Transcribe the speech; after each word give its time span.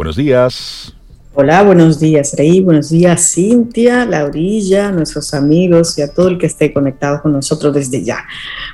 Buenos 0.00 0.16
días. 0.16 0.94
Hola, 1.34 1.62
buenos 1.62 2.00
días, 2.00 2.34
Rey. 2.34 2.60
Buenos 2.60 2.88
días, 2.88 3.34
Cintia, 3.34 4.06
Laurilla, 4.06 4.90
nuestros 4.90 5.34
amigos 5.34 5.98
y 5.98 6.00
a 6.00 6.10
todo 6.10 6.28
el 6.28 6.38
que 6.38 6.46
esté 6.46 6.72
conectado 6.72 7.20
con 7.20 7.32
nosotros 7.32 7.74
desde 7.74 8.02
ya. 8.02 8.24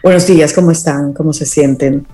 Buenos 0.04 0.24
días, 0.24 0.52
¿cómo 0.52 0.70
están? 0.70 1.12
¿Cómo 1.14 1.32
se 1.32 1.44
sienten? 1.44 2.06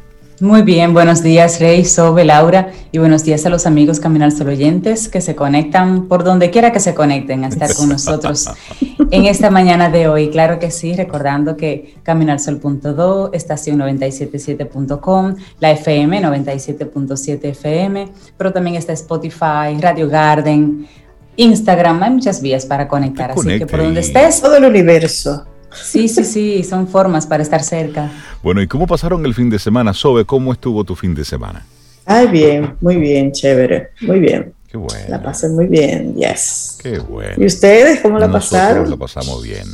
Muy 0.43 0.63
bien, 0.63 0.93
buenos 0.93 1.23
días 1.23 1.61
Rey, 1.61 1.85
Sobe, 1.85 2.25
Laura 2.25 2.73
y 2.91 2.99
buenos 2.99 3.23
días 3.23 3.47
a 3.47 3.49
los 3.49 3.65
amigos 3.65 4.01
Caminar 4.01 4.33
Sol 4.33 4.49
oyentes 4.49 5.09
que 5.09 5.21
se 5.21 5.37
conectan 5.37 6.09
por 6.09 6.25
donde 6.25 6.51
quiera 6.51 6.73
que 6.73 6.81
se 6.81 6.95
conecten 6.95 7.45
a 7.45 7.47
estar 7.47 7.73
con 7.77 7.89
nosotros 7.89 8.51
en 9.13 9.27
esta 9.27 9.51
mañana 9.51 9.89
de 9.89 10.09
hoy. 10.09 10.31
Claro 10.31 10.59
que 10.59 10.73
sí, 10.73 10.95
recordando 10.95 11.57
que 11.57 11.95
Caminarsol.do, 12.03 13.33
estación 13.33 13.79
977.com, 13.79 15.37
la 15.61 15.71
FM 15.71 16.21
97.7 16.21 17.45
FM, 17.45 18.09
pero 18.37 18.53
también 18.53 18.75
está 18.75 18.93
Spotify, 18.95 19.79
Radio 19.81 20.09
Garden, 20.09 20.89
Instagram, 21.37 22.03
hay 22.03 22.11
muchas 22.11 22.43
vías 22.43 22.67
para 22.67 22.89
conectar, 22.89 23.31
así 23.31 23.59
que 23.59 23.67
por 23.69 23.79
donde 23.79 24.01
estés. 24.01 24.41
Todo 24.41 24.57
el 24.57 24.65
universo. 24.65 25.47
Sí, 25.75 26.09
sí, 26.09 26.25
sí, 26.25 26.65
son 26.65 26.87
formas 26.89 27.27
para 27.27 27.43
estar 27.43 27.63
cerca. 27.63 28.11
Bueno, 28.43 28.61
¿y 28.63 28.67
cómo 28.67 28.87
pasaron 28.87 29.25
el 29.27 29.35
fin 29.35 29.51
de 29.51 29.59
semana? 29.59 29.93
Sobe, 29.95 30.25
¿cómo 30.25 30.53
estuvo 30.53 30.85
tu 30.85 30.95
fin 30.95 31.15
de 31.15 31.25
semana? 31.25 31.65
Ay, 32.05 32.27
bien, 32.29 32.75
muy 32.81 32.97
bien, 32.97 33.33
chévere, 33.33 33.91
muy 34.01 34.19
bien. 34.21 34.53
Qué 34.69 34.77
bueno. 34.79 35.05
La 35.09 35.23
pasé 35.23 35.49
muy 35.51 35.67
bien, 35.67 36.15
yes. 36.17 36.79
Qué 36.83 36.99
bueno. 36.99 37.35
¿Y 37.37 37.45
ustedes 37.45 38.01
cómo 38.01 38.19
la 38.19 38.27
Nosotros 38.27 38.51
pasaron? 38.51 38.91
la 38.91 38.97
pasamos 38.97 39.43
bien. 39.43 39.67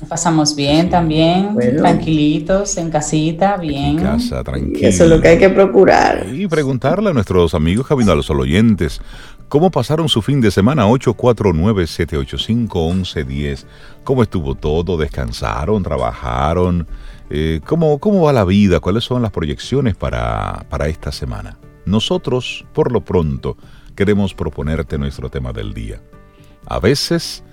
Nos 0.00 0.08
pasamos 0.08 0.56
bien 0.56 0.88
también, 0.90 1.52
Bueno. 1.54 1.78
tranquilitos, 1.82 2.76
en 2.78 2.90
casita, 2.90 3.54
En 3.56 3.60
bien. 3.60 3.96
casa, 3.98 4.40
Y 4.40 4.44
tranquilo. 4.44 4.88
eso 4.88 5.04
es 5.04 5.10
lo 5.10 5.20
que 5.20 5.28
hay 5.28 5.38
que 5.38 5.50
procurar. 5.50 6.26
Y 6.32 6.46
preguntarle 6.48 7.10
a 7.10 7.12
nuestros 7.12 7.52
amigos 7.54 7.86
Camino 7.86 8.12
a 8.12 8.14
los 8.14 8.30
oyentes, 8.30 9.00
¿cómo 9.48 9.70
pasaron 9.70 10.08
su 10.08 10.22
fin 10.22 10.40
de 10.40 10.50
semana? 10.50 10.86
849-785-1110. 10.86 13.66
¿Cómo 14.04 14.22
estuvo 14.22 14.54
todo? 14.54 14.96
¿Descansaron? 14.96 15.82
¿Trabajaron? 15.82 16.86
Eh, 17.30 17.60
¿cómo, 17.64 17.98
¿Cómo 17.98 18.22
va 18.22 18.32
la 18.32 18.44
vida? 18.44 18.78
¿Cuáles 18.80 19.04
son 19.04 19.22
las 19.22 19.32
proyecciones 19.32 19.96
para, 19.96 20.66
para 20.68 20.88
esta 20.88 21.12
semana? 21.12 21.58
Nosotros, 21.84 22.64
por 22.72 22.90
lo 22.92 23.04
pronto, 23.04 23.58
queremos 23.94 24.32
proponerte 24.34 24.98
nuestro 24.98 25.30
tema 25.30 25.52
del 25.52 25.74
día. 25.74 26.00
A 26.66 26.80
veces 26.80 27.44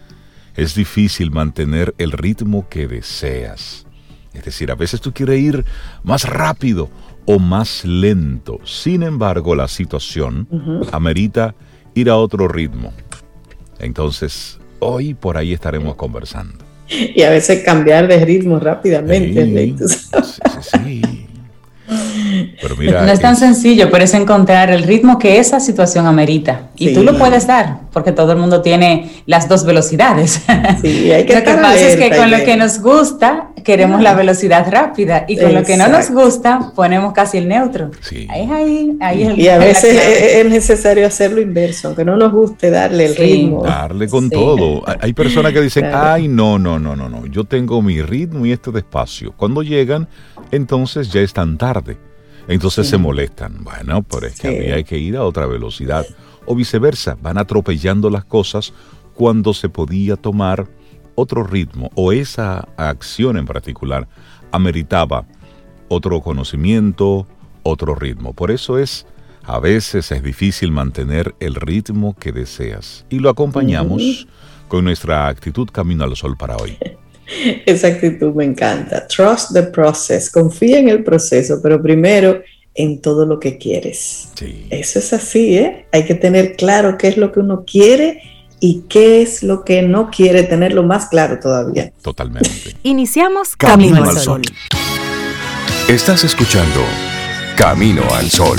es 0.55 0.75
difícil 0.75 1.31
mantener 1.31 1.95
el 1.97 2.11
ritmo 2.11 2.67
que 2.69 2.87
deseas. 2.87 3.87
Es 4.33 4.45
decir, 4.45 4.71
a 4.71 4.75
veces 4.75 5.01
tú 5.01 5.13
quieres 5.13 5.39
ir 5.39 5.65
más 6.03 6.27
rápido 6.27 6.89
o 7.25 7.39
más 7.39 7.85
lento. 7.85 8.59
Sin 8.63 9.03
embargo, 9.03 9.55
la 9.55 9.67
situación 9.67 10.47
amerita 10.91 11.55
ir 11.93 12.09
a 12.09 12.17
otro 12.17 12.47
ritmo. 12.47 12.93
Entonces, 13.79 14.59
hoy 14.79 15.13
por 15.13 15.37
ahí 15.37 15.53
estaremos 15.53 15.95
conversando. 15.95 16.63
Y 16.89 17.21
a 17.23 17.29
veces 17.29 17.63
cambiar 17.63 18.07
de 18.07 18.23
ritmo 18.23 18.59
rápidamente. 18.59 19.87
Sí, 19.87 20.07
sí, 20.21 20.79
sí. 20.83 21.22
Pero 22.61 22.75
mira, 22.77 23.01
no 23.05 23.11
es 23.11 23.19
tan 23.19 23.33
es- 23.33 23.39
sencillo, 23.39 23.89
pero 23.91 24.03
es 24.03 24.13
encontrar 24.13 24.69
el 24.71 24.83
ritmo 24.83 25.19
que 25.19 25.39
esa 25.39 25.59
situación 25.59 26.05
amerita. 26.07 26.69
Y 26.75 26.89
Sí. 26.89 26.93
tú 26.93 27.03
lo 27.03 27.17
puedes 27.17 27.47
dar, 27.47 27.81
porque 27.91 28.11
todo 28.11 28.31
el 28.33 28.37
mundo 28.37 28.61
tiene 28.61 29.11
las 29.25 29.47
dos 29.49 29.65
velocidades. 29.65 30.41
Sí, 30.81 31.11
hay 31.11 31.25
que 31.25 31.35
lo 31.35 31.43
que 31.43 31.51
pasa 31.55 31.79
es 31.79 31.95
que 31.95 32.15
con 32.15 32.31
lo 32.31 32.37
que 32.43 32.55
nos 32.57 32.79
gusta, 32.81 33.49
queremos 33.63 34.01
la 34.01 34.13
velocidad 34.13 34.65
rápida. 34.69 35.25
Y 35.27 35.37
con 35.37 35.53
lo 35.53 35.63
que 35.63 35.77
no 35.77 35.87
nos 35.87 36.01
Exacto. 36.09 36.21
gusta, 36.25 36.71
ponemos 36.75 37.13
casi 37.13 37.37
el 37.37 37.47
neutro. 37.47 37.91
Sí. 38.01 38.27
Ahí, 38.29 38.49
ahí, 38.51 38.97
ahí 38.99 39.23
es 39.23 39.37
Y 39.37 39.47
a 39.47 39.57
veces 39.57 39.95
es 39.95 40.33
es 40.45 40.49
necesario 40.49 41.07
hacerlo 41.07 41.39
inverso, 41.41 41.87
aunque 41.89 42.03
no 42.03 42.17
nos 42.17 42.31
guste 42.33 42.69
darle 42.69 43.05
el 43.05 43.15
Sí. 43.15 43.21
ritmo. 43.23 43.63
darle 43.63 44.07
con 44.09 44.25
Sí. 44.25 44.31
todo. 44.31 44.83
Hay- 44.87 44.97
Hay 45.01 45.13
personas 45.13 45.53
que 45.53 45.61
dicen, 45.61 45.85
Claro. 45.87 46.09
ay, 46.11 46.27
no, 46.27 46.57
no, 46.59 46.79
no, 46.79 46.95
no, 46.95 47.07
no, 47.09 47.25
yo 47.27 47.43
tengo 47.45 47.81
mi 47.81 48.01
ritmo 48.01 48.45
y 48.45 48.51
esto 48.51 48.71
despacio. 48.71 49.33
Cuando 49.37 49.61
llegan, 49.63 50.07
entonces 50.51 51.11
ya 51.11 51.21
es 51.21 51.31
tan 51.33 51.57
tarde. 51.57 51.97
Entonces 52.47 52.85
Sí. 52.87 52.91
se 52.91 52.97
molestan. 52.97 53.63
Bueno, 53.63 54.03
pero 54.03 54.27
es 54.27 54.39
que 54.39 54.49
Sí. 54.49 54.55
había 54.57 54.83
que 54.83 54.97
ir 54.97 55.15
a 55.17 55.23
otra 55.23 55.45
velocidad. 55.45 56.05
O 56.45 56.55
viceversa, 56.55 57.17
van 57.21 57.37
atropellando 57.37 58.09
las 58.09 58.25
cosas 58.25 58.73
cuando 59.13 59.53
se 59.53 59.69
podía 59.69 60.15
tomar 60.17 60.67
otro 61.15 61.43
ritmo 61.43 61.89
o 61.95 62.11
esa 62.11 62.67
acción 62.75 63.37
en 63.37 63.45
particular 63.45 64.07
ameritaba 64.51 65.25
otro 65.87 66.21
conocimiento, 66.21 67.27
otro 67.63 67.95
ritmo. 67.95 68.33
Por 68.33 68.49
eso 68.51 68.77
es, 68.79 69.05
a 69.43 69.59
veces 69.59 70.11
es 70.11 70.23
difícil 70.23 70.71
mantener 70.71 71.35
el 71.39 71.55
ritmo 71.55 72.15
que 72.19 72.31
deseas. 72.31 73.05
Y 73.09 73.19
lo 73.19 73.29
acompañamos 73.29 74.27
con 74.67 74.83
nuestra 74.85 75.27
actitud 75.27 75.69
Camino 75.71 76.03
al 76.03 76.15
Sol 76.15 76.35
para 76.37 76.57
hoy. 76.57 76.77
Esa 77.65 77.87
actitud 77.87 78.33
me 78.33 78.45
encanta. 78.45 79.07
Trust 79.07 79.53
the 79.53 79.63
process. 79.63 80.29
Confía 80.29 80.79
en 80.79 80.89
el 80.89 81.03
proceso, 81.03 81.59
pero 81.61 81.81
primero 81.81 82.41
en 82.75 83.01
todo 83.01 83.25
lo 83.25 83.39
que 83.39 83.57
quieres. 83.57 84.29
Sí. 84.35 84.65
Eso 84.69 84.99
es 84.99 85.13
así, 85.13 85.57
¿eh? 85.57 85.85
Hay 85.91 86.05
que 86.05 86.15
tener 86.15 86.55
claro 86.55 86.97
qué 86.97 87.07
es 87.07 87.17
lo 87.17 87.31
que 87.31 87.39
uno 87.39 87.63
quiere 87.65 88.21
y 88.59 88.85
qué 88.89 89.21
es 89.21 89.43
lo 89.43 89.63
que 89.63 89.81
no 89.81 90.09
quiere, 90.09 90.43
tenerlo 90.43 90.83
más 90.83 91.07
claro 91.07 91.39
todavía. 91.39 91.91
Totalmente. 92.01 92.49
Iniciamos 92.83 93.55
Camino 93.55 93.97
Camino, 93.97 94.09
al. 94.09 94.17
Sol. 94.17 94.41
Estás 95.89 96.23
escuchando 96.23 96.81
Camino 97.57 98.03
al 98.13 98.29
Sol. 98.29 98.57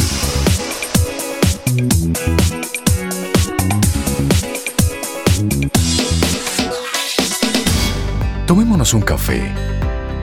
Un 8.93 9.01
café. 9.01 9.51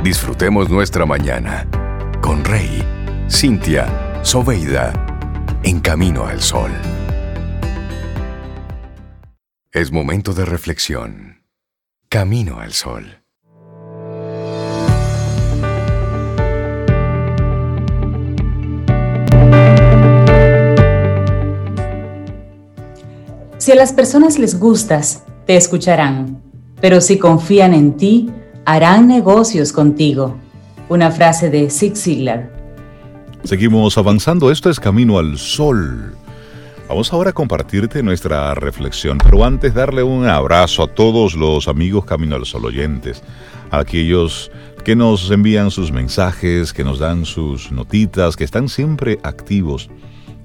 Disfrutemos 0.03 0.69
nuestra 0.69 1.05
mañana 1.05 1.67
con 2.21 2.45
Rey, 2.45 2.83
Cintia, 3.27 4.19
Soveida, 4.23 4.93
en 5.63 5.79
Camino 5.79 6.25
al 6.25 6.41
Sol. 6.41 6.71
Es 9.71 9.91
momento 9.91 10.33
de 10.33 10.45
reflexión. 10.45 11.43
Camino 12.07 12.59
al 12.59 12.71
Sol. 12.71 13.23
Si 23.57 23.71
a 23.71 23.75
las 23.75 23.91
personas 23.91 24.37
les 24.37 24.57
gustas, 24.57 25.23
te 25.45 25.57
escucharán, 25.57 26.41
pero 26.79 27.01
si 27.01 27.17
confían 27.17 27.73
en 27.73 27.97
ti, 27.97 28.31
harán 28.65 29.07
negocios 29.07 29.71
contigo. 29.71 30.37
Una 30.89 31.11
frase 31.11 31.49
de 31.49 31.69
Zig 31.69 31.95
Ziglar. 31.95 32.51
Seguimos 33.43 33.97
avanzando. 33.97 34.51
Esto 34.51 34.69
es 34.69 34.79
Camino 34.79 35.17
al 35.17 35.37
Sol. 35.37 36.15
Vamos 36.87 37.11
ahora 37.13 37.29
a 37.29 37.33
compartirte 37.33 38.03
nuestra 38.03 38.53
reflexión, 38.53 39.17
pero 39.17 39.45
antes 39.45 39.73
darle 39.73 40.03
un 40.03 40.27
abrazo 40.27 40.83
a 40.83 40.87
todos 40.87 41.35
los 41.35 41.69
amigos 41.69 42.03
Camino 42.03 42.35
al 42.35 42.45
Sol 42.45 42.65
oyentes, 42.65 43.23
a 43.71 43.79
aquellos 43.79 44.51
que 44.83 44.95
nos 44.95 45.31
envían 45.31 45.71
sus 45.71 45.91
mensajes, 45.91 46.73
que 46.73 46.83
nos 46.83 46.99
dan 46.99 47.25
sus 47.25 47.71
notitas, 47.71 48.35
que 48.35 48.43
están 48.43 48.67
siempre 48.67 49.19
activos 49.23 49.89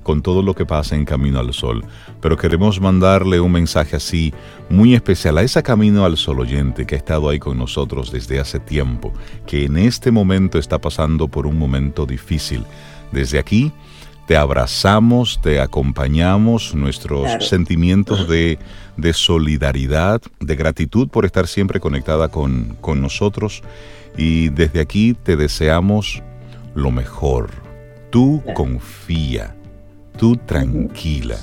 con 0.06 0.22
todo 0.22 0.41
lo 0.41 0.55
que 0.55 0.65
pasa 0.65 0.94
en 0.94 1.05
Camino 1.05 1.41
al 1.41 1.53
Sol. 1.53 1.84
Pero 2.21 2.37
queremos 2.37 2.81
mandarle 2.81 3.41
un 3.41 3.50
mensaje 3.50 3.97
así 3.97 4.33
muy 4.71 4.94
especial 4.94 5.37
a 5.37 5.43
esa 5.43 5.65
Camino 5.65 6.05
al 6.05 6.17
Sol 6.17 6.39
oyente 6.39 6.87
que 6.87 6.94
ha 6.94 6.99
estado 6.99 7.28
ahí 7.28 7.41
con 7.41 7.59
nosotros 7.59 8.12
desde 8.12 8.39
hace 8.39 8.61
tiempo, 8.61 9.12
que 9.49 9.65
en 9.65 9.77
este 9.77 10.12
momento 10.12 10.59
está 10.61 10.78
pasando 10.78 11.27
por 11.27 11.44
un 11.44 11.59
momento 11.59 12.06
difícil. 12.06 12.62
Desde 13.11 13.41
aquí 13.41 13.72
te 14.28 14.37
abrazamos, 14.37 15.41
te 15.43 15.61
acompañamos, 15.61 16.73
nuestros 16.77 17.23
Claro. 17.25 17.41
sentimientos 17.44 18.29
de, 18.29 18.61
de 18.97 19.12
solidaridad, 19.12 20.20
de 20.38 20.55
gratitud 20.55 21.08
por 21.08 21.25
estar 21.25 21.49
siempre 21.49 21.81
conectada 21.81 22.29
con, 22.29 22.76
con 22.81 23.00
nosotros 23.00 23.62
y 24.17 24.50
desde 24.50 24.79
aquí 24.81 25.14
te 25.14 25.35
deseamos 25.37 26.23
lo 26.76 26.93
mejor. 26.93 27.50
Tú 28.11 28.41
Claro. 28.44 28.55
confía, 28.55 29.55
tú 30.17 30.37
tranquila, 30.37 31.37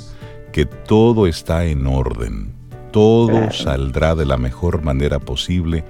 que 0.51 0.65
todo 0.65 1.27
está 1.27 1.65
en 1.65 1.87
orden, 1.87 2.53
todo 2.91 3.27
Claro. 3.27 3.51
saldrá 3.51 4.15
de 4.15 4.25
la 4.25 4.37
mejor 4.37 4.81
manera 4.83 5.19
posible 5.19 5.83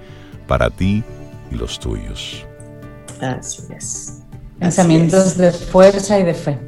para 0.46 0.70
ti 0.70 1.02
y 1.50 1.54
los 1.56 1.78
tuyos. 1.78 2.44
Así 3.20 3.62
es. 3.76 4.20
Pensamientos 4.58 5.26
Así 5.26 5.40
de 5.40 5.52
fuerza 5.52 6.18
y 6.18 6.24
de 6.24 6.34
fe. 6.34 6.58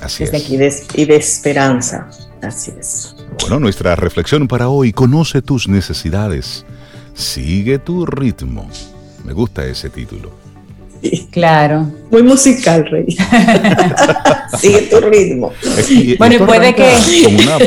Así 0.00 0.24
Desde 0.24 0.66
es. 0.66 0.88
De, 0.88 1.02
y 1.02 1.04
de 1.06 1.16
esperanza. 1.16 2.08
Así 2.42 2.72
es. 2.78 3.14
Bueno, 3.40 3.58
nuestra 3.60 3.96
reflexión 3.96 4.48
para 4.48 4.68
hoy, 4.68 4.92
conoce 4.92 5.42
tus 5.42 5.68
necesidades, 5.68 6.64
sigue 7.14 7.78
tu 7.78 8.06
ritmo. 8.06 8.68
Me 9.24 9.32
gusta 9.32 9.64
ese 9.66 9.90
título. 9.90 10.30
Claro. 11.30 11.86
Muy 12.10 12.22
musical, 12.22 12.86
Rey. 12.90 13.06
Sigue 14.58 14.82
tu 14.82 15.00
ritmo. 15.00 15.52
bueno, 16.18 16.34
y 16.34 16.38
puede 16.38 16.74
que... 16.74 16.88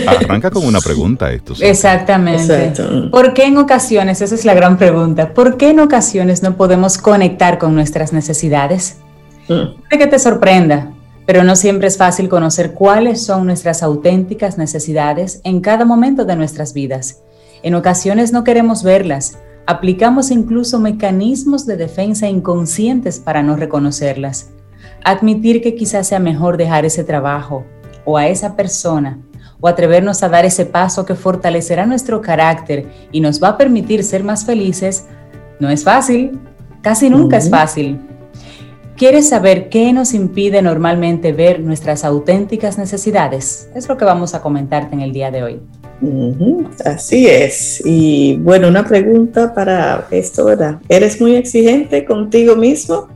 arranca 0.05 0.51
con 0.51 0.65
una 0.65 0.81
pregunta 0.81 1.31
esto. 1.31 1.53
Exactamente. 1.59 2.73
¿Por 3.11 3.33
qué 3.33 3.45
en 3.45 3.57
ocasiones, 3.57 4.21
esa 4.21 4.35
es 4.35 4.45
la 4.45 4.53
gran 4.53 4.77
pregunta, 4.77 5.33
¿por 5.33 5.57
qué 5.57 5.69
en 5.69 5.79
ocasiones 5.79 6.43
no 6.43 6.57
podemos 6.57 6.97
conectar 6.97 7.57
con 7.57 7.73
nuestras 7.73 8.13
necesidades? 8.13 8.97
Mm. 9.47 9.81
Puede 9.89 10.03
que 10.03 10.07
te 10.07 10.19
sorprenda, 10.19 10.91
pero 11.25 11.43
no 11.43 11.55
siempre 11.55 11.87
es 11.87 11.97
fácil 11.97 12.29
conocer 12.29 12.73
cuáles 12.73 13.23
son 13.25 13.45
nuestras 13.45 13.81
auténticas 13.81 14.57
necesidades 14.57 15.41
en 15.43 15.61
cada 15.61 15.85
momento 15.85 16.25
de 16.25 16.35
nuestras 16.35 16.73
vidas. 16.73 17.21
En 17.63 17.75
ocasiones 17.75 18.33
no 18.33 18.43
queremos 18.43 18.83
verlas, 18.83 19.37
aplicamos 19.65 20.31
incluso 20.31 20.79
mecanismos 20.79 21.65
de 21.65 21.77
defensa 21.77 22.27
inconscientes 22.27 23.19
para 23.19 23.43
no 23.43 23.55
reconocerlas. 23.55 24.51
Admitir 25.03 25.61
que 25.61 25.75
quizás 25.75 26.07
sea 26.07 26.19
mejor 26.19 26.57
dejar 26.57 26.85
ese 26.85 27.03
trabajo 27.03 27.65
o 28.05 28.17
a 28.17 28.27
esa 28.27 28.55
persona 28.55 29.19
o 29.59 29.67
atrevernos 29.67 30.23
a 30.23 30.29
dar 30.29 30.45
ese 30.45 30.65
paso 30.65 31.05
que 31.05 31.15
fortalecerá 31.15 31.85
nuestro 31.85 32.21
carácter 32.21 32.87
y 33.11 33.21
nos 33.21 33.41
va 33.41 33.49
a 33.49 33.57
permitir 33.57 34.03
ser 34.03 34.23
más 34.23 34.45
felices, 34.45 35.07
no 35.59 35.69
es 35.69 35.83
fácil, 35.83 36.39
casi 36.81 37.09
nunca 37.09 37.37
es 37.37 37.49
fácil, 37.49 37.99
¿Quieres 38.95 39.27
saber 39.27 39.69
qué 39.69 39.91
nos 39.91 40.13
impide 40.13 40.61
normalmente 40.61 41.33
ver 41.33 41.59
nuestras 41.59 42.05
auténticas 42.05 42.77
necesidades? 42.77 43.67
Es 43.73 43.89
lo 43.89 43.97
que 43.97 44.05
vamos 44.05 44.35
a 44.35 44.41
comentarte 44.43 44.93
en 44.93 45.01
el 45.01 45.11
día 45.11 45.31
de 45.31 45.41
hoy. 45.41 45.61
Así 46.85 47.27
es. 47.27 47.81
Y 47.85 48.37
bueno, 48.37 48.67
una 48.67 48.85
pregunta 48.85 49.53
para 49.53 50.07
esto, 50.11 50.45
¿verdad? 50.45 50.79
¿Eres 50.89 51.19
muy 51.19 51.35
exigente 51.35 52.05
contigo 52.05 52.55
mismo? 52.55 53.07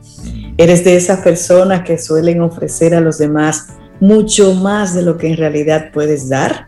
¿Eres 0.56 0.84
de 0.84 0.96
esas 0.96 1.20
personas 1.20 1.82
que 1.82 1.98
suelen 1.98 2.40
ofrecer 2.40 2.94
a 2.94 3.00
los 3.00 3.18
demás 3.18 3.68
mucho 4.00 4.54
más 4.54 4.94
de 4.94 5.02
lo 5.02 5.16
que 5.16 5.28
en 5.28 5.36
realidad 5.36 5.90
puedes 5.92 6.28
dar? 6.28 6.66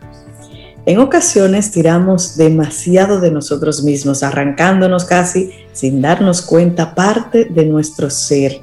En 0.85 0.99
ocasiones 0.99 1.71
tiramos 1.71 2.37
demasiado 2.37 3.19
de 3.19 3.31
nosotros 3.31 3.83
mismos, 3.83 4.23
arrancándonos 4.23 5.05
casi 5.05 5.51
sin 5.73 6.01
darnos 6.01 6.41
cuenta 6.41 6.95
parte 6.95 7.45
de 7.45 7.65
nuestro 7.65 8.09
ser 8.09 8.61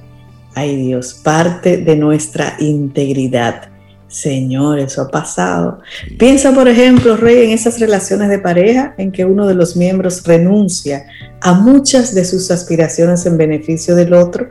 ay 0.58 0.76
Dios, 0.76 1.14
parte 1.14 1.76
de 1.78 1.96
nuestra 1.96 2.56
integridad. 2.58 3.70
Señor, 4.08 4.78
eso 4.78 5.02
ha 5.02 5.08
pasado. 5.08 5.80
Piensa, 6.18 6.54
por 6.54 6.66
ejemplo, 6.66 7.16
Rey, 7.16 7.44
en 7.44 7.50
esas 7.50 7.78
relaciones 7.78 8.30
de 8.30 8.38
pareja 8.38 8.94
en 8.96 9.12
que 9.12 9.26
uno 9.26 9.46
de 9.46 9.54
los 9.54 9.76
miembros 9.76 10.24
renuncia 10.24 11.06
a 11.40 11.52
muchas 11.52 12.14
de 12.14 12.24
sus 12.24 12.50
aspiraciones 12.50 13.26
en 13.26 13.36
beneficio 13.36 13.94
del 13.94 14.14
otro, 14.14 14.50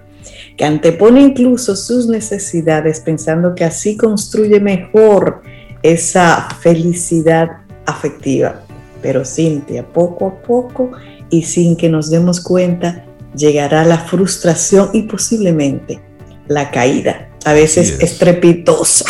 que 0.55 0.63
antepone 0.63 1.21
incluso 1.21 1.75
sus 1.75 2.07
necesidades 2.07 2.99
pensando 2.99 3.55
que 3.55 3.65
así 3.65 3.97
construye 3.97 4.59
mejor 4.59 5.41
esa 5.81 6.47
felicidad 6.61 7.49
afectiva. 7.85 8.61
Pero 9.01 9.25
Cintia, 9.25 9.85
poco 9.85 10.27
a 10.27 10.41
poco 10.41 10.91
y 11.29 11.43
sin 11.43 11.75
que 11.75 11.89
nos 11.89 12.11
demos 12.11 12.41
cuenta, 12.41 13.05
llegará 13.35 13.83
la 13.85 13.97
frustración 13.97 14.89
y 14.93 15.03
posiblemente 15.03 15.99
la 16.47 16.71
caída, 16.71 17.29
a 17.45 17.53
veces 17.53 17.99
estrepitosa. 18.01 19.05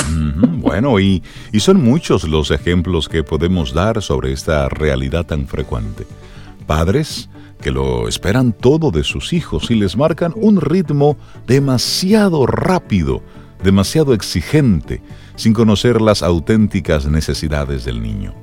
Bueno, 0.67 0.99
y, 0.99 1.23
y 1.51 1.61
son 1.61 1.81
muchos 1.81 2.25
los 2.25 2.51
ejemplos 2.51 3.07
que 3.07 3.23
podemos 3.23 3.73
dar 3.73 4.01
sobre 4.01 4.33
esta 4.33 4.67
realidad 4.69 5.25
tan 5.25 5.47
frecuente. 5.47 6.05
Padres 6.65 7.29
que 7.61 7.71
lo 7.71 8.07
esperan 8.07 8.53
todo 8.53 8.91
de 8.91 9.03
sus 9.03 9.33
hijos 9.33 9.71
y 9.71 9.75
les 9.75 9.97
marcan 9.97 10.33
un 10.35 10.61
ritmo 10.61 11.17
demasiado 11.47 12.45
rápido, 12.45 13.21
demasiado 13.63 14.13
exigente, 14.13 15.01
sin 15.35 15.53
conocer 15.53 16.01
las 16.01 16.23
auténticas 16.23 17.05
necesidades 17.07 17.85
del 17.85 18.01
niño. 18.01 18.33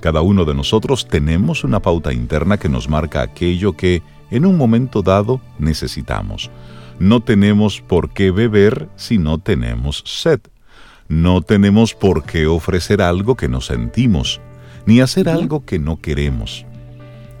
Cada 0.00 0.22
uno 0.22 0.44
de 0.44 0.54
nosotros 0.54 1.06
tenemos 1.06 1.62
una 1.62 1.80
pauta 1.80 2.12
interna 2.12 2.56
que 2.56 2.70
nos 2.70 2.88
marca 2.88 3.20
aquello 3.20 3.74
que 3.74 4.02
en 4.30 4.46
un 4.46 4.56
momento 4.56 5.02
dado 5.02 5.40
necesitamos. 5.58 6.50
No 7.00 7.22
tenemos 7.22 7.80
por 7.80 8.10
qué 8.10 8.30
beber 8.30 8.90
si 8.94 9.16
no 9.16 9.38
tenemos 9.38 10.02
sed. 10.04 10.40
No 11.08 11.40
tenemos 11.40 11.94
por 11.94 12.24
qué 12.24 12.46
ofrecer 12.46 13.00
algo 13.00 13.36
que 13.36 13.48
no 13.48 13.62
sentimos, 13.62 14.38
ni 14.84 15.00
hacer 15.00 15.30
algo 15.30 15.64
que 15.64 15.78
no 15.78 15.98
queremos. 15.98 16.66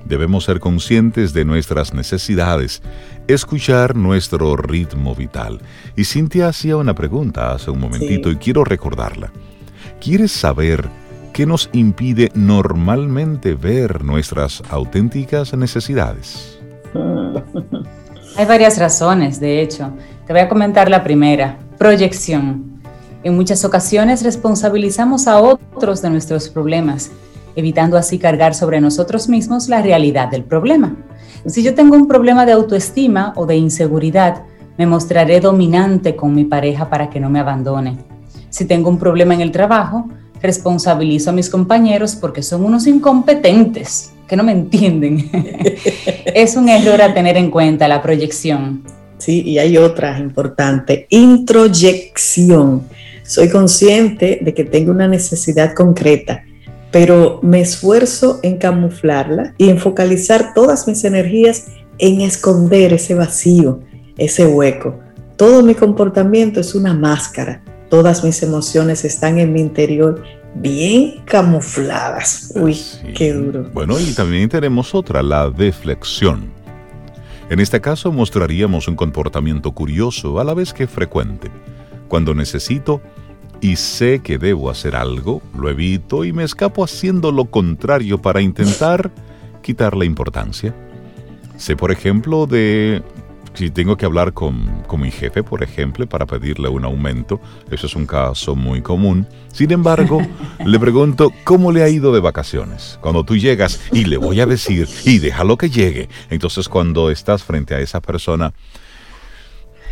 Debemos 0.06 0.44
ser 0.44 0.60
conscientes 0.60 1.34
de 1.34 1.44
nuestras 1.44 1.92
necesidades, 1.92 2.82
escuchar 3.28 3.96
nuestro 3.96 4.56
ritmo 4.56 5.14
vital. 5.14 5.60
Y 5.94 6.04
Cintia 6.04 6.48
hacía 6.48 6.78
una 6.78 6.94
pregunta 6.94 7.52
hace 7.52 7.70
un 7.70 7.80
momentito 7.80 8.30
y 8.30 8.36
quiero 8.36 8.64
recordarla. 8.64 9.30
¿Quieres 10.00 10.32
saber 10.32 10.88
qué 11.34 11.44
nos 11.44 11.68
impide 11.74 12.32
normalmente 12.34 13.52
ver 13.54 14.04
nuestras 14.04 14.62
auténticas 14.70 15.52
necesidades? 15.52 16.58
Hay 18.40 18.46
varias 18.46 18.78
razones, 18.78 19.38
de 19.38 19.60
hecho. 19.60 19.90
Te 20.26 20.32
voy 20.32 20.40
a 20.40 20.48
comentar 20.48 20.88
la 20.88 21.04
primera, 21.04 21.58
proyección. 21.76 22.80
En 23.22 23.36
muchas 23.36 23.66
ocasiones 23.66 24.22
responsabilizamos 24.22 25.26
a 25.26 25.42
otros 25.42 26.00
de 26.00 26.08
nuestros 26.08 26.48
problemas, 26.48 27.10
evitando 27.54 27.98
así 27.98 28.18
cargar 28.18 28.54
sobre 28.54 28.80
nosotros 28.80 29.28
mismos 29.28 29.68
la 29.68 29.82
realidad 29.82 30.30
del 30.30 30.44
problema. 30.44 30.96
Si 31.44 31.62
yo 31.62 31.74
tengo 31.74 31.96
un 31.96 32.08
problema 32.08 32.46
de 32.46 32.52
autoestima 32.52 33.34
o 33.36 33.44
de 33.44 33.56
inseguridad, 33.56 34.44
me 34.78 34.86
mostraré 34.86 35.38
dominante 35.40 36.16
con 36.16 36.34
mi 36.34 36.46
pareja 36.46 36.88
para 36.88 37.10
que 37.10 37.20
no 37.20 37.28
me 37.28 37.40
abandone. 37.40 37.98
Si 38.48 38.64
tengo 38.64 38.88
un 38.88 38.98
problema 38.98 39.34
en 39.34 39.42
el 39.42 39.52
trabajo, 39.52 40.08
responsabilizo 40.40 41.28
a 41.28 41.34
mis 41.34 41.50
compañeros 41.50 42.16
porque 42.16 42.42
son 42.42 42.64
unos 42.64 42.86
incompetentes 42.86 44.14
que 44.30 44.36
no 44.36 44.44
me 44.44 44.52
entienden. 44.52 45.28
es 46.24 46.54
un 46.54 46.68
error 46.68 47.02
a 47.02 47.12
tener 47.12 47.36
en 47.36 47.50
cuenta 47.50 47.88
la 47.88 48.00
proyección. 48.00 48.84
Sí, 49.18 49.42
y 49.42 49.58
hay 49.58 49.76
otra 49.76 50.16
importante, 50.20 51.08
introyección. 51.10 52.84
Soy 53.24 53.48
consciente 53.48 54.38
de 54.40 54.54
que 54.54 54.62
tengo 54.62 54.92
una 54.92 55.08
necesidad 55.08 55.74
concreta, 55.74 56.44
pero 56.92 57.40
me 57.42 57.60
esfuerzo 57.60 58.38
en 58.44 58.58
camuflarla 58.58 59.54
y 59.58 59.68
en 59.68 59.78
focalizar 59.78 60.54
todas 60.54 60.86
mis 60.86 61.02
energías 61.02 61.66
en 61.98 62.20
esconder 62.20 62.92
ese 62.92 63.16
vacío, 63.16 63.80
ese 64.16 64.46
hueco. 64.46 65.00
Todo 65.36 65.64
mi 65.64 65.74
comportamiento 65.74 66.60
es 66.60 66.76
una 66.76 66.94
máscara. 66.94 67.64
Todas 67.88 68.22
mis 68.22 68.40
emociones 68.44 69.04
están 69.04 69.40
en 69.40 69.52
mi 69.52 69.60
interior 69.60 70.22
bien 70.54 71.22
camufladas. 71.24 72.52
Uy, 72.56 72.76
qué 73.14 73.32
duro. 73.32 73.70
Bueno, 73.72 73.98
y 73.98 74.12
también 74.14 74.48
tenemos 74.48 74.94
otra, 74.94 75.22
la 75.22 75.50
deflexión. 75.50 76.50
En 77.48 77.58
este 77.58 77.80
caso 77.80 78.12
mostraríamos 78.12 78.86
un 78.86 78.96
comportamiento 78.96 79.72
curioso 79.72 80.38
a 80.38 80.44
la 80.44 80.54
vez 80.54 80.72
que 80.72 80.86
frecuente. 80.86 81.50
Cuando 82.08 82.34
necesito 82.34 83.00
y 83.60 83.76
sé 83.76 84.20
que 84.20 84.38
debo 84.38 84.70
hacer 84.70 84.96
algo, 84.96 85.42
lo 85.58 85.68
evito 85.68 86.24
y 86.24 86.32
me 86.32 86.44
escapo 86.44 86.84
haciendo 86.84 87.32
lo 87.32 87.46
contrario 87.46 88.22
para 88.22 88.40
intentar 88.40 89.10
quitar 89.62 89.96
la 89.96 90.04
importancia. 90.04 90.74
Sé, 91.56 91.76
por 91.76 91.90
ejemplo, 91.90 92.46
de 92.46 93.02
si 93.54 93.70
tengo 93.70 93.96
que 93.96 94.06
hablar 94.06 94.32
con, 94.32 94.84
mi 94.98 95.10
jefe, 95.10 95.42
por 95.42 95.62
ejemplo, 95.62 96.06
para 96.08 96.26
pedirle 96.26 96.68
un 96.68 96.84
aumento, 96.84 97.40
eso 97.70 97.86
es 97.86 97.96
un 97.96 98.06
caso 98.06 98.54
muy 98.54 98.80
común. 98.82 99.26
Sin 99.52 99.70
embargo, 99.72 100.20
le 100.64 100.78
pregunto 100.78 101.32
cómo 101.44 101.72
le 101.72 101.82
ha 101.82 101.88
ido 101.88 102.12
de 102.12 102.20
vacaciones. 102.20 102.98
Cuando 103.00 103.24
tú 103.24 103.36
llegas 103.36 103.80
y 103.92 104.04
le 104.04 104.16
voy 104.16 104.40
a 104.40 104.46
decir, 104.46 104.88
y 105.04 105.18
déjalo 105.18 105.56
que 105.56 105.70
llegue, 105.70 106.08
entonces 106.30 106.68
cuando 106.68 107.10
estás 107.10 107.42
frente 107.42 107.74
a 107.74 107.80
esa 107.80 108.00
persona, 108.00 108.52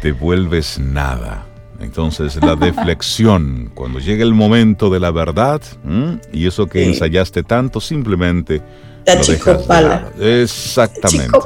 te 0.02 0.12
vuelves 0.12 0.78
nada. 0.78 1.46
Entonces 1.80 2.36
la 2.36 2.56
deflexión, 2.56 3.70
cuando 3.74 3.98
llega 3.98 4.24
el 4.24 4.34
momento 4.34 4.90
de 4.90 5.00
la 5.00 5.10
verdad, 5.10 5.60
y 6.32 6.46
eso 6.46 6.66
que 6.66 6.84
ensayaste 6.84 7.42
tanto, 7.42 7.80
simplemente 7.80 8.62
Exactamente. 10.20 11.38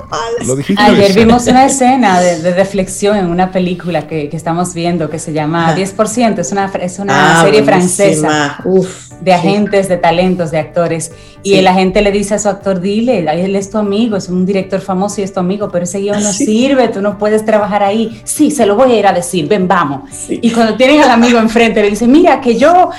Ayer 0.77 1.13
vimos 1.15 1.47
una 1.47 1.67
escena 1.67 2.21
de, 2.21 2.53
reflexión 2.55 3.17
en 3.17 3.27
una 3.27 3.51
película 3.51 4.07
que, 4.07 4.29
estamos 4.33 4.75
viendo 4.75 5.09
que 5.09 5.19
se 5.19 5.33
llama 5.33 5.75
10%, 5.77 6.39
es 6.39 6.53
una, 6.53 6.67
es 6.81 6.99
una 6.99 7.41
ah, 7.41 7.45
serie 7.45 7.63
francesa 7.63 8.59
de 9.23 9.33
agentes, 9.33 9.89
de 9.89 9.97
talentos, 9.97 10.51
de 10.51 10.59
actores. 10.59 11.13
Y 11.43 11.55
el 11.55 11.67
agente 11.67 12.03
le 12.03 12.11
dice 12.11 12.35
a 12.35 12.39
su 12.39 12.49
actor, 12.49 12.81
dile, 12.81 13.21
él 13.21 13.57
es 13.57 13.71
tu 13.71 13.79
amigo, 13.79 14.17
es 14.17 14.29
un 14.29 14.45
director 14.45 14.81
famoso 14.81 15.21
y 15.21 15.25
es 15.25 15.33
tu 15.33 15.41
amigo, 15.41 15.71
pero 15.71 15.85
ese 15.85 16.01
guion 16.01 16.23
no 16.23 16.33
sirve, 16.33 16.89
tú 16.89 17.01
no 17.01 17.19
puedes 17.19 17.45
trabajar 17.45 17.83
ahí. 17.83 18.21
Sí, 18.25 18.51
se 18.51 18.67
lo 18.67 18.75
voy 18.75 18.93
a 18.93 18.99
ir 18.99 19.07
a 19.07 19.13
decir, 19.13 19.47
ven, 19.49 19.69
vamos. 19.69 20.03
Y 20.29 20.51
cuando 20.51 20.77
tienen 20.77 21.01
al 21.03 21.11
amigo 21.11 21.39
enfrente, 21.39 21.83
le 21.83 21.91
dice, 21.91 22.09
mira, 22.09 22.41
que 22.41 22.57
yo 22.57 22.91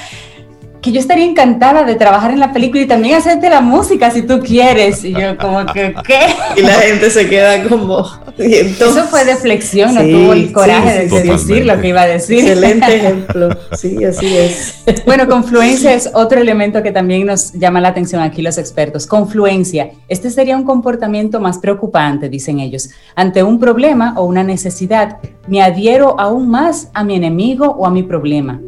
que 0.83 0.91
yo 0.91 0.99
estaría 0.99 1.23
encantada 1.23 1.85
de 1.85 1.95
trabajar 1.95 2.31
en 2.31 2.41
la 2.41 2.51
película 2.51 2.83
y 2.83 2.85
también 2.85 3.15
hacerte 3.15 3.49
la 3.49 3.61
música 3.61 4.11
si 4.11 4.21
tú 4.21 4.41
quieres. 4.41 5.05
Y 5.05 5.13
yo 5.13 5.37
como 5.37 5.65
que, 5.67 5.95
¿qué? 6.05 6.19
Y 6.57 6.61
la 6.61 6.73
gente 6.73 7.09
se 7.09 7.27
queda 7.29 7.63
como... 7.63 8.05
Eso 8.37 9.05
fue 9.05 9.23
de 9.23 9.35
flexión, 9.37 9.95
no 9.95 10.01
tuvo 10.01 10.33
el 10.33 10.51
coraje 10.51 11.07
de 11.07 11.23
decir 11.23 11.65
lo 11.65 11.79
que 11.79 11.87
iba 11.87 12.01
a 12.01 12.07
decir. 12.07 12.39
Excelente 12.39 12.95
ejemplo, 12.97 13.49
sí, 13.77 14.03
así 14.03 14.37
es. 14.37 14.83
Bueno, 15.05 15.27
confluencia 15.27 15.93
es 15.93 16.09
otro 16.13 16.39
elemento 16.39 16.83
que 16.83 16.91
también 16.91 17.25
nos 17.25 17.53
llama 17.53 17.79
la 17.79 17.89
atención 17.89 18.21
aquí 18.21 18.41
los 18.41 18.57
expertos. 18.57 19.07
Confluencia, 19.07 19.91
este 20.09 20.29
sería 20.29 20.57
un 20.57 20.63
comportamiento 20.63 21.39
más 21.39 21.59
preocupante, 21.59 22.27
dicen 22.27 22.59
ellos. 22.59 22.89
Ante 23.15 23.43
un 23.43 23.59
problema 23.59 24.15
o 24.17 24.25
una 24.25 24.43
necesidad, 24.43 25.17
me 25.47 25.61
adhiero 25.61 26.19
aún 26.19 26.49
más 26.49 26.89
a 26.93 27.03
mi 27.03 27.15
enemigo 27.15 27.67
o 27.67 27.85
a 27.85 27.91
mi 27.91 28.03
problema. 28.03 28.59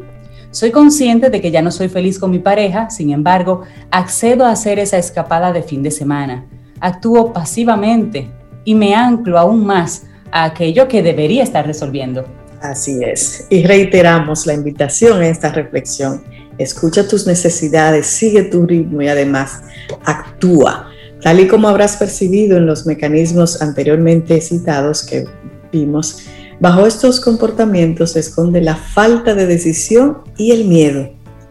Soy 0.56 0.72
consciente 0.72 1.30
de 1.30 1.42
que 1.42 1.52
ya 1.52 1.62
no 1.62 1.70
soy 1.70 1.90
feliz 1.90 2.18
con 2.18 2.32
mi 2.32 2.40
pareja, 2.40 2.90
sin 2.90 3.10
embargo, 3.10 3.64
accedo 3.92 4.46
a 4.46 4.52
hacer 4.52 4.80
esa 4.80 4.98
escapada 4.98 5.52
de 5.52 5.62
fin 5.62 5.84
de 5.84 5.92
semana. 5.92 6.46
Actúo 6.80 7.34
pasivamente 7.34 8.32
y 8.64 8.74
me 8.74 8.96
anclo 8.96 9.38
aún 9.38 9.66
más 9.66 10.04
a 10.32 10.46
aquello 10.46 10.88
que 10.88 11.04
debería 11.04 11.44
estar 11.44 11.68
resolviendo. 11.68 12.26
Así 12.62 13.04
es. 13.04 13.48
Y 13.50 13.66
reiteramos 13.66 14.48
la 14.48 14.54
invitación 14.54 15.22
a 15.22 15.28
esta 15.28 15.52
reflexión. 15.52 16.24
Escucha 16.58 17.06
tus 17.06 17.28
necesidades, 17.28 18.06
sigue 18.06 18.44
tu 18.44 18.66
ritmo 18.66 19.02
y 19.02 19.10
además 19.10 19.62
actúa. 20.06 20.90
Tal 21.22 21.42
y 21.42 21.50
como 21.50 21.68
habrás 21.68 21.98
percibido 21.98 22.56
en 22.56 22.66
los 22.66 22.86
mecanismos 22.86 23.62
anteriormente 23.62 24.40
citados 24.40 25.04
que 25.04 25.26
vimos, 25.74 26.22
Bajo 26.60 26.86
estos 26.86 27.20
comportamientos 27.20 28.12
se 28.12 28.20
esconde 28.20 28.62
la 28.62 28.76
falta 28.76 29.36
de 29.36 29.46
decisión 29.46 30.20
y 30.38 30.52
el 30.52 30.66
miedo. 30.66 31.10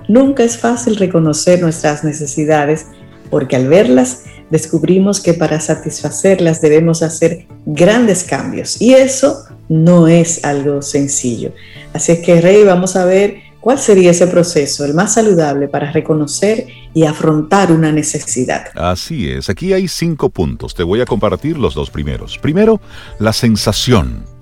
Nunca 0.09 0.45
es 0.45 0.59
fácil 0.59 0.97
reconocer 0.97 1.61
nuestras 1.61 2.05
necesidades 2.05 2.87
porque 3.31 3.57
al 3.57 3.69
verlas 3.69 4.25
descubrimos 4.51 5.21
que 5.21 5.35
para 5.35 5.61
satisfacerlas 5.61 6.61
debemos 6.61 7.03
hacer 7.03 7.47
grandes 7.67 8.25
cambios 8.25 8.81
y 8.81 8.95
eso 8.95 9.45
no 9.69 10.09
es 10.09 10.45
algo 10.45 10.83
sencillo. 10.83 11.53
Así 11.93 12.21
que 12.23 12.41
Rey, 12.41 12.65
vamos 12.65 12.97
a 12.97 13.05
ver 13.05 13.37
cuál 13.61 13.79
sería 13.79 14.11
ese 14.11 14.27
proceso, 14.27 14.85
el 14.85 14.95
más 14.95 15.15
saludable 15.15 15.69
para 15.69 15.91
reconocer 15.91 16.67
y 16.93 17.05
afrontar 17.05 17.73
una 17.73 17.93
necesidad. 17.93 18.67
Así 18.75 19.31
es, 19.31 19.49
aquí 19.49 19.73
hay 19.73 19.89
cinco 19.89 20.29
puntos, 20.29 20.75
te 20.75 20.83
voy 20.83 21.01
a 21.01 21.07
compartir 21.07 21.59
los 21.59 21.75
dos 21.75 21.91
primeros. 21.91 22.39
Primero, 22.39 22.81
la 23.19 23.33
sensación. 23.33 24.34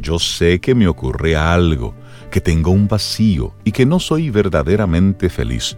Yo 0.00 0.18
sé 0.18 0.60
que 0.60 0.74
me 0.74 0.88
ocurre 0.88 1.36
algo, 1.36 1.94
que 2.30 2.40
tengo 2.40 2.70
un 2.70 2.88
vacío 2.88 3.52
y 3.64 3.72
que 3.72 3.86
no 3.86 3.98
soy 3.98 4.30
verdaderamente 4.30 5.28
feliz. 5.28 5.76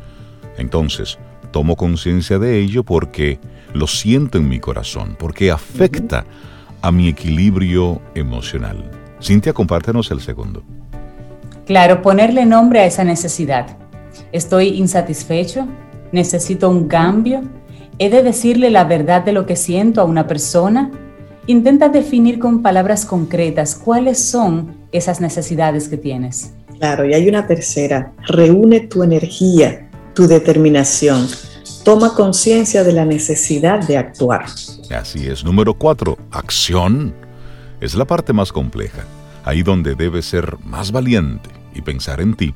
Entonces, 0.58 1.18
tomo 1.50 1.76
conciencia 1.76 2.38
de 2.38 2.58
ello 2.58 2.82
porque 2.84 3.38
lo 3.72 3.86
siento 3.86 4.38
en 4.38 4.48
mi 4.48 4.60
corazón, 4.60 5.16
porque 5.18 5.50
afecta 5.50 6.24
a 6.82 6.92
mi 6.92 7.08
equilibrio 7.08 8.00
emocional. 8.14 8.90
Cintia, 9.22 9.52
compártenos 9.52 10.10
el 10.10 10.20
segundo. 10.20 10.62
Claro, 11.66 12.02
ponerle 12.02 12.46
nombre 12.46 12.80
a 12.80 12.86
esa 12.86 13.04
necesidad. 13.04 13.76
Estoy 14.32 14.68
insatisfecho, 14.68 15.66
necesito 16.10 16.68
un 16.68 16.88
cambio, 16.88 17.42
he 17.98 18.10
de 18.10 18.22
decirle 18.22 18.70
la 18.70 18.84
verdad 18.84 19.22
de 19.24 19.32
lo 19.32 19.46
que 19.46 19.56
siento 19.56 20.00
a 20.00 20.04
una 20.04 20.26
persona 20.26 20.90
Intenta 21.50 21.88
definir 21.88 22.38
con 22.38 22.62
palabras 22.62 23.04
concretas 23.04 23.74
cuáles 23.74 24.22
son 24.22 24.76
esas 24.92 25.20
necesidades 25.20 25.88
que 25.88 25.96
tienes. 25.96 26.52
Claro, 26.78 27.04
y 27.04 27.12
hay 27.12 27.28
una 27.28 27.48
tercera. 27.48 28.12
Reúne 28.28 28.78
tu 28.78 29.02
energía, 29.02 29.90
tu 30.14 30.28
determinación. 30.28 31.26
Toma 31.84 32.14
conciencia 32.14 32.84
de 32.84 32.92
la 32.92 33.04
necesidad 33.04 33.84
de 33.84 33.96
actuar. 33.96 34.44
Así 34.96 35.26
es. 35.26 35.42
Número 35.42 35.74
cuatro, 35.74 36.16
acción. 36.30 37.12
Es 37.80 37.96
la 37.96 38.04
parte 38.04 38.32
más 38.32 38.52
compleja. 38.52 39.02
Ahí 39.42 39.64
donde 39.64 39.96
debes 39.96 40.26
ser 40.26 40.56
más 40.64 40.92
valiente 40.92 41.50
y 41.74 41.80
pensar 41.80 42.20
en 42.20 42.34
ti, 42.34 42.54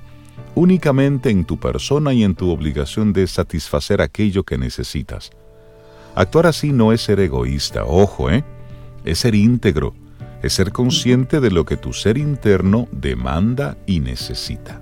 únicamente 0.54 1.30
en 1.30 1.44
tu 1.44 1.58
persona 1.58 2.12
y 2.12 2.22
en 2.22 2.36
tu 2.36 2.48
obligación 2.48 3.12
de 3.12 3.26
satisfacer 3.26 4.00
aquello 4.00 4.44
que 4.44 4.56
necesitas. 4.56 5.32
Actuar 6.14 6.46
así 6.46 6.70
no 6.70 6.92
es 6.92 7.00
ser 7.00 7.18
egoísta, 7.18 7.84
ojo, 7.84 8.30
¿eh? 8.30 8.44
Es 9.04 9.20
ser 9.20 9.34
íntegro, 9.34 9.94
es 10.42 10.54
ser 10.54 10.72
consciente 10.72 11.40
de 11.40 11.50
lo 11.50 11.64
que 11.64 11.76
tu 11.76 11.92
ser 11.92 12.18
interno 12.18 12.88
demanda 12.92 13.76
y 13.86 14.00
necesita. 14.00 14.80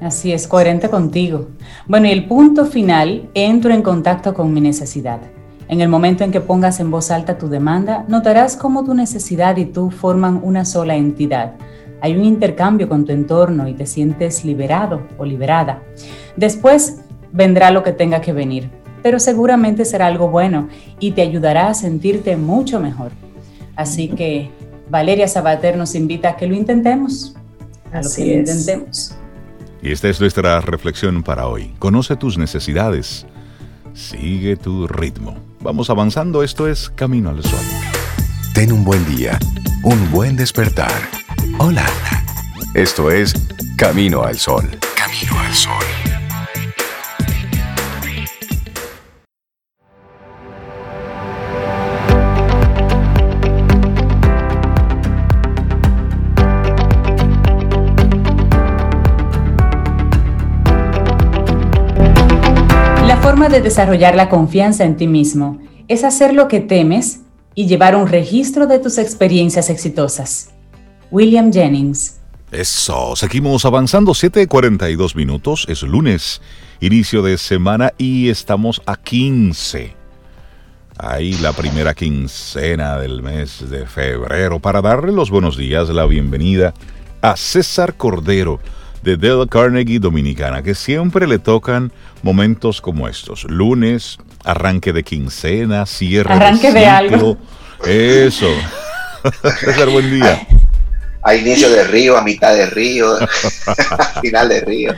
Así 0.00 0.32
es, 0.32 0.46
coherente 0.46 0.88
contigo. 0.90 1.48
Bueno, 1.86 2.08
y 2.08 2.10
el 2.10 2.26
punto 2.26 2.66
final, 2.66 3.28
entro 3.34 3.72
en 3.72 3.82
contacto 3.82 4.34
con 4.34 4.52
mi 4.52 4.60
necesidad. 4.60 5.20
En 5.68 5.80
el 5.80 5.88
momento 5.88 6.24
en 6.24 6.30
que 6.30 6.40
pongas 6.40 6.78
en 6.80 6.90
voz 6.90 7.10
alta 7.10 7.38
tu 7.38 7.48
demanda, 7.48 8.04
notarás 8.08 8.56
cómo 8.56 8.84
tu 8.84 8.92
necesidad 8.92 9.56
y 9.56 9.64
tú 9.64 9.90
forman 9.90 10.40
una 10.42 10.64
sola 10.64 10.94
entidad. 10.94 11.54
Hay 12.02 12.16
un 12.16 12.24
intercambio 12.24 12.88
con 12.88 13.06
tu 13.06 13.12
entorno 13.12 13.66
y 13.66 13.72
te 13.72 13.86
sientes 13.86 14.44
liberado 14.44 15.06
o 15.16 15.24
liberada. 15.24 15.82
Después 16.36 17.00
vendrá 17.32 17.70
lo 17.70 17.82
que 17.82 17.92
tenga 17.92 18.20
que 18.20 18.34
venir 18.34 18.83
pero 19.04 19.20
seguramente 19.20 19.84
será 19.84 20.06
algo 20.06 20.30
bueno 20.30 20.70
y 20.98 21.12
te 21.12 21.20
ayudará 21.20 21.68
a 21.68 21.74
sentirte 21.74 22.38
mucho 22.38 22.80
mejor. 22.80 23.12
Así 23.76 24.08
que 24.08 24.50
Valeria 24.88 25.28
Sabater 25.28 25.76
nos 25.76 25.94
invita 25.94 26.30
a 26.30 26.36
que 26.36 26.46
lo 26.46 26.54
intentemos. 26.54 27.36
A 27.92 28.00
lo 28.00 28.08
que 28.10 28.24
lo 28.24 28.32
intentemos. 28.38 29.14
Y 29.82 29.92
esta 29.92 30.08
es 30.08 30.18
nuestra 30.20 30.58
reflexión 30.62 31.22
para 31.22 31.48
hoy. 31.48 31.74
Conoce 31.78 32.16
tus 32.16 32.38
necesidades. 32.38 33.26
Sigue 33.92 34.56
tu 34.56 34.86
ritmo. 34.86 35.36
Vamos 35.60 35.90
avanzando. 35.90 36.42
Esto 36.42 36.66
es 36.66 36.88
Camino 36.88 37.28
al 37.28 37.44
Sol. 37.44 37.60
Ten 38.54 38.72
un 38.72 38.84
buen 38.84 39.04
día, 39.14 39.38
un 39.82 40.10
buen 40.12 40.34
despertar. 40.34 40.92
Hola. 41.58 41.84
Esto 42.72 43.10
es 43.10 43.34
Camino 43.76 44.22
al 44.22 44.38
Sol. 44.38 44.64
Camino 44.96 45.38
al 45.38 45.52
Sol. 45.52 46.13
De 63.48 63.60
desarrollar 63.60 64.14
la 64.14 64.28
confianza 64.28 64.84
en 64.84 64.96
ti 64.96 65.06
mismo 65.06 65.58
es 65.88 66.04
hacer 66.04 66.32
lo 66.32 66.48
que 66.48 66.60
temes 66.60 67.20
y 67.54 67.66
llevar 67.66 67.94
un 67.94 68.08
registro 68.08 68.66
de 68.66 68.78
tus 68.78 68.98
experiencias 68.98 69.70
exitosas. 69.70 70.50
William 71.10 71.52
Jennings. 71.52 72.20
Eso, 72.50 73.16
seguimos 73.16 73.64
avanzando, 73.64 74.12
7.42 74.12 75.14
minutos, 75.14 75.66
es 75.68 75.82
lunes, 75.82 76.40
inicio 76.80 77.22
de 77.22 77.36
semana 77.36 77.92
y 77.98 78.28
estamos 78.28 78.80
a 78.86 78.96
15. 78.96 79.94
Ahí 80.96 81.32
la 81.34 81.52
primera 81.52 81.94
quincena 81.94 82.98
del 82.98 83.22
mes 83.22 83.68
de 83.68 83.86
febrero 83.86 84.60
para 84.60 84.80
darle 84.80 85.12
los 85.12 85.30
buenos 85.30 85.56
días, 85.56 85.88
la 85.90 86.06
bienvenida 86.06 86.72
a 87.20 87.36
César 87.36 87.94
Cordero 87.96 88.60
de 89.04 89.18
Dale 89.18 89.46
Carnegie 89.46 89.98
Dominicana, 89.98 90.62
que 90.62 90.74
siempre 90.74 91.26
le 91.26 91.38
tocan 91.38 91.92
momentos 92.22 92.80
como 92.80 93.06
estos. 93.06 93.44
Lunes, 93.44 94.18
arranque 94.44 94.94
de 94.94 95.04
quincena, 95.04 95.84
cierre 95.84 96.32
arranque 96.32 96.72
de, 96.72 96.86
algo. 96.86 97.36
Eso. 97.86 98.48
César, 99.60 99.90
buen 99.90 100.10
día. 100.10 100.46
A 101.22 101.34
inicio 101.34 101.70
de 101.70 101.84
río, 101.84 102.16
a 102.16 102.22
mitad 102.22 102.54
de 102.54 102.66
río, 102.66 103.14
a 103.18 104.20
final 104.22 104.48
de 104.48 104.60
río. 104.62 104.94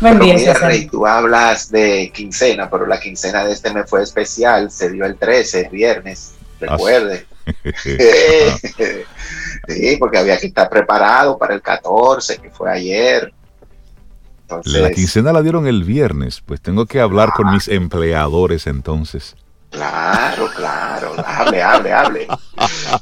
Buen 0.00 0.18
día, 0.18 0.34
mira, 0.34 0.54
Rey, 0.54 0.86
tú 0.86 1.06
hablas 1.06 1.70
de 1.70 2.12
quincena, 2.14 2.68
pero 2.68 2.86
la 2.86 3.00
quincena 3.00 3.44
de 3.44 3.52
este 3.52 3.72
mes 3.72 3.84
fue 3.88 4.02
especial, 4.02 4.70
se 4.70 4.90
dio 4.90 5.06
el 5.06 5.16
13, 5.16 5.62
el 5.62 5.70
viernes, 5.70 6.32
recuerde. 6.60 7.26
Sí, 9.68 9.96
porque 9.98 10.18
había 10.18 10.38
que 10.38 10.46
estar 10.46 10.68
preparado 10.68 11.38
para 11.38 11.54
el 11.54 11.62
14, 11.62 12.38
que 12.38 12.50
fue 12.50 12.70
ayer. 12.70 13.32
la 14.64 14.90
quincena 14.90 15.32
la 15.32 15.42
dieron 15.42 15.66
el 15.66 15.84
viernes, 15.84 16.42
pues 16.44 16.60
tengo 16.60 16.86
que 16.86 17.00
hablar 17.00 17.32
con 17.32 17.52
mis 17.52 17.68
empleadores 17.68 18.66
entonces. 18.66 19.36
Claro, 19.70 20.48
claro, 20.54 21.14
hable, 21.26 21.62
hable, 21.62 21.92
hable. 21.92 22.28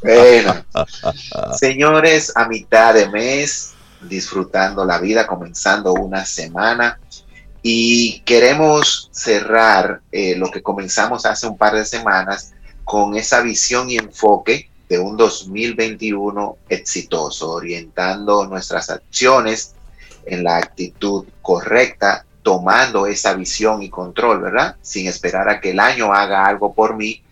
Bueno, 0.03 0.65
señores, 1.59 2.33
a 2.35 2.49
mitad 2.49 2.95
de 2.95 3.09
mes, 3.09 3.75
disfrutando 4.01 4.85
la 4.85 4.99
vida, 4.99 5.27
comenzando 5.27 5.93
una 5.93 6.25
semana 6.25 6.99
y 7.63 8.21
queremos 8.21 9.09
cerrar 9.13 10.01
eh, 10.13 10.35
lo 10.37 10.51
que 10.51 10.63
comenzamos 10.63 11.25
hace 11.27 11.47
un 11.47 11.57
par 11.57 11.75
de 11.75 11.85
semanas 11.85 12.53
con 12.85 13.17
esa 13.17 13.41
visión 13.41 13.89
y 13.89 13.97
enfoque 13.97 14.69
de 14.95 15.01
un 15.01 15.17
2021 15.17 16.57
exitoso, 16.69 17.51
orientando 17.51 18.47
nuestras 18.47 18.91
acciones 18.91 19.75
en 20.25 20.45
la 20.45 20.59
actitud 20.59 21.25
correcta, 21.43 22.25
tomando 22.45 23.05
esa 23.07 23.35
visión 23.35 23.83
y 23.83 23.91
control, 23.91 24.43
¿verdad? 24.43 24.77
Sin 24.83 25.09
esperar 25.09 25.49
a 25.49 25.61
que 25.61 25.71
el 25.71 25.81
año 25.81 26.13
haga 26.13 26.47
algo 26.47 26.73
por 26.75 26.95
mí, 26.95 27.23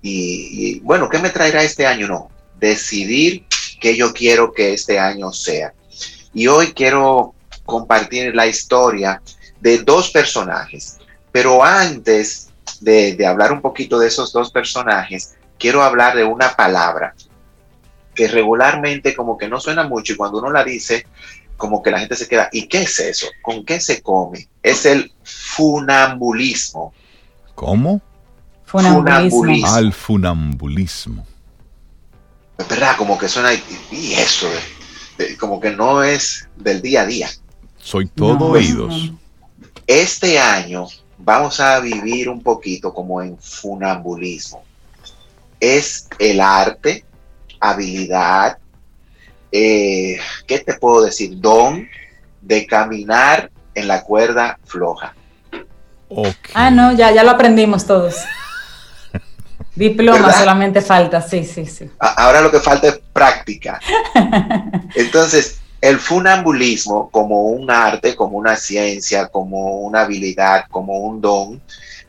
y, 0.00 0.78
bueno, 0.80 1.08
¿qué 1.08 1.18
me 1.18 1.30
traerá 1.30 1.64
este 1.64 1.84
año? 1.84 2.06
No, 2.06 2.30
decidir 2.60 3.44
qué 3.80 3.96
yo 3.96 4.12
quiero 4.12 4.52
que 4.52 4.72
este 4.72 4.96
año 5.00 5.32
sea. 5.32 5.74
Y 6.32 6.46
hoy 6.46 6.72
quiero 6.72 7.34
compartir 7.64 8.32
la 8.32 8.46
historia 8.46 9.20
de 9.60 9.78
dos 9.78 10.10
personajes, 10.10 10.98
pero 11.32 11.64
antes 11.64 12.50
de, 12.80 13.16
de 13.16 13.26
hablar 13.26 13.52
un 13.52 13.60
poquito 13.60 13.98
de 13.98 14.06
esos 14.06 14.32
dos 14.32 14.52
personajes, 14.52 15.34
quiero 15.58 15.82
hablar 15.82 16.16
de 16.16 16.24
una 16.24 16.54
palabra 16.54 17.14
que 18.14 18.28
regularmente 18.28 19.14
como 19.14 19.38
que 19.38 19.48
no 19.48 19.60
suena 19.60 19.84
mucho 19.84 20.12
y 20.12 20.16
cuando 20.16 20.38
uno 20.38 20.50
la 20.50 20.64
dice, 20.64 21.06
como 21.56 21.82
que 21.82 21.90
la 21.90 22.00
gente 22.00 22.16
se 22.16 22.28
queda, 22.28 22.48
¿y 22.52 22.66
qué 22.66 22.82
es 22.82 22.98
eso? 23.00 23.26
¿Con 23.42 23.64
qué 23.64 23.80
se 23.80 24.02
come? 24.02 24.48
Es 24.62 24.86
el 24.86 25.12
funambulismo. 25.22 26.92
¿Cómo? 27.54 28.00
Funambulismo. 28.64 29.68
Al 29.68 29.92
funambulismo. 29.92 31.26
¿Verdad? 32.68 32.96
Como 32.96 33.16
que 33.18 33.28
suena, 33.28 33.50
y 33.90 34.12
eso, 34.14 34.48
como 35.38 35.60
que 35.60 35.70
no 35.70 36.02
es 36.02 36.48
del 36.56 36.82
día 36.82 37.02
a 37.02 37.06
día. 37.06 37.28
Soy 37.76 38.06
todo 38.06 38.46
oídos. 38.46 39.12
Este 39.86 40.38
año 40.38 40.86
vamos 41.18 41.60
a 41.60 41.80
vivir 41.80 42.28
un 42.28 42.42
poquito 42.42 42.92
como 42.92 43.22
en 43.22 43.38
funambulismo. 43.38 44.62
Es 45.60 46.08
el 46.18 46.40
arte, 46.40 47.04
habilidad, 47.60 48.58
eh, 49.50 50.18
¿qué 50.46 50.58
te 50.58 50.74
puedo 50.74 51.02
decir? 51.04 51.40
Don 51.40 51.88
de 52.40 52.66
caminar 52.66 53.50
en 53.74 53.88
la 53.88 54.02
cuerda 54.02 54.58
floja. 54.64 55.14
Ah, 56.54 56.70
no, 56.70 56.92
ya, 56.92 57.10
ya 57.10 57.24
lo 57.24 57.30
aprendimos 57.30 57.86
todos. 57.86 58.16
Diploma 59.74 60.32
solamente 60.32 60.80
falta, 60.80 61.20
sí, 61.20 61.44
sí, 61.44 61.66
sí. 61.66 61.90
Ahora 61.98 62.40
lo 62.40 62.50
que 62.50 62.60
falta 62.60 62.88
es 62.88 63.00
práctica. 63.12 63.80
Entonces, 64.94 65.60
el 65.80 65.98
funambulismo 65.98 67.10
como 67.10 67.42
un 67.42 67.70
arte, 67.70 68.16
como 68.16 68.38
una 68.38 68.56
ciencia, 68.56 69.28
como 69.28 69.80
una 69.80 70.02
habilidad, 70.02 70.64
como 70.70 70.98
un 70.98 71.20
don, 71.20 71.62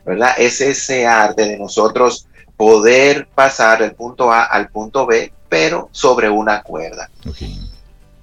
¿verdad? 0.04 0.34
Es 0.38 0.60
ese 0.60 1.06
arte 1.06 1.44
de 1.44 1.58
nosotros 1.58 2.26
poder 2.60 3.26
pasar 3.34 3.78
del 3.78 3.94
punto 3.94 4.30
A 4.30 4.44
al 4.44 4.68
punto 4.68 5.06
B 5.06 5.32
pero 5.48 5.88
sobre 5.92 6.28
una 6.28 6.62
cuerda. 6.62 7.10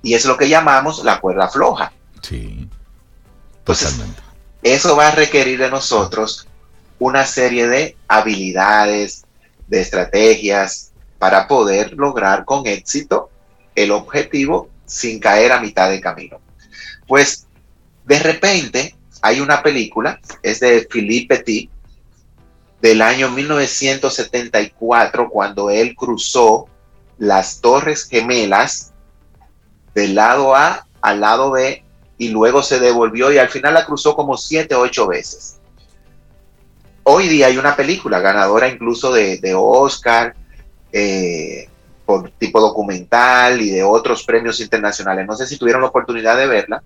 Y 0.03 0.13
es 0.13 0.25
lo 0.25 0.38
que 0.38 0.48
llamamos 0.48 1.03
la 1.03 1.20
cuerda 1.20 1.48
floja. 1.50 1.91
Sí. 2.22 2.70
Totalmente. 3.63 4.22
eso 4.62 4.96
va 4.96 5.08
a 5.08 5.12
requerir 5.15 5.58
de 5.58 5.72
nosotros 5.72 6.48
una 7.00 7.25
serie 7.25 7.67
de 7.67 7.98
habilidades, 8.08 9.25
de 9.65 9.82
estrategias 9.82 10.91
para 11.17 11.48
poder 11.48 11.94
lograr 11.94 12.46
con 12.46 12.67
éxito 12.67 13.32
el 13.74 13.89
objetivo 13.89 14.70
sin 14.86 15.20
caer 15.20 15.51
a 15.51 15.60
mitad 15.60 15.89
de 15.89 16.00
camino. 16.00 16.39
Pues 17.08 17.48
de 18.06 18.20
repente 18.20 18.96
hay 19.24 19.39
una 19.39 19.63
película, 19.63 20.22
es 20.44 20.60
de 20.60 20.88
Philippe 20.88 21.38
Petit, 21.38 21.72
del 22.81 23.01
año 23.01 23.29
1974, 23.29 25.29
cuando 25.29 25.69
él 25.69 25.96
cruzó 25.96 26.67
las 27.17 27.62
torres 27.62 28.07
gemelas 28.07 28.93
del 29.96 30.15
lado 30.15 30.55
A 30.55 30.86
al 31.01 31.22
lado 31.22 31.51
B 31.51 31.84
y 32.17 32.29
luego 32.29 32.63
se 32.63 32.79
devolvió 32.79 33.31
y 33.31 33.38
al 33.38 33.50
final 33.50 33.74
la 33.74 33.86
cruzó 33.86 34.15
como 34.15 34.38
siete 34.38 34.75
o 34.75 34.81
ocho 34.81 35.07
veces. 35.07 35.60
Hoy 37.03 37.27
día 37.27 37.48
hay 37.48 37.57
una 37.57 37.75
película 37.75 38.19
ganadora 38.19 38.67
incluso 38.67 39.13
de, 39.13 39.39
Oscar 39.55 40.36
eh, 40.91 41.69
por 42.05 42.31
tipo 42.31 42.60
documental 42.60 43.62
y 43.62 43.72
de 43.72 43.84
otros 43.84 44.24
premios 44.24 44.60
internacionales. 44.60 45.25
No 45.25 45.36
sé 45.36 45.48
si 45.48 45.57
tuvieron 45.57 45.81
la 45.81 45.88
oportunidad 45.88 46.38
de 46.38 46.48
verla, 46.48 46.84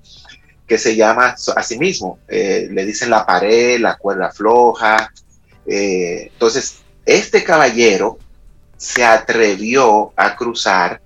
que 0.67 0.77
se 0.77 0.95
llama 0.95 1.36
así 1.55 1.77
mismo, 1.77 2.19
eh, 2.27 2.67
le 2.71 2.86
dicen 2.86 3.10
la 3.10 3.25
pared, 3.25 3.79
la 3.79 3.98
cuerda 3.98 4.31
floja. 4.31 5.12
Eh, 5.65 6.30
entonces, 6.34 6.82
este 7.06 7.44
caballero 7.44 8.17
se 8.78 9.04
atrevió 9.04 10.12
a 10.15 10.36
cruzar 10.36 11.02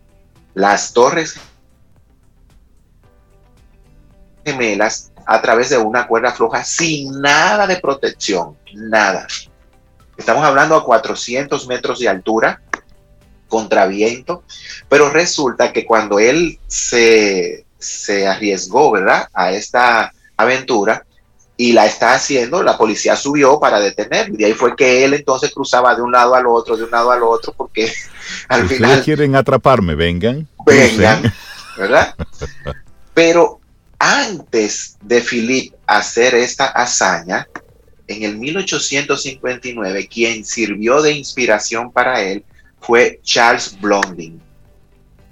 las 0.53 0.93
torres 0.93 1.35
gemelas 4.45 5.11
a 5.25 5.41
través 5.41 5.69
de 5.69 5.77
una 5.77 6.07
cuerda 6.07 6.31
floja 6.31 6.63
sin 6.63 7.19
nada 7.19 7.67
de 7.67 7.77
protección, 7.77 8.57
nada. 8.73 9.27
Estamos 10.17 10.45
hablando 10.45 10.75
a 10.75 10.85
400 10.85 11.67
metros 11.67 11.99
de 11.99 12.07
altura, 12.07 12.61
contra 13.47 13.85
viento, 13.85 14.43
pero 14.89 15.09
resulta 15.09 15.71
que 15.71 15.85
cuando 15.85 16.19
él 16.19 16.59
se, 16.67 17.65
se 17.77 18.27
arriesgó, 18.27 18.91
¿verdad? 18.91 19.27
A 19.33 19.51
esta 19.51 20.11
aventura, 20.37 21.05
y 21.57 21.71
la 21.71 21.85
está 21.85 22.13
haciendo, 22.13 22.61
la 22.63 22.77
policía 22.77 23.15
subió 23.15 23.59
para 23.59 23.79
detenerlo. 23.79 24.35
Y 24.37 24.43
ahí 24.43 24.53
fue 24.53 24.75
que 24.75 25.05
él 25.05 25.13
entonces 25.13 25.53
cruzaba 25.53 25.95
de 25.95 26.01
un 26.01 26.11
lado 26.11 26.35
al 26.35 26.47
otro, 26.47 26.75
de 26.75 26.83
un 26.83 26.91
lado 26.91 27.11
al 27.11 27.23
otro, 27.23 27.53
porque 27.55 27.91
al 28.49 28.63
Ustedes 28.63 28.79
final... 28.79 29.03
quieren 29.03 29.35
atraparme, 29.35 29.95
vengan. 29.95 30.47
Vengan, 30.65 31.33
¿verdad? 31.77 32.15
Pero 33.13 33.61
antes 33.99 34.97
de 35.01 35.21
Philip 35.21 35.73
hacer 35.87 36.35
esta 36.35 36.65
hazaña, 36.65 37.47
en 38.07 38.23
el 38.23 38.37
1859, 38.37 40.07
quien 40.07 40.45
sirvió 40.45 41.01
de 41.01 41.13
inspiración 41.13 41.91
para 41.91 42.21
él 42.21 42.43
fue 42.79 43.19
Charles 43.23 43.79
Blondin, 43.79 44.41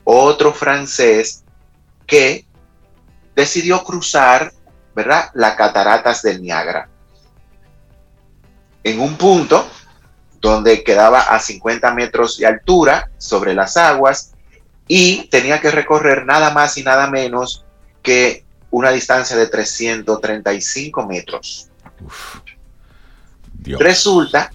otro 0.03 0.53
francés 0.53 1.43
que 2.07 2.45
decidió 3.35 3.83
cruzar 3.83 4.53
¿verdad? 4.95 5.29
Las 5.33 5.55
cataratas 5.55 6.21
del 6.21 6.41
Niágara. 6.41 6.89
En 8.83 8.99
un 8.99 9.15
punto 9.17 9.67
donde 10.39 10.83
quedaba 10.83 11.21
a 11.21 11.39
50 11.39 11.93
metros 11.93 12.37
de 12.37 12.45
altura 12.45 13.09
sobre 13.17 13.53
las 13.53 13.77
aguas 13.77 14.33
y 14.87 15.27
tenía 15.29 15.61
que 15.61 15.71
recorrer 15.71 16.25
nada 16.25 16.51
más 16.51 16.77
y 16.77 16.83
nada 16.83 17.09
menos 17.09 17.65
que 18.01 18.43
una 18.69 18.91
distancia 18.91 19.37
de 19.37 19.47
335 19.47 21.07
metros. 21.07 21.69
Resulta 23.79 24.51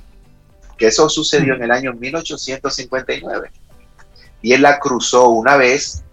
que 0.76 0.88
eso 0.88 1.08
sucedió 1.08 1.54
en 1.54 1.62
el 1.62 1.70
año 1.70 1.94
1859 1.94 3.50
y 4.42 4.52
él 4.52 4.62
la 4.62 4.78
cruzó 4.78 5.30
una 5.30 5.56
vez 5.56 6.04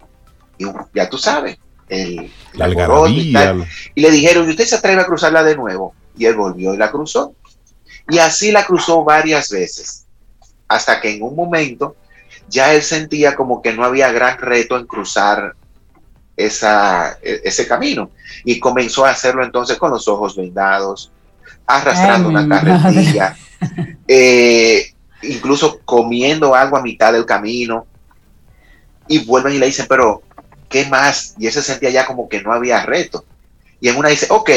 y 0.58 0.64
ya 0.94 1.10
tú 1.10 1.18
sabes, 1.18 1.58
el, 1.88 2.32
la 2.54 2.68
y, 3.08 3.36
y, 3.94 4.00
le 4.00 4.10
dijeron, 4.10 4.46
¿y 4.46 4.50
usted 4.50 4.64
se 4.64 4.76
atreve 4.76 5.02
a 5.02 5.06
cruzarla 5.06 5.42
de 5.42 5.56
nuevo? 5.56 5.94
Y 6.16 6.26
él 6.26 6.34
volvió 6.34 6.74
y 6.74 6.76
la 6.76 6.90
cruzó. 6.90 7.34
Y 8.08 8.18
así 8.18 8.52
la 8.52 8.64
cruzó 8.64 9.04
varias 9.04 9.50
veces, 9.50 10.06
hasta 10.68 11.00
que 11.00 11.14
en 11.14 11.22
un 11.22 11.34
momento 11.34 11.96
ya 12.48 12.72
él 12.72 12.82
sentía 12.82 13.34
como 13.34 13.60
que 13.60 13.72
no 13.72 13.84
había 13.84 14.12
gran 14.12 14.38
reto 14.38 14.76
en 14.76 14.86
cruzar 14.86 15.54
esa, 16.36 17.18
e, 17.22 17.42
ese 17.44 17.66
camino. 17.66 18.10
Y 18.44 18.60
comenzó 18.60 19.04
a 19.04 19.10
hacerlo 19.10 19.44
entonces 19.44 19.76
con 19.76 19.90
los 19.90 20.06
ojos 20.08 20.36
vendados, 20.36 21.10
arrastrando 21.66 22.28
una 22.28 22.48
carretilla, 22.48 23.36
eh, 24.08 24.92
incluso 25.22 25.80
comiendo 25.84 26.54
agua 26.54 26.80
a 26.80 26.82
mitad 26.82 27.12
del 27.12 27.26
camino. 27.26 27.86
Y 29.08 29.24
vuelven 29.24 29.54
y 29.54 29.58
le 29.58 29.66
dicen, 29.66 29.86
pero 29.88 30.22
¿qué 30.68 30.86
más? 30.86 31.34
Y 31.38 31.46
ese 31.46 31.62
sentía 31.62 31.90
ya 31.90 32.06
como 32.06 32.28
que 32.28 32.42
no 32.42 32.52
había 32.52 32.84
reto. 32.84 33.24
Y 33.80 33.88
en 33.88 33.96
una 33.96 34.08
dice, 34.08 34.26
ok, 34.30 34.50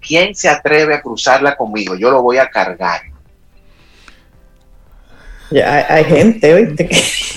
¿quién 0.00 0.34
se 0.34 0.48
atreve 0.48 0.94
a 0.94 1.02
cruzarla 1.02 1.56
conmigo? 1.56 1.94
Yo 1.96 2.10
lo 2.10 2.22
voy 2.22 2.38
a 2.38 2.48
cargar. 2.48 3.02
Ya 5.50 5.86
hay, 5.86 6.04
gente, 6.04 6.54
oíste. 6.54 6.88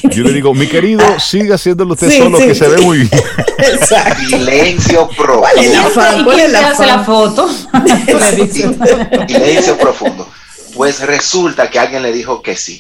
Yo 0.03 0.23
le 0.23 0.31
digo, 0.31 0.53
mi 0.53 0.67
querido, 0.67 1.03
siga 1.19 1.55
haciéndolo 1.55 1.93
usted 1.93 2.11
solo, 2.17 2.37
que 2.37 2.55
se 2.55 2.67
ve 2.69 2.77
muy 2.81 2.99
bien. 2.99 3.09
Silencio 4.29 5.09
profundo. 5.09 6.23
¿Cuál 6.23 6.39
es 6.39 6.51
la, 6.51 6.69
hace 6.69 6.85
la 6.85 7.03
foto? 7.03 7.49
Silencio 9.27 9.77
profundo. 9.77 10.29
Pues 10.75 11.01
resulta 11.01 11.69
que 11.69 11.79
alguien 11.79 12.03
le 12.03 12.13
dijo 12.13 12.41
que 12.41 12.55
sí 12.55 12.79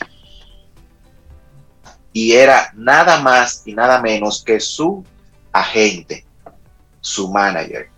y 2.15 2.31
era 2.31 2.71
nada 2.75 3.19
más 3.19 3.63
y 3.65 3.73
nada 3.73 4.01
menos 4.01 4.41
que 4.41 4.61
su 4.61 5.03
agente, 5.51 6.25
su 7.01 7.29
manager, 7.29 7.89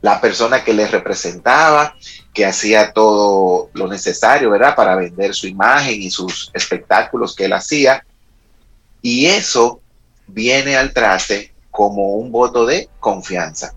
la 0.00 0.20
persona 0.20 0.62
que 0.62 0.72
le 0.72 0.86
representaba, 0.86 1.96
que 2.32 2.46
hacía 2.46 2.92
todo 2.92 3.70
lo 3.74 3.88
necesario, 3.88 4.50
¿verdad? 4.50 4.76
Para 4.76 4.94
vender 4.94 5.34
su 5.34 5.48
imagen 5.48 6.00
y 6.00 6.10
sus 6.10 6.48
espectáculos 6.54 7.34
que 7.34 7.46
él 7.46 7.54
hacía. 7.54 8.06
Y 9.02 9.26
eso 9.26 9.80
viene 10.28 10.76
al 10.76 10.92
traste 10.92 11.52
como 11.72 12.12
un 12.12 12.30
voto 12.30 12.64
de 12.64 12.88
confianza. 13.00 13.74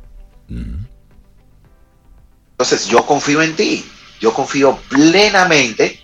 Entonces 2.52 2.86
yo 2.86 3.08
confío 3.08 3.41
en 3.41 3.56
ti, 3.56 3.84
yo 4.22 4.36
confío 4.36 4.78
plenamente 4.88 6.00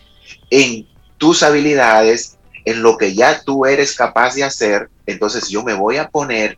en 0.50 0.88
tus 1.20 1.44
habilidades, 1.44 2.35
en 2.66 2.82
lo 2.82 2.98
que 2.98 3.14
ya 3.14 3.42
tú 3.42 3.66
eres 3.66 3.96
capaz 3.96 4.36
de 4.36 4.44
hacer, 4.44 4.90
entonces 5.06 5.48
yo 5.48 5.64
me 5.64 5.74
voy 5.74 5.98
a 5.98 6.10
poner 6.10 6.58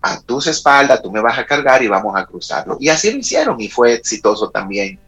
a 0.00 0.20
tus 0.20 0.46
espaldas, 0.46 1.02
tú 1.02 1.12
me 1.12 1.20
vas 1.20 1.38
a 1.38 1.46
cargar 1.46 1.82
y 1.82 1.88
vamos 1.88 2.16
a 2.16 2.24
cruzarlo. 2.24 2.78
Y 2.80 2.88
así 2.88 3.12
lo 3.12 3.18
hicieron 3.18 3.60
y 3.60 3.68
fue 3.68 3.92
exitoso 3.94 4.50
también 4.50 4.98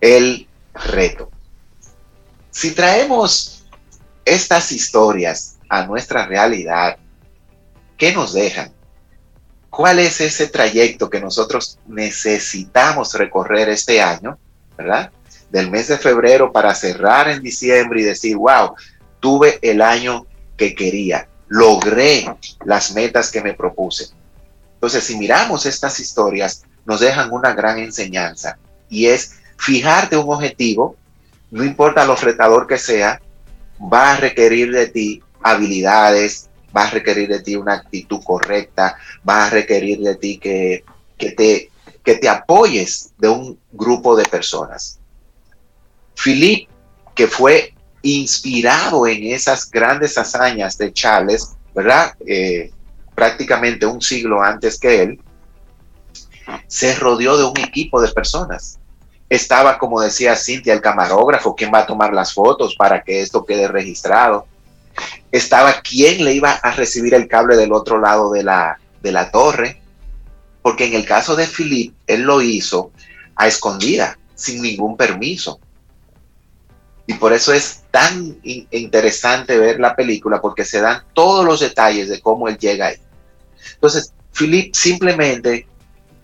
el 0.00 0.48
reto. 0.74 1.30
Si 2.50 2.72
traemos 2.72 3.64
estas 4.24 4.72
historias 4.72 5.58
a 5.68 5.86
nuestra 5.86 6.26
realidad, 6.26 6.96
¿qué 7.96 8.12
nos 8.12 8.32
dejan? 8.32 8.72
¿Cuál 9.70 10.00
es 10.00 10.20
ese 10.20 10.48
trayecto 10.48 11.08
que 11.08 11.20
nosotros 11.20 11.78
necesitamos 11.86 13.14
recorrer 13.14 13.68
este 13.70 14.02
año, 14.02 14.38
verdad? 14.76 15.10
Del 15.50 15.70
mes 15.70 15.88
de 15.88 15.98
febrero 15.98 16.52
para 16.52 16.74
cerrar 16.74 17.28
en 17.28 17.42
diciembre 17.42 18.00
y 18.00 18.04
decir, 18.04 18.36
wow, 18.36 18.74
tuve 19.22 19.60
el 19.62 19.80
año 19.80 20.26
que 20.56 20.74
quería, 20.74 21.28
logré 21.46 22.26
las 22.64 22.92
metas 22.92 23.30
que 23.30 23.40
me 23.40 23.54
propuse. 23.54 24.08
Entonces, 24.74 25.04
si 25.04 25.16
miramos 25.16 25.64
estas 25.64 26.00
historias, 26.00 26.64
nos 26.84 26.98
dejan 26.98 27.30
una 27.30 27.54
gran 27.54 27.78
enseñanza 27.78 28.58
y 28.90 29.06
es 29.06 29.38
fijarte 29.56 30.16
un 30.16 30.28
objetivo, 30.28 30.96
no 31.52 31.64
importa 31.64 32.04
lo 32.04 32.16
retador 32.16 32.66
que 32.66 32.78
sea, 32.78 33.22
va 33.80 34.12
a 34.12 34.16
requerir 34.16 34.72
de 34.72 34.88
ti 34.88 35.22
habilidades, 35.40 36.50
va 36.76 36.84
a 36.84 36.90
requerir 36.90 37.28
de 37.28 37.40
ti 37.40 37.54
una 37.54 37.74
actitud 37.74 38.20
correcta, 38.24 38.96
va 39.28 39.46
a 39.46 39.50
requerir 39.50 40.00
de 40.00 40.16
ti 40.16 40.38
que, 40.38 40.84
te, 41.16 41.70
que 42.02 42.14
te 42.16 42.28
apoyes 42.28 43.12
de 43.18 43.28
un 43.28 43.56
grupo 43.70 44.16
de 44.16 44.24
personas. 44.24 44.98
Philip, 46.16 46.68
que 47.14 47.28
fue 47.28 47.71
inspirado 48.02 49.06
en 49.06 49.24
esas 49.24 49.70
grandes 49.70 50.18
hazañas 50.18 50.76
de 50.76 50.92
Charles, 50.92 51.52
¿verdad? 51.74 52.14
Eh, 52.26 52.72
prácticamente 53.14 53.86
un 53.86 54.00
siglo 54.00 54.42
antes 54.42 54.78
que 54.78 55.02
él, 55.02 55.20
se 56.66 56.94
rodeó 56.96 57.36
de 57.36 57.44
un 57.44 57.58
equipo 57.58 58.00
de 58.00 58.08
personas. 58.08 58.78
Estaba, 59.28 59.78
como 59.78 60.00
decía 60.00 60.36
Cintia, 60.36 60.74
el 60.74 60.80
camarógrafo, 60.80 61.54
quien 61.54 61.72
va 61.72 61.80
a 61.80 61.86
tomar 61.86 62.12
las 62.12 62.34
fotos 62.34 62.74
para 62.76 63.02
que 63.02 63.22
esto 63.22 63.44
quede 63.44 63.68
registrado. 63.68 64.46
Estaba 65.30 65.80
quien 65.80 66.24
le 66.24 66.34
iba 66.34 66.50
a 66.50 66.72
recibir 66.72 67.14
el 67.14 67.28
cable 67.28 67.56
del 67.56 67.72
otro 67.72 67.98
lado 67.98 68.30
de 68.32 68.42
la, 68.42 68.78
de 69.00 69.12
la 69.12 69.30
torre, 69.30 69.80
porque 70.60 70.86
en 70.86 70.94
el 70.94 71.06
caso 71.06 71.34
de 71.34 71.46
Philip, 71.46 71.94
él 72.06 72.22
lo 72.22 72.42
hizo 72.42 72.92
a 73.36 73.46
escondida, 73.46 74.18
sin 74.34 74.60
ningún 74.60 74.96
permiso. 74.96 75.60
Y 77.12 77.18
por 77.18 77.34
eso 77.34 77.52
es 77.52 77.82
tan 77.90 78.38
interesante 78.42 79.58
ver 79.58 79.78
la 79.78 79.94
película, 79.94 80.40
porque 80.40 80.64
se 80.64 80.80
dan 80.80 81.04
todos 81.12 81.44
los 81.44 81.60
detalles 81.60 82.08
de 82.08 82.22
cómo 82.22 82.48
él 82.48 82.56
llega 82.56 82.86
ahí. 82.86 82.96
Entonces, 83.74 84.14
Philip 84.32 84.74
simplemente 84.74 85.66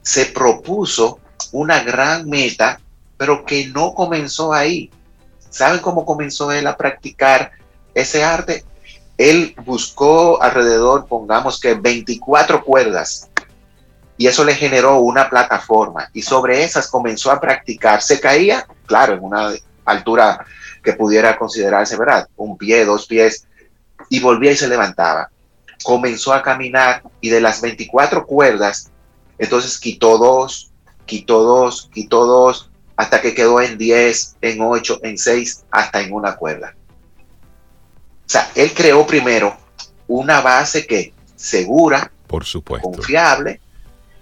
se 0.00 0.24
propuso 0.26 1.18
una 1.52 1.82
gran 1.82 2.26
meta, 2.26 2.80
pero 3.18 3.44
que 3.44 3.66
no 3.66 3.92
comenzó 3.92 4.54
ahí. 4.54 4.90
¿Saben 5.50 5.80
cómo 5.80 6.06
comenzó 6.06 6.52
él 6.52 6.66
a 6.66 6.76
practicar 6.76 7.52
ese 7.94 8.24
arte? 8.24 8.64
Él 9.18 9.54
buscó 9.66 10.40
alrededor, 10.40 11.06
pongamos 11.06 11.60
que 11.60 11.74
24 11.74 12.64
cuerdas, 12.64 13.28
y 14.16 14.26
eso 14.26 14.42
le 14.42 14.54
generó 14.54 15.00
una 15.00 15.28
plataforma, 15.28 16.08
y 16.14 16.22
sobre 16.22 16.64
esas 16.64 16.88
comenzó 16.88 17.30
a 17.30 17.40
practicar. 17.40 18.00
Se 18.00 18.20
caía, 18.20 18.66
claro, 18.86 19.14
en 19.14 19.24
una 19.24 19.52
altura 19.84 20.46
que 20.82 20.92
pudiera 20.92 21.36
considerarse, 21.38 21.96
¿verdad? 21.96 22.28
Un 22.36 22.56
pie, 22.56 22.84
dos 22.84 23.06
pies, 23.06 23.46
y 24.08 24.20
volvía 24.20 24.52
y 24.52 24.56
se 24.56 24.68
levantaba. 24.68 25.30
Comenzó 25.82 26.32
a 26.32 26.42
caminar 26.42 27.02
y 27.20 27.30
de 27.30 27.40
las 27.40 27.60
24 27.60 28.26
cuerdas, 28.26 28.90
entonces 29.38 29.78
quitó 29.78 30.18
dos, 30.18 30.72
quitó 31.06 31.42
dos, 31.42 31.90
quitó 31.92 32.26
dos, 32.26 32.70
hasta 32.96 33.20
que 33.20 33.34
quedó 33.34 33.60
en 33.60 33.78
10, 33.78 34.38
en 34.40 34.60
8, 34.60 35.00
en 35.02 35.18
6, 35.18 35.64
hasta 35.70 36.00
en 36.00 36.12
una 36.12 36.36
cuerda. 36.36 36.74
O 38.26 38.30
sea, 38.30 38.50
él 38.56 38.72
creó 38.74 39.06
primero 39.06 39.56
una 40.08 40.40
base 40.40 40.86
que 40.86 41.14
segura, 41.36 42.10
por 42.26 42.44
supuesto, 42.44 42.90
confiable, 42.90 43.60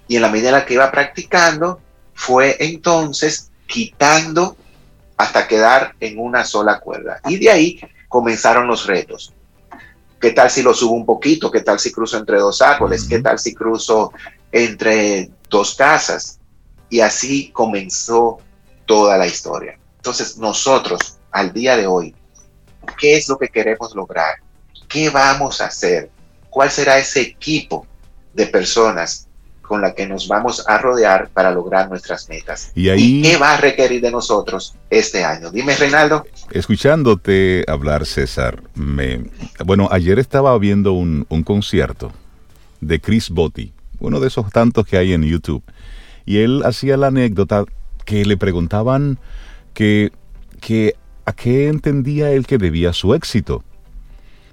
y 0.08 0.16
en 0.16 0.22
la 0.22 0.28
medida 0.28 0.48
en 0.48 0.54
la 0.56 0.66
que 0.66 0.74
iba 0.74 0.90
practicando, 0.92 1.80
fue 2.14 2.56
entonces 2.60 3.50
quitando 3.66 4.56
hasta 5.16 5.48
quedar 5.48 5.94
en 6.00 6.18
una 6.18 6.44
sola 6.44 6.80
cuerda. 6.80 7.20
Y 7.26 7.38
de 7.38 7.50
ahí 7.50 7.80
comenzaron 8.08 8.66
los 8.66 8.86
retos. 8.86 9.32
¿Qué 10.20 10.32
tal 10.32 10.50
si 10.50 10.62
lo 10.62 10.74
subo 10.74 10.94
un 10.94 11.06
poquito? 11.06 11.50
¿Qué 11.50 11.60
tal 11.60 11.78
si 11.78 11.92
cruzo 11.92 12.16
entre 12.16 12.38
dos 12.38 12.62
árboles? 12.62 13.06
¿Qué 13.08 13.20
tal 13.20 13.38
si 13.38 13.54
cruzo 13.54 14.12
entre 14.50 15.30
dos 15.48 15.74
casas? 15.74 16.38
Y 16.88 17.00
así 17.00 17.50
comenzó 17.50 18.38
toda 18.86 19.18
la 19.18 19.26
historia. 19.26 19.78
Entonces 19.96 20.38
nosotros, 20.38 21.18
al 21.30 21.52
día 21.52 21.76
de 21.76 21.86
hoy, 21.86 22.14
¿qué 22.98 23.16
es 23.16 23.28
lo 23.28 23.36
que 23.38 23.48
queremos 23.48 23.94
lograr? 23.94 24.36
¿Qué 24.88 25.10
vamos 25.10 25.60
a 25.60 25.66
hacer? 25.66 26.10
¿Cuál 26.48 26.70
será 26.70 26.98
ese 26.98 27.20
equipo 27.20 27.86
de 28.32 28.46
personas 28.46 29.25
con 29.66 29.80
la 29.80 29.94
que 29.94 30.06
nos 30.06 30.28
vamos 30.28 30.64
a 30.66 30.78
rodear 30.78 31.28
para 31.30 31.50
lograr 31.50 31.88
nuestras 31.88 32.28
metas. 32.28 32.72
Y, 32.74 32.88
ahí, 32.88 33.22
qué 33.22 33.36
va 33.36 33.54
a 33.54 33.56
requerir 33.58 34.00
de 34.00 34.10
nosotros 34.10 34.74
este 34.88 35.24
año? 35.24 35.50
Dime, 35.50 35.74
Reinaldo. 35.74 36.24
Escuchándote 36.50 37.64
hablar, 37.68 38.06
César, 38.06 38.62
me, 38.74 39.24
bueno, 39.64 39.88
ayer 39.90 40.18
estaba 40.18 40.56
viendo 40.58 40.92
un, 40.92 41.26
un 41.28 41.42
concierto 41.42 42.12
de 42.80 43.00
Chris 43.00 43.30
Botti, 43.30 43.72
uno 43.98 44.20
de 44.20 44.28
esos 44.28 44.50
tantos 44.50 44.86
que 44.86 44.96
hay 44.96 45.12
en 45.12 45.22
YouTube, 45.22 45.62
y 46.24 46.38
él 46.38 46.62
hacía 46.64 46.96
la 46.96 47.08
anécdota 47.08 47.64
que 48.04 48.24
le 48.24 48.36
preguntaban 48.36 49.18
que, 49.74 50.12
que 50.60 50.94
a 51.24 51.32
qué 51.32 51.68
entendía 51.68 52.30
él 52.30 52.46
que 52.46 52.58
debía 52.58 52.92
su 52.92 53.14
éxito. 53.14 53.62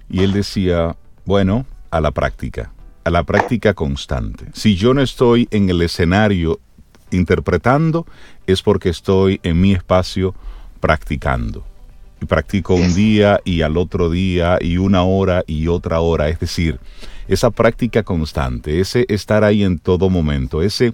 Y 0.10 0.24
él 0.24 0.34
decía, 0.34 0.96
bueno, 1.26 1.66
a 1.92 2.02
la 2.02 2.12
práctica 2.12 2.72
a 3.04 3.10
la 3.10 3.24
práctica 3.24 3.74
constante. 3.74 4.46
Si 4.54 4.76
yo 4.76 4.94
no 4.94 5.02
estoy 5.02 5.48
en 5.52 5.70
el 5.70 5.82
escenario 5.82 6.60
interpretando, 7.12 8.06
es 8.48 8.62
porque 8.62 8.90
estoy 8.90 9.40
en 9.44 9.60
mi 9.60 9.74
espacio 9.74 10.34
practicando. 10.80 11.64
Y 12.22 12.26
practico 12.26 12.76
un 12.76 12.94
día 12.96 13.40
y 13.44 13.62
al 13.62 13.78
otro 13.78 14.10
día 14.10 14.58
y 14.62 14.78
una 14.78 15.04
hora 15.04 15.44
y 15.46 15.68
otra 15.68 16.00
hora. 16.00 16.30
Es 16.30 16.40
decir, 16.40 16.80
esa 17.28 17.52
práctica 17.52 18.04
constante, 18.04 18.80
ese 18.80 19.06
estar 19.10 19.44
ahí 19.44 19.64
en 19.64 19.80
todo 19.80 20.10
momento, 20.10 20.62
ese 20.62 20.94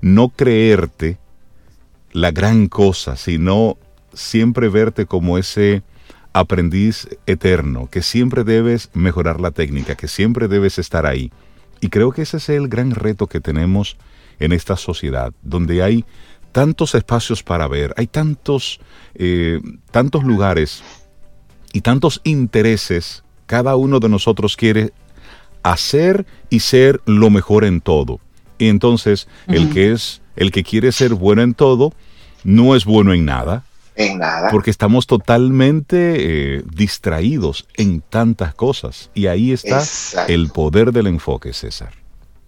no 0.00 0.28
creerte 0.28 1.18
la 2.12 2.30
gran 2.30 2.68
cosa, 2.68 3.16
sino 3.16 3.76
siempre 4.12 4.68
verte 4.68 5.06
como 5.06 5.38
ese 5.38 5.82
aprendiz 6.32 7.08
eterno, 7.26 7.88
que 7.90 8.02
siempre 8.02 8.44
debes 8.44 8.90
mejorar 8.92 9.40
la 9.40 9.50
técnica, 9.50 9.94
que 9.94 10.08
siempre 10.08 10.48
debes 10.48 10.78
estar 10.78 11.06
ahí. 11.06 11.30
Y 11.80 11.88
creo 11.88 12.12
que 12.12 12.22
ese 12.22 12.38
es 12.38 12.48
el 12.48 12.68
gran 12.68 12.92
reto 12.92 13.26
que 13.26 13.40
tenemos 13.40 13.96
en 14.38 14.52
esta 14.52 14.76
sociedad, 14.76 15.32
donde 15.42 15.82
hay 15.82 16.04
tantos 16.52 16.94
espacios 16.94 17.42
para 17.42 17.68
ver, 17.68 17.94
hay 17.96 18.06
tantos, 18.06 18.80
eh, 19.14 19.60
tantos 19.90 20.24
lugares 20.24 20.82
y 21.72 21.82
tantos 21.82 22.20
intereses, 22.24 23.24
cada 23.46 23.76
uno 23.76 24.00
de 24.00 24.08
nosotros 24.08 24.56
quiere 24.56 24.92
hacer 25.62 26.26
y 26.48 26.60
ser 26.60 27.00
lo 27.04 27.28
mejor 27.30 27.64
en 27.64 27.80
todo. 27.80 28.20
Y 28.58 28.68
entonces 28.68 29.28
el 29.48 29.70
que 29.70 29.92
es, 29.92 30.22
el 30.36 30.50
que 30.50 30.64
quiere 30.64 30.92
ser 30.92 31.14
bueno 31.14 31.42
en 31.42 31.54
todo, 31.54 31.92
no 32.44 32.74
es 32.74 32.84
bueno 32.84 33.12
en 33.12 33.24
nada, 33.24 33.64
en 33.96 34.18
nada. 34.18 34.50
Porque 34.50 34.70
estamos 34.70 35.06
totalmente 35.06 36.56
eh, 36.56 36.62
distraídos 36.72 37.66
en 37.74 38.02
tantas 38.02 38.54
cosas. 38.54 39.10
Y 39.14 39.26
ahí 39.26 39.52
está 39.52 39.82
el 40.28 40.50
poder 40.50 40.92
del 40.92 41.06
enfoque, 41.06 41.52
César. 41.52 41.92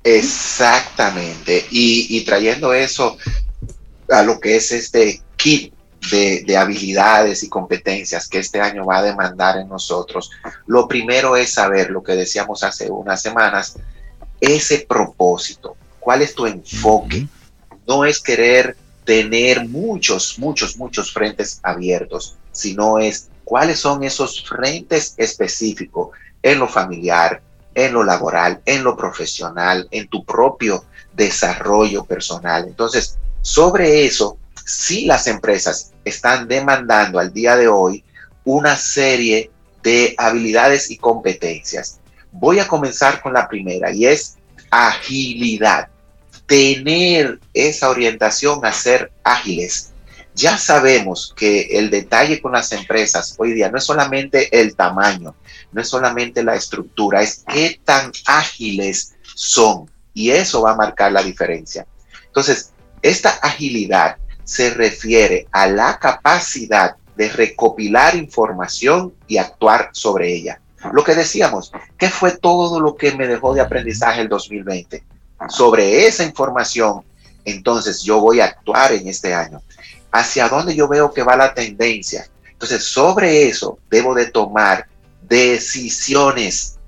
Exactamente. 0.04 1.66
Y, 1.70 2.20
trayendo 2.24 2.72
eso 2.72 3.16
a 4.10 4.22
lo 4.22 4.38
que 4.38 4.56
es 4.56 4.72
este 4.72 5.22
kit 5.36 5.72
de, 6.10 6.44
de, 6.46 6.56
habilidades 6.56 7.42
y 7.42 7.48
competencias 7.48 8.28
que 8.28 8.38
este 8.38 8.60
año 8.60 8.86
va 8.86 8.98
a 8.98 9.02
demandar 9.02 9.58
en 9.58 9.68
nosotros, 9.68 10.30
lo 10.66 10.86
primero 10.86 11.36
es 11.36 11.50
saber 11.50 11.90
lo 11.90 12.02
que 12.02 12.12
decíamos 12.12 12.62
hace 12.62 12.90
unas 12.90 13.20
semanas, 13.20 13.76
ese 14.40 14.86
propósito. 14.88 15.76
¿Cuál 15.98 16.22
es 16.22 16.34
tu 16.34 16.46
enfoque? 16.46 17.26
No 17.86 18.04
es 18.04 18.20
querer 18.20 18.76
tener 19.08 19.66
muchos, 19.66 20.38
muchos, 20.38 20.76
muchos 20.76 21.14
frentes 21.14 21.60
abiertos, 21.62 22.36
sino 22.52 22.98
es 22.98 23.30
cuáles 23.42 23.78
son 23.78 24.04
esos 24.04 24.46
frentes 24.46 25.14
específicos 25.16 26.10
en 26.42 26.58
lo 26.58 26.68
familiar, 26.68 27.40
en 27.74 27.94
lo 27.94 28.04
laboral, 28.04 28.60
en 28.66 28.84
lo 28.84 28.98
profesional, 28.98 29.88
en 29.92 30.08
tu 30.08 30.26
propio 30.26 30.84
desarrollo 31.14 32.04
personal. 32.04 32.66
Entonces, 32.66 33.16
sobre 33.40 34.04
eso, 34.04 34.36
si 34.66 35.06
las 35.06 35.26
empresas 35.26 35.92
están 36.04 36.46
demandando 36.46 37.18
al 37.18 37.32
día 37.32 37.56
de 37.56 37.66
hoy 37.66 38.04
una 38.44 38.76
serie 38.76 39.50
de 39.82 40.14
habilidades 40.18 40.90
y 40.90 40.98
competencias. 40.98 41.98
Voy 42.30 42.58
a 42.58 42.68
comenzar 42.68 43.22
con 43.22 43.32
la 43.32 43.48
primera 43.48 43.90
y 43.90 44.04
es 44.04 44.36
agilidad. 44.70 45.88
Tener 46.48 47.38
esa 47.54 47.90
orientación 47.90 48.64
a 48.64 48.72
ser 48.72 49.12
ágiles. 49.22 49.90
Ya 50.34 50.56
sabemos 50.56 51.34
que 51.36 51.78
el 51.78 51.90
detalle 51.90 52.40
con 52.40 52.52
las 52.52 52.72
empresas 52.72 53.34
hoy 53.38 53.52
día 53.52 53.70
no 53.70 53.78
es 53.78 53.84
solamente 53.84 54.60
el 54.60 54.74
tamaño, 54.74 55.34
no 55.72 55.80
es 55.80 55.88
solamente 55.88 56.42
la 56.42 56.56
estructura, 56.56 57.22
es 57.22 57.44
qué 57.46 57.80
tan 57.84 58.10
ágiles 58.26 59.14
son. 59.34 59.90
Y 60.14 60.30
eso 60.30 60.62
va 60.62 60.72
a 60.72 60.76
marcar 60.76 61.12
la 61.12 61.22
diferencia. 61.22 61.86
Entonces, 62.26 62.72
esta 63.02 63.30
agilidad 63.30 64.16
se 64.44 64.70
refiere 64.70 65.46
a 65.52 65.66
la 65.66 65.98
capacidad 65.98 66.96
de 67.14 67.28
recopilar 67.28 68.16
información 68.16 69.12
y 69.26 69.36
actuar 69.36 69.90
sobre 69.92 70.32
ella. 70.32 70.60
Lo 70.92 71.04
que 71.04 71.14
decíamos, 71.14 71.72
¿qué 71.98 72.08
fue 72.08 72.36
todo 72.38 72.80
lo 72.80 72.96
que 72.96 73.12
me 73.12 73.26
dejó 73.26 73.52
de 73.52 73.60
aprendizaje 73.60 74.22
el 74.22 74.28
2020? 74.28 75.04
Sobre 75.48 76.06
esa 76.06 76.24
información, 76.24 77.04
entonces 77.44 78.02
yo 78.02 78.20
voy 78.20 78.40
a 78.40 78.46
actuar 78.46 78.92
en 78.92 79.08
este 79.08 79.32
año. 79.34 79.62
¿Hacia 80.10 80.48
dónde 80.48 80.74
yo 80.74 80.88
veo 80.88 81.12
que 81.12 81.22
va 81.22 81.36
la 81.36 81.54
tendencia? 81.54 82.28
Entonces, 82.50 82.84
sobre 82.84 83.48
eso 83.48 83.78
debo 83.88 84.14
de 84.14 84.26
tomar 84.26 84.88
decisiones. 85.22 86.78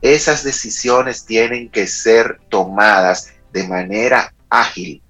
Esas 0.00 0.42
decisiones 0.42 1.24
tienen 1.26 1.68
que 1.68 1.86
ser 1.86 2.40
tomadas 2.48 3.32
de 3.52 3.68
manera 3.68 4.32
ágil. 4.48 5.02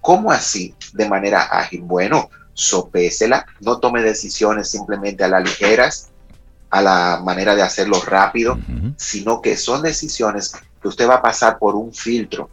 ¿Cómo 0.00 0.30
así? 0.30 0.74
De 0.92 1.08
manera 1.08 1.42
ágil. 1.42 1.80
Bueno, 1.82 2.28
sopésela, 2.52 3.46
no 3.60 3.78
tome 3.78 4.02
decisiones 4.02 4.70
simplemente 4.70 5.24
a 5.24 5.28
la 5.28 5.40
ligeras, 5.40 6.10
a 6.70 6.82
la 6.82 7.20
manera 7.24 7.54
de 7.54 7.62
hacerlo 7.62 8.00
rápido, 8.02 8.58
sino 8.96 9.40
que 9.40 9.56
son 9.56 9.82
decisiones 9.82 10.52
que 10.80 10.88
usted 10.88 11.08
va 11.08 11.16
a 11.16 11.22
pasar 11.22 11.58
por 11.58 11.74
un 11.74 11.92
filtro, 11.92 12.50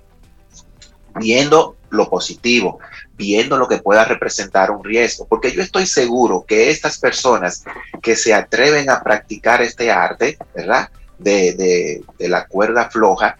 viendo 1.16 1.76
lo 1.90 2.10
positivo, 2.10 2.80
viendo 3.16 3.58
lo 3.58 3.68
que 3.68 3.78
pueda 3.78 4.06
representar 4.06 4.72
un 4.72 4.84
riesgo, 4.84 5.26
porque 5.28 5.52
yo 5.52 5.62
estoy 5.62 5.86
seguro 5.86 6.44
que 6.48 6.70
estas 6.70 6.98
personas 6.98 7.64
que 8.02 8.16
se 8.16 8.34
atreven 8.34 8.90
a 8.90 9.04
practicar 9.04 9.62
este 9.62 9.92
arte, 9.92 10.38
¿verdad? 10.56 10.90
De, 11.20 12.02
de 12.18 12.30
la 12.30 12.48
cuerda 12.48 12.90
floja, 12.90 13.38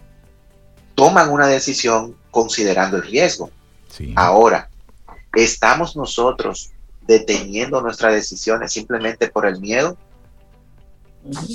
toman 0.94 1.30
una 1.30 1.48
decisión 1.48 2.16
considerando 2.30 2.96
el 2.96 3.02
riesgo. 3.02 3.50
Ahora, 4.14 4.68
¿Estamos 5.34 5.96
nosotros 5.96 6.70
deteniendo 7.02 7.80
nuestras 7.80 8.14
decisiones 8.14 8.72
simplemente 8.72 9.28
por 9.28 9.46
el 9.46 9.60
miedo? 9.60 9.96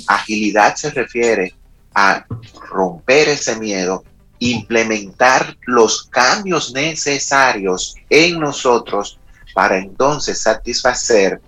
Agilidad 0.06 0.74
se 0.74 0.90
refiere 0.90 1.54
a 1.94 2.24
romper 2.70 3.28
ese 3.28 3.56
miedo, 3.58 4.04
implementar 4.38 5.56
los 5.66 6.04
cambios 6.04 6.72
necesarios 6.72 7.94
en 8.08 8.40
nosotros 8.40 9.18
para 9.54 9.78
entonces 9.78 10.40
satisfacer 10.40 11.40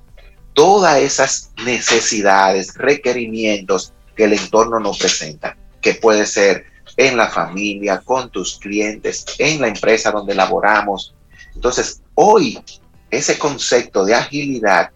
todas 0.52 0.98
esas 0.98 1.52
necesidades, 1.64 2.74
requerimientos 2.74 3.92
que 4.14 4.24
el 4.24 4.34
entorno 4.34 4.78
nos 4.80 4.98
presenta, 4.98 5.56
que 5.80 5.94
puede 5.94 6.26
ser 6.26 6.66
en 6.96 7.16
la 7.16 7.28
familia, 7.28 8.02
con 8.04 8.30
tus 8.30 8.58
clientes, 8.58 9.24
en 9.38 9.60
la 9.60 9.68
empresa 9.68 10.10
donde 10.10 10.34
laboramos. 10.34 11.14
Entonces, 11.54 12.02
Hoy, 12.14 12.62
ese 13.10 13.38
concepto 13.38 14.04
de 14.04 14.14
agilidad 14.14 14.90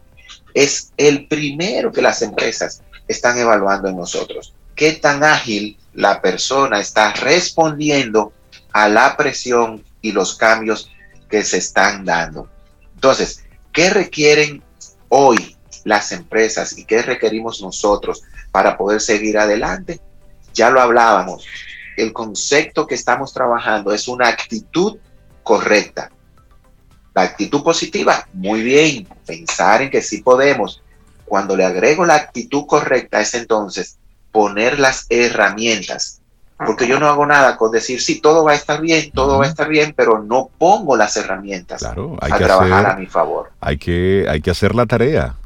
es 0.53 0.93
el 0.97 1.27
primero 1.27 1.91
que 1.91 2.03
las 2.03 2.21
empresas 2.23 2.83
están 3.09 3.39
evaluando 3.39 3.89
en 3.89 3.97
nosotros. 3.97 4.55
¿Qué 4.77 4.93
tan 4.93 5.25
ágil 5.25 5.79
la 5.95 6.21
persona 6.21 6.79
está 6.79 7.15
respondiendo 7.15 8.35
a 8.75 8.91
la 8.91 9.17
presión 9.17 9.83
y 10.03 10.12
los 10.12 10.37
cambios 10.37 10.91
que 11.31 11.43
se 11.45 11.57
están 11.57 12.05
dando? 12.05 12.51
Entonces, 12.95 13.43
¿qué 13.73 13.89
requieren 13.89 14.62
hoy 15.09 15.57
las 15.85 16.12
empresas 16.12 16.77
y 16.77 16.85
qué 16.85 17.01
requerimos 17.01 17.62
nosotros 17.62 18.23
para 18.53 18.77
poder 18.77 19.01
seguir 19.01 19.39
adelante? 19.39 19.99
Ya 20.53 20.69
lo 20.69 20.83
hablábamos. 20.83 21.47
El 21.97 22.12
concepto 22.12 22.87
que 22.87 22.97
estamos 22.97 23.33
trabajando 23.33 23.95
es 23.95 24.09
una 24.09 24.29
actitud 24.29 24.99
correcta. 25.43 26.11
La 27.15 27.23
actitud 27.23 27.62
positiva, 27.62 28.29
muy 28.35 28.62
bien, 28.62 29.09
pensar 29.25 29.81
en 29.81 29.91
que 29.91 30.03
sí 30.03 30.21
podemos. 30.21 30.83
Cuando 31.25 31.57
le 31.57 31.65
agrego 31.65 32.05
la 32.05 32.17
actitud 32.17 32.67
correcta 32.67 33.23
es 33.23 33.33
entonces 33.33 33.97
poner 34.37 34.79
las 34.79 35.07
herramientas. 35.09 36.20
Porque 36.59 36.87
yo 36.87 37.01
no 37.01 37.09
hago 37.09 37.25
nada 37.25 37.57
con 37.57 37.70
decir, 37.70 38.03
sí, 38.03 38.20
todo 38.20 38.44
va 38.44 38.53
a 38.53 38.55
estar 38.55 38.83
bien, 38.83 39.11
todo 39.12 39.38
va 39.38 39.46
a 39.46 39.49
estar 39.49 39.66
bien, 39.66 39.94
pero 39.96 40.22
no 40.22 40.51
pongo 40.59 40.94
las 40.94 41.16
herramientas 41.16 41.83
a 41.83 41.94
trabajar 42.37 42.85
a 42.85 42.96
mi 42.96 43.07
favor. 43.07 43.51
Hay 43.62 43.79
que, 43.79 44.27
hay 44.29 44.42
que 44.42 44.51
hacer 44.51 44.75
la 44.75 44.85
tarea. 44.85 45.37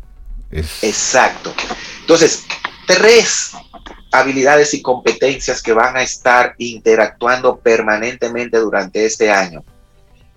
Exacto. 0.50 1.54
Entonces, 2.00 2.46
tres 2.84 3.52
habilidades 4.10 4.74
y 4.74 4.82
competencias 4.82 5.62
que 5.62 5.72
van 5.72 5.96
a 5.96 6.02
estar 6.02 6.56
interactuando 6.58 7.58
permanentemente 7.58 8.58
durante 8.58 9.06
este 9.06 9.30
año 9.30 9.62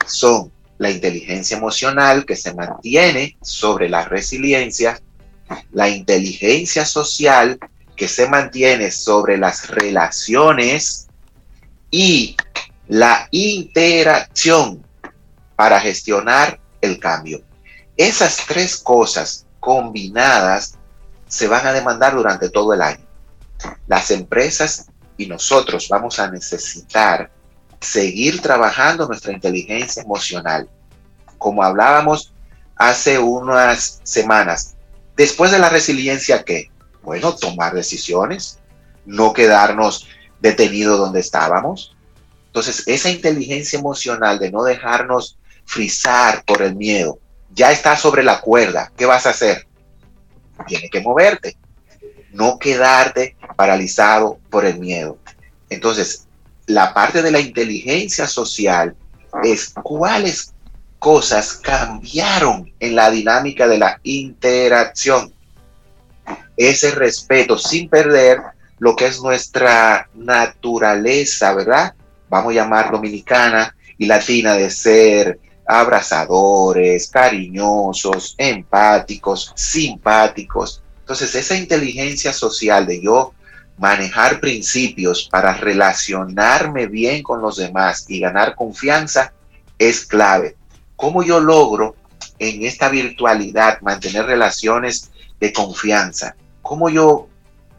son 0.06 0.52
la 0.78 0.92
inteligencia 0.92 1.58
emocional 1.58 2.24
que 2.24 2.36
se 2.36 2.54
mantiene 2.54 3.36
sobre 3.42 3.90
la 3.90 4.06
resiliencia, 4.06 5.02
la 5.72 5.90
inteligencia 5.90 6.86
social 6.86 7.58
que 7.96 8.08
se 8.08 8.28
mantiene 8.28 8.92
sobre 8.92 9.38
las 9.38 9.70
relaciones 9.70 11.08
y 11.92 12.36
la 12.88 13.28
interacción 13.32 14.84
para 15.56 15.80
gestionar 15.80 16.60
el 16.82 17.00
cambio. 17.00 17.42
Esas 17.96 18.38
tres 18.48 18.78
cosas 18.78 19.46
combinadas 19.60 20.78
se 21.28 21.48
van 21.48 21.66
a 21.66 21.74
demandar 21.74 22.16
durante 22.16 22.50
todo 22.50 22.74
el 22.74 22.82
año. 22.82 23.06
Las 23.88 24.12
empresas 24.12 24.88
y 25.18 25.28
nosotros 25.28 25.88
vamos 25.90 26.20
a 26.20 26.30
necesitar 26.30 27.32
seguir 27.80 28.42
trabajando 28.42 29.08
nuestra 29.08 29.32
inteligencia 29.32 30.02
emocional. 30.02 30.68
Como 31.38 31.64
hablábamos 31.64 32.34
hace 32.76 33.20
unas 33.20 34.02
semanas, 34.04 34.76
después 35.16 35.52
de 35.52 35.60
la 35.60 35.70
resiliencia, 35.70 36.44
¿qué? 36.44 36.72
Bueno, 37.04 37.36
tomar 37.36 37.74
decisiones, 37.74 38.60
no 39.06 39.34
quedarnos 39.34 40.08
detenidos 40.40 40.98
donde 40.98 41.20
estábamos. 41.20 41.96
Entonces, 42.48 42.84
esa 42.88 43.10
inteligencia 43.10 43.80
emocional 43.80 44.40
de 44.40 44.52
no 44.52 44.64
dejarnos 44.64 45.38
frizar 45.66 46.44
por 46.46 46.62
el 46.62 46.76
miedo, 46.76 47.20
ya 47.54 47.72
está 47.72 47.96
sobre 47.96 48.24
la 48.24 48.42
cuerda. 48.42 48.92
¿Qué 48.98 49.06
vas 49.06 49.26
a 49.26 49.32
hacer? 49.32 49.68
Tienes 50.68 50.90
que 50.92 51.02
moverte, 51.02 51.58
no 52.32 52.58
quedarte 52.60 53.36
paralizado 53.56 54.40
por 54.50 54.66
el 54.66 54.80
miedo. 54.80 55.18
Entonces, 55.70 56.28
la 56.68 56.94
parte 56.94 57.22
de 57.22 57.32
la 57.32 57.40
inteligencia 57.40 58.28
social 58.28 58.96
es 59.44 59.74
cuáles 59.84 60.54
cosas 61.00 61.56
cambiaron 61.56 62.72
en 62.80 62.96
la 62.96 63.12
dinámica 63.12 63.68
de 63.68 63.78
la 63.78 64.00
interacción. 64.04 65.34
Ese 66.56 66.92
respeto 66.92 67.58
sin 67.58 67.90
perder 67.90 68.40
lo 68.80 68.96
que 68.96 69.08
es 69.08 69.22
nuestra 69.22 70.10
naturaleza, 70.14 71.54
¿verdad? 71.54 71.94
Vamos 72.30 72.52
a 72.52 72.56
llamar 72.56 72.92
dominicana 72.92 73.76
y 73.98 74.06
latina 74.06 74.56
de 74.56 74.70
ser 74.70 75.40
abrazadores, 75.66 77.08
cariñosos, 77.08 78.36
empáticos, 78.38 79.54
simpáticos. 79.56 80.82
Entonces, 81.00 81.34
esa 81.36 81.56
inteligencia 81.56 82.34
social 82.34 82.86
de 82.86 83.02
yo 83.02 83.34
manejar 83.78 84.40
principios 84.40 85.28
para 85.30 85.54
relacionarme 85.54 86.88
bien 86.88 87.24
con 87.24 87.42
los 87.42 87.58
demás 87.58 88.06
y 88.08 88.20
ganar 88.20 88.56
confianza 88.56 89.34
es 89.78 90.06
clave. 90.06 90.56
¿Cómo 90.96 91.24
yo 91.24 91.40
logro 91.40 91.96
en 92.40 92.64
esta 92.64 92.90
virtualidad 92.90 93.82
mantener 93.82 94.26
relaciones 94.26 95.12
de 95.40 95.52
confianza? 95.52 96.36
¿Cómo 96.74 96.90
yo 96.90 97.28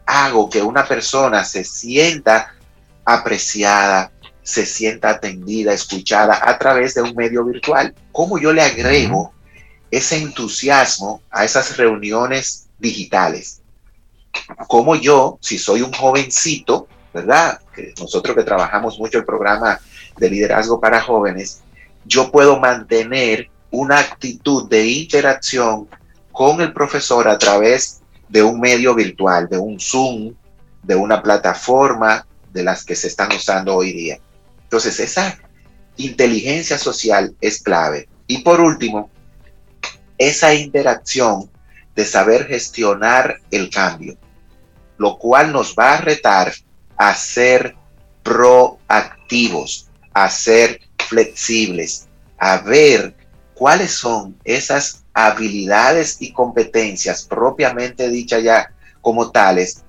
hago 0.05 0.49
que 0.49 0.61
una 0.61 0.87
persona 0.87 1.43
se 1.43 1.65
sienta 1.65 2.55
apreciada, 3.03 4.09
se 4.41 4.65
sienta 4.65 5.09
atendida, 5.09 5.73
escuchada 5.73 6.39
a 6.41 6.57
través 6.57 6.93
de 6.93 7.01
un 7.01 7.13
medio 7.13 7.43
virtual? 7.43 7.93
¿Cómo 8.13 8.39
yo 8.39 8.53
le 8.53 8.61
agrego 8.61 9.33
ese 9.91 10.15
entusiasmo 10.15 11.21
a 11.29 11.43
esas 11.43 11.75
reuniones 11.75 12.67
digitales? 12.79 13.61
como 14.69 14.95
yo, 14.95 15.39
si 15.41 15.57
soy 15.57 15.81
un 15.81 15.91
jovencito, 15.91 16.87
¿verdad? 17.13 17.59
Que 17.75 17.93
nosotros 17.99 18.33
que 18.33 18.43
trabajamos 18.43 18.97
mucho 18.97 19.17
el 19.17 19.25
programa 19.25 19.77
de 20.15 20.29
liderazgo 20.29 20.79
para 20.79 21.01
jóvenes, 21.01 21.59
yo 22.05 22.31
puedo 22.31 22.61
mantener 22.61 23.49
una 23.71 23.99
actitud 23.99 24.69
de 24.69 24.87
interacción 24.87 25.89
con 26.31 26.61
el 26.61 26.71
profesor 26.71 27.27
a 27.27 27.37
través 27.37 28.01
de 28.35 28.43
un 28.43 28.59
medio 28.59 28.93
virtual, 28.93 29.47
de 29.47 29.57
un 29.57 29.79
Zoom, 29.79 30.35
de 30.83 30.93
una 30.93 31.23
plataforma 31.23 32.27
de 32.51 32.63
las 32.63 32.83
que 32.83 32.93
se 32.93 33.07
están 33.07 33.31
usando 33.31 33.73
hoy 33.73 33.93
día. 33.93 34.19
Entonces, 34.63 34.99
esa 34.99 35.39
inteligencia 35.95 36.77
social 36.77 37.33
es 37.39 37.63
clave. 37.63 38.09
Y 38.27 38.39
por 38.39 38.59
último, 38.59 39.09
esa 40.17 40.53
interacción 40.53 41.49
de 41.95 42.03
saber 42.03 42.47
gestionar 42.47 43.39
el 43.51 43.69
cambio, 43.69 44.17
lo 44.97 45.17
cual 45.17 45.53
nos 45.53 45.73
va 45.73 45.93
a 45.93 46.01
retar 46.01 46.51
a 46.97 47.15
ser 47.15 47.73
proactivos, 48.21 49.87
a 50.13 50.29
ser 50.29 50.81
flexibles, 51.07 52.09
a 52.37 52.57
ver 52.57 53.15
cuáles 53.53 53.93
son 53.93 54.35
esas 54.43 55.04
habilidades 55.15 56.17
y 56.19 56.33
competencias 56.33 57.23
propiamente 57.23 58.09
dichas 58.09 58.43
ya 58.43 58.73
como 58.99 59.31
tales 59.31 59.81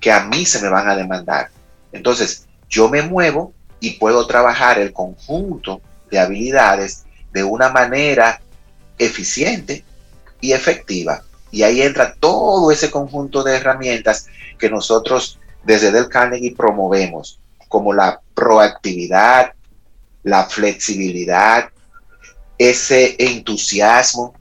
que 0.00 0.10
a 0.10 0.24
mí 0.24 0.46
se 0.46 0.62
me 0.62 0.70
van 0.70 0.88
a 0.88 0.96
demandar. 0.96 1.50
Entonces, 1.92 2.46
yo 2.68 2.88
me 2.88 3.02
muevo 3.02 3.52
y 3.78 3.98
puedo 3.98 4.26
trabajar 4.26 4.78
el 4.78 4.94
conjunto 4.94 5.82
de 6.10 6.18
habilidades 6.18 7.04
de 7.30 7.44
una 7.44 7.68
manera 7.68 8.40
eficiente 8.98 9.84
y 10.40 10.52
efectiva. 10.52 11.24
Y 11.50 11.62
ahí 11.62 11.82
entra 11.82 12.14
todo 12.14 12.72
ese 12.72 12.90
conjunto 12.90 13.42
de 13.42 13.56
herramientas 13.56 14.28
que 14.58 14.70
nosotros 14.70 15.38
desde 15.62 15.92
Del 15.92 16.08
Carnegie 16.08 16.56
promovemos, 16.56 17.38
como 17.68 17.92
la 17.92 18.22
proactividad, 18.34 19.52
la 20.22 20.44
flexibilidad, 20.44 21.68
ese 22.56 23.16
entusiasmo, 23.18 24.39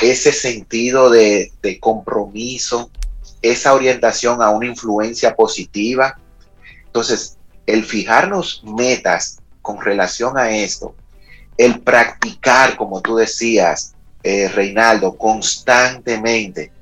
ese 0.00 0.32
sentido 0.32 1.10
de, 1.10 1.52
compromiso, 1.80 2.90
esa 3.42 3.74
orientación 3.74 4.42
a 4.42 4.50
una 4.50 4.66
influencia 4.66 5.34
positiva. 5.34 6.18
Entonces, 6.86 7.36
el 7.66 7.84
fijarnos 7.84 8.62
metas 8.64 9.38
con 9.62 9.80
relación 9.80 10.38
a 10.38 10.50
esto, 10.50 10.94
el 11.56 11.80
practicar, 11.80 12.76
como 12.76 13.00
tú 13.00 13.16
decías, 13.16 13.94
eh, 14.22 14.48
Reinaldo, 14.48 15.16
constantemente. 15.16 16.72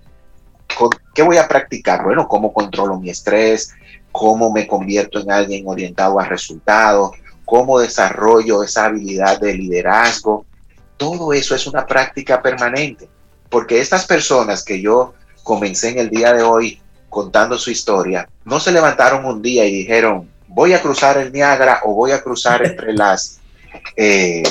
¿Qué 1.15 1.23
voy 1.23 1.39
a 1.39 1.49
practicar? 1.49 2.05
Bueno, 2.05 2.29
cómo 2.29 2.53
controlo 2.53 2.99
mi 2.99 3.11
estrés, 3.11 3.75
cómo 4.13 4.53
me 4.53 4.67
convierto 4.67 5.21
en 5.21 5.31
alguien 5.31 5.67
orientado 5.67 6.21
a 6.21 6.27
resultados, 6.27 7.13
cómo 7.45 7.79
desarrollo 7.79 8.63
esa 8.63 8.87
habilidad 8.87 9.41
de 9.41 9.55
liderazgo. 9.55 10.45
Todo 10.97 11.33
eso 11.33 11.55
es 11.55 11.67
una 11.67 11.87
práctica 11.87 12.43
permanente, 12.43 13.09
porque 13.51 13.81
estas 13.81 14.07
personas 14.07 14.65
que 14.65 14.81
yo 14.81 15.15
comencé 15.43 15.91
en 15.91 15.99
el 15.99 16.11
día 16.11 16.33
de 16.33 16.43
hoy 16.43 16.81
contando 17.09 17.59
su 17.59 17.71
historia, 17.71 18.29
no 18.45 18.61
se 18.61 18.73
levantaron 18.73 19.25
un 19.25 19.41
día 19.41 19.65
y 19.65 19.73
dijeron, 19.73 20.29
voy 20.49 20.73
a 20.73 20.83
cruzar 20.83 21.19
el 21.19 21.33
Niágara 21.33 21.81
o 21.85 21.95
voy 21.95 22.13
a 22.13 22.23
cruzar 22.23 22.65
entre 22.65 22.93
las 22.95 23.41
eh, 23.97 24.43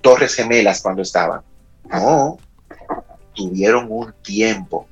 Torres 0.00 0.34
Gemelas 0.34 0.80
cuando 0.82 1.02
estaban. 1.02 1.40
No, 1.90 2.38
tuvieron 3.34 3.86
un 3.88 4.12
tiempo 4.22 4.86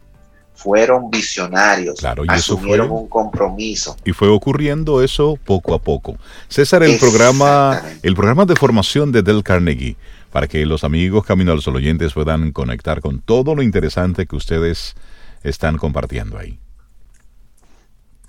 fueron 0.65 1.11
visionarios, 1.11 1.99
claro, 1.99 2.25
y 2.25 2.29
asumieron 2.31 2.91
un 2.91 3.07
compromiso. 3.07 3.97
Y 4.03 4.13
fue 4.13 4.29
ocurriendo 4.29 5.03
eso 5.03 5.39
poco 5.45 5.75
a 5.75 5.79
poco. 5.79 6.17
César, 6.49 6.83
el 6.83 6.99
programa, 6.99 7.83
el 8.03 8.15
programa 8.15 8.47
de 8.47 8.57
formación 8.57 9.13
de 9.13 9.23
Del 9.23 9.43
Carnegie, 9.43 9.97
para 10.35 10.49
que 10.49 10.67
los 10.67 10.83
amigos 10.83 11.25
Camino 11.25 11.53
a 11.53 11.55
los 11.55 11.69
oyentes 11.69 12.13
puedan 12.13 12.51
conectar 12.51 13.01
con 13.01 13.21
todo 13.23 13.55
lo 13.55 13.63
interesante 13.63 14.27
que 14.27 14.35
ustedes 14.35 14.97
están 15.45 15.79
compartiendo 15.79 16.37
ahí. 16.37 16.59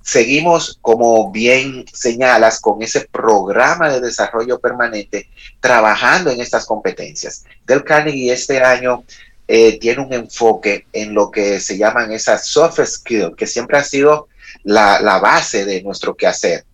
Seguimos, 0.03 0.77
como 0.83 1.31
bien 1.31 1.83
señalas, 1.91 2.61
con 2.61 2.83
ese 2.83 3.07
programa 3.11 3.89
de 3.89 4.01
desarrollo 4.01 4.59
permanente, 4.59 5.31
trabajando 5.59 6.29
en 6.29 6.41
estas 6.41 6.67
competencias. 6.67 7.43
Del 7.65 7.83
Carnegie 7.83 8.31
este 8.31 8.61
año 8.61 9.03
eh, 9.47 9.79
tiene 9.79 10.03
un 10.03 10.13
enfoque 10.13 10.85
en 10.93 11.15
lo 11.15 11.31
que 11.31 11.59
se 11.59 11.75
llaman 11.75 12.11
esas 12.11 12.45
soft 12.45 12.81
skills, 12.85 13.35
que 13.35 13.47
siempre 13.47 13.79
ha 13.79 13.83
sido 13.83 14.27
la, 14.63 15.01
la 15.01 15.17
base 15.17 15.65
de 15.65 15.81
nuestro 15.81 16.15
quehacer. 16.15 16.65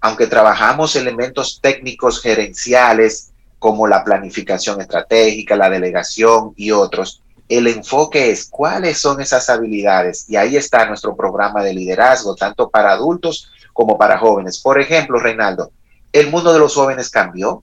Aunque 0.00 0.26
trabajamos 0.26 0.96
elementos 0.96 1.60
técnicos 1.62 2.20
gerenciales 2.20 3.31
como 3.62 3.86
la 3.86 4.02
planificación 4.02 4.80
estratégica, 4.80 5.54
la 5.54 5.70
delegación 5.70 6.52
y 6.56 6.72
otros, 6.72 7.22
el 7.48 7.68
enfoque 7.68 8.32
es 8.32 8.48
cuáles 8.50 8.98
son 8.98 9.20
esas 9.20 9.48
habilidades. 9.48 10.24
Y 10.28 10.34
ahí 10.34 10.56
está 10.56 10.84
nuestro 10.84 11.14
programa 11.14 11.62
de 11.62 11.72
liderazgo, 11.72 12.34
tanto 12.34 12.68
para 12.68 12.90
adultos 12.90 13.52
como 13.72 13.96
para 13.96 14.18
jóvenes. 14.18 14.58
Por 14.58 14.80
ejemplo, 14.80 15.20
Reinaldo, 15.20 15.70
el 16.12 16.28
mundo 16.28 16.52
de 16.52 16.58
los 16.58 16.74
jóvenes 16.74 17.08
cambió. 17.08 17.62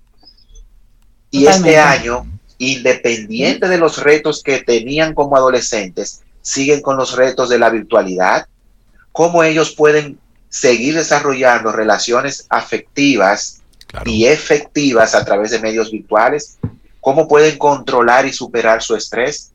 Y 1.31 1.47
este 1.47 1.77
año 1.77 2.25
independiente 2.59 3.67
de 3.67 3.77
los 3.77 4.01
retos 4.01 4.41
que 4.41 4.59
tenían 4.59 5.13
como 5.13 5.35
adolescentes, 5.35 6.21
siguen 6.41 6.81
con 6.81 6.95
los 6.95 7.17
retos 7.17 7.49
de 7.49 7.59
la 7.59 7.69
virtualidad, 7.69 8.47
cómo 9.11 9.43
ellos 9.43 9.75
pueden 9.75 10.17
seguir 10.47 10.95
desarrollando 10.95 11.73
relaciones 11.73 12.45
afectivas 12.47 13.58
y 14.05 14.25
efectivas 14.25 15.15
a 15.15 15.25
través 15.25 15.51
de 15.51 15.59
medios 15.59 15.91
virtuales, 15.91 16.57
cómo 16.99 17.27
pueden 17.27 17.57
controlar 17.57 18.25
y 18.25 18.33
superar 18.33 18.81
su 18.81 18.95
estrés, 18.95 19.51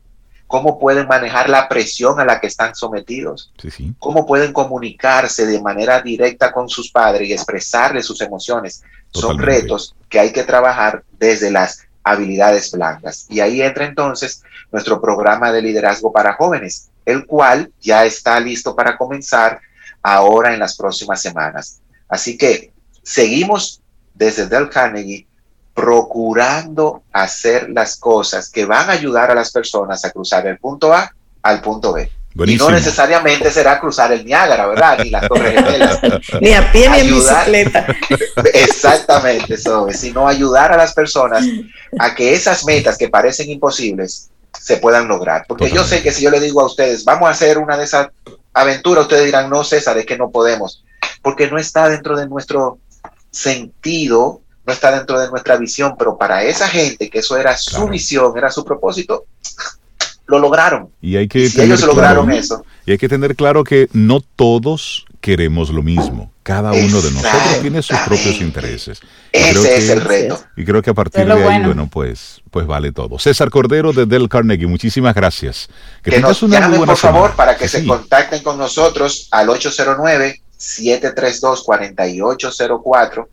cómo 0.47 0.79
pueden 0.79 1.07
manejar 1.07 1.49
la 1.49 1.67
presión 1.67 2.19
a 2.19 2.25
la 2.25 2.39
que 2.39 2.47
están 2.47 2.75
sometidos, 2.75 3.51
cómo 3.99 4.25
pueden 4.25 4.53
comunicarse 4.53 5.45
de 5.45 5.61
manera 5.61 6.01
directa 6.01 6.51
con 6.51 6.69
sus 6.69 6.91
padres 6.91 7.27
y 7.27 7.33
expresarles 7.33 8.05
sus 8.05 8.21
emociones. 8.21 8.83
Son 9.11 9.39
retos 9.39 9.95
que 10.09 10.19
hay 10.19 10.31
que 10.31 10.43
trabajar 10.43 11.03
desde 11.17 11.49
las 11.49 11.85
habilidades 12.03 12.71
blancas. 12.71 13.25
Y 13.29 13.39
ahí 13.39 13.61
entra 13.61 13.85
entonces 13.85 14.43
nuestro 14.71 15.01
programa 15.01 15.51
de 15.51 15.61
liderazgo 15.61 16.11
para 16.11 16.33
jóvenes, 16.33 16.89
el 17.05 17.25
cual 17.25 17.71
ya 17.81 18.05
está 18.05 18.39
listo 18.39 18.75
para 18.75 18.97
comenzar 18.97 19.59
ahora 20.03 20.53
en 20.53 20.59
las 20.59 20.75
próximas 20.75 21.21
semanas. 21.21 21.79
Así 22.07 22.37
que 22.37 22.71
seguimos 23.01 23.81
desde 24.15 24.47
Del 24.47 24.69
Carnegie 24.69 25.27
procurando 25.73 27.03
hacer 27.11 27.69
las 27.69 27.97
cosas 27.97 28.49
que 28.49 28.65
van 28.65 28.89
a 28.89 28.93
ayudar 28.93 29.29
a 29.29 29.35
las 29.35 29.51
personas 29.51 30.03
a 30.05 30.11
cruzar 30.11 30.47
el 30.47 30.57
punto 30.57 30.93
A 30.93 31.13
al 31.43 31.61
punto 31.61 31.93
B. 31.93 32.09
Y 32.45 32.55
no 32.55 32.69
necesariamente 32.69 33.49
será 33.49 33.79
cruzar 33.79 34.11
el 34.11 34.25
Niágara, 34.25 34.67
¿verdad? 34.67 34.99
Ni 35.01 35.09
las 35.09 35.27
Torres 35.27 35.53
Gemelas. 35.53 35.99
ni 36.41 36.53
a 36.53 36.69
pie 36.71 36.89
ni 36.89 36.99
en 36.99 37.07
bicicleta. 37.07 37.87
Exactamente, 38.53 39.53
eso, 39.53 39.87
sino 39.93 40.27
ayudar 40.27 40.73
a 40.73 40.77
las 40.77 40.93
personas 40.93 41.45
a 41.97 42.13
que 42.13 42.33
esas 42.33 42.65
metas 42.65 42.97
que 42.97 43.07
parecen 43.07 43.49
imposibles 43.49 44.31
se 44.59 44.77
puedan 44.77 45.07
lograr. 45.07 45.45
Porque 45.47 45.69
yo 45.69 45.85
sé 45.85 46.01
que 46.01 46.11
si 46.11 46.23
yo 46.23 46.29
le 46.29 46.41
digo 46.41 46.59
a 46.59 46.65
ustedes, 46.65 47.05
vamos 47.05 47.29
a 47.29 47.31
hacer 47.31 47.57
una 47.57 47.77
de 47.77 47.85
esas 47.85 48.09
aventuras, 48.53 49.03
ustedes 49.03 49.25
dirán, 49.25 49.49
no, 49.49 49.63
César, 49.63 49.95
de 49.95 50.05
que 50.05 50.17
no 50.17 50.29
podemos. 50.29 50.83
Porque 51.21 51.49
no 51.49 51.57
está 51.57 51.87
dentro 51.87 52.17
de 52.17 52.27
nuestro 52.27 52.79
sentido, 53.35 54.41
no 54.65 54.73
está 54.73 54.95
dentro 54.95 55.19
de 55.19 55.29
nuestra 55.29 55.57
visión, 55.57 55.95
pero 55.97 56.17
para 56.17 56.43
esa 56.43 56.67
gente 56.67 57.09
que 57.09 57.19
eso 57.19 57.37
era 57.37 57.55
su 57.57 57.87
visión, 57.87 58.33
era 58.37 58.49
su 58.49 58.63
propósito, 58.63 59.25
lo 60.27 60.39
lograron. 60.39 60.89
Y 61.01 61.17
hay 61.17 61.27
que 61.27 61.45
ellos 61.45 61.83
lograron 61.83 62.31
eso. 62.31 62.65
Y 62.85 62.91
hay 62.91 62.97
que 62.97 63.09
tener 63.09 63.35
claro 63.35 63.63
que 63.63 63.89
no 63.93 64.21
todos 64.21 65.05
queremos 65.21 65.69
lo 65.69 65.81
mismo. 65.81 66.31
Cada 66.43 66.71
uno 66.71 67.01
de 67.01 67.11
nosotros 67.11 67.61
tiene 67.61 67.81
sus 67.81 67.97
propios 67.99 68.39
intereses. 68.39 68.99
Ese 69.31 69.77
es 69.77 69.89
el 69.89 70.01
reto. 70.01 70.39
Y 70.55 70.63
creo 70.63 70.83
que 70.83 70.91
a 70.91 70.93
partir 70.93 71.25
de 71.25 71.33
ahí, 71.33 71.63
bueno, 71.63 71.89
pues, 71.91 72.43
pues 72.51 72.67
vale 72.67 72.91
todo. 72.91 73.17
César 73.17 73.49
Cordero 73.49 73.91
de 73.91 74.05
Del 74.05 74.29
Carnegie, 74.29 74.67
muchísimas 74.67 75.15
gracias. 75.15 75.67
Que, 76.03 76.19
nos 76.19 76.43
una 76.43 76.59
llamen, 76.59 76.85
por 76.85 76.95
favor, 76.95 77.35
para 77.35 77.57
que 77.57 77.67
se 77.67 77.83
contacten 77.83 78.43
con 78.43 78.59
nosotros 78.59 79.27
al 79.31 79.49
809-732-4804. 80.57 83.27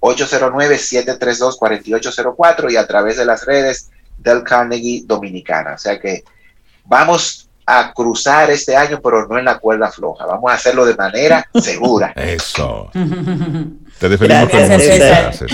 809-732-4804 0.00 2.72
y 2.72 2.76
a 2.76 2.86
través 2.86 3.16
de 3.16 3.24
las 3.24 3.46
redes 3.46 3.90
del 4.18 4.42
Carnegie 4.42 5.04
Dominicana. 5.06 5.72
O 5.74 5.78
sea 5.78 5.98
que 5.98 6.24
vamos 6.84 7.48
a 7.66 7.92
cruzar 7.94 8.50
este 8.50 8.76
año, 8.76 9.00
pero 9.02 9.26
no 9.26 9.38
en 9.38 9.46
la 9.46 9.58
cuerda 9.58 9.90
floja. 9.90 10.26
Vamos 10.26 10.50
a 10.50 10.54
hacerlo 10.54 10.84
de 10.84 10.94
manera 10.94 11.48
segura. 11.60 12.12
Eso. 12.16 12.90
Te 13.98 14.08
despedimos 14.08 14.48
Gracias, 14.50 15.50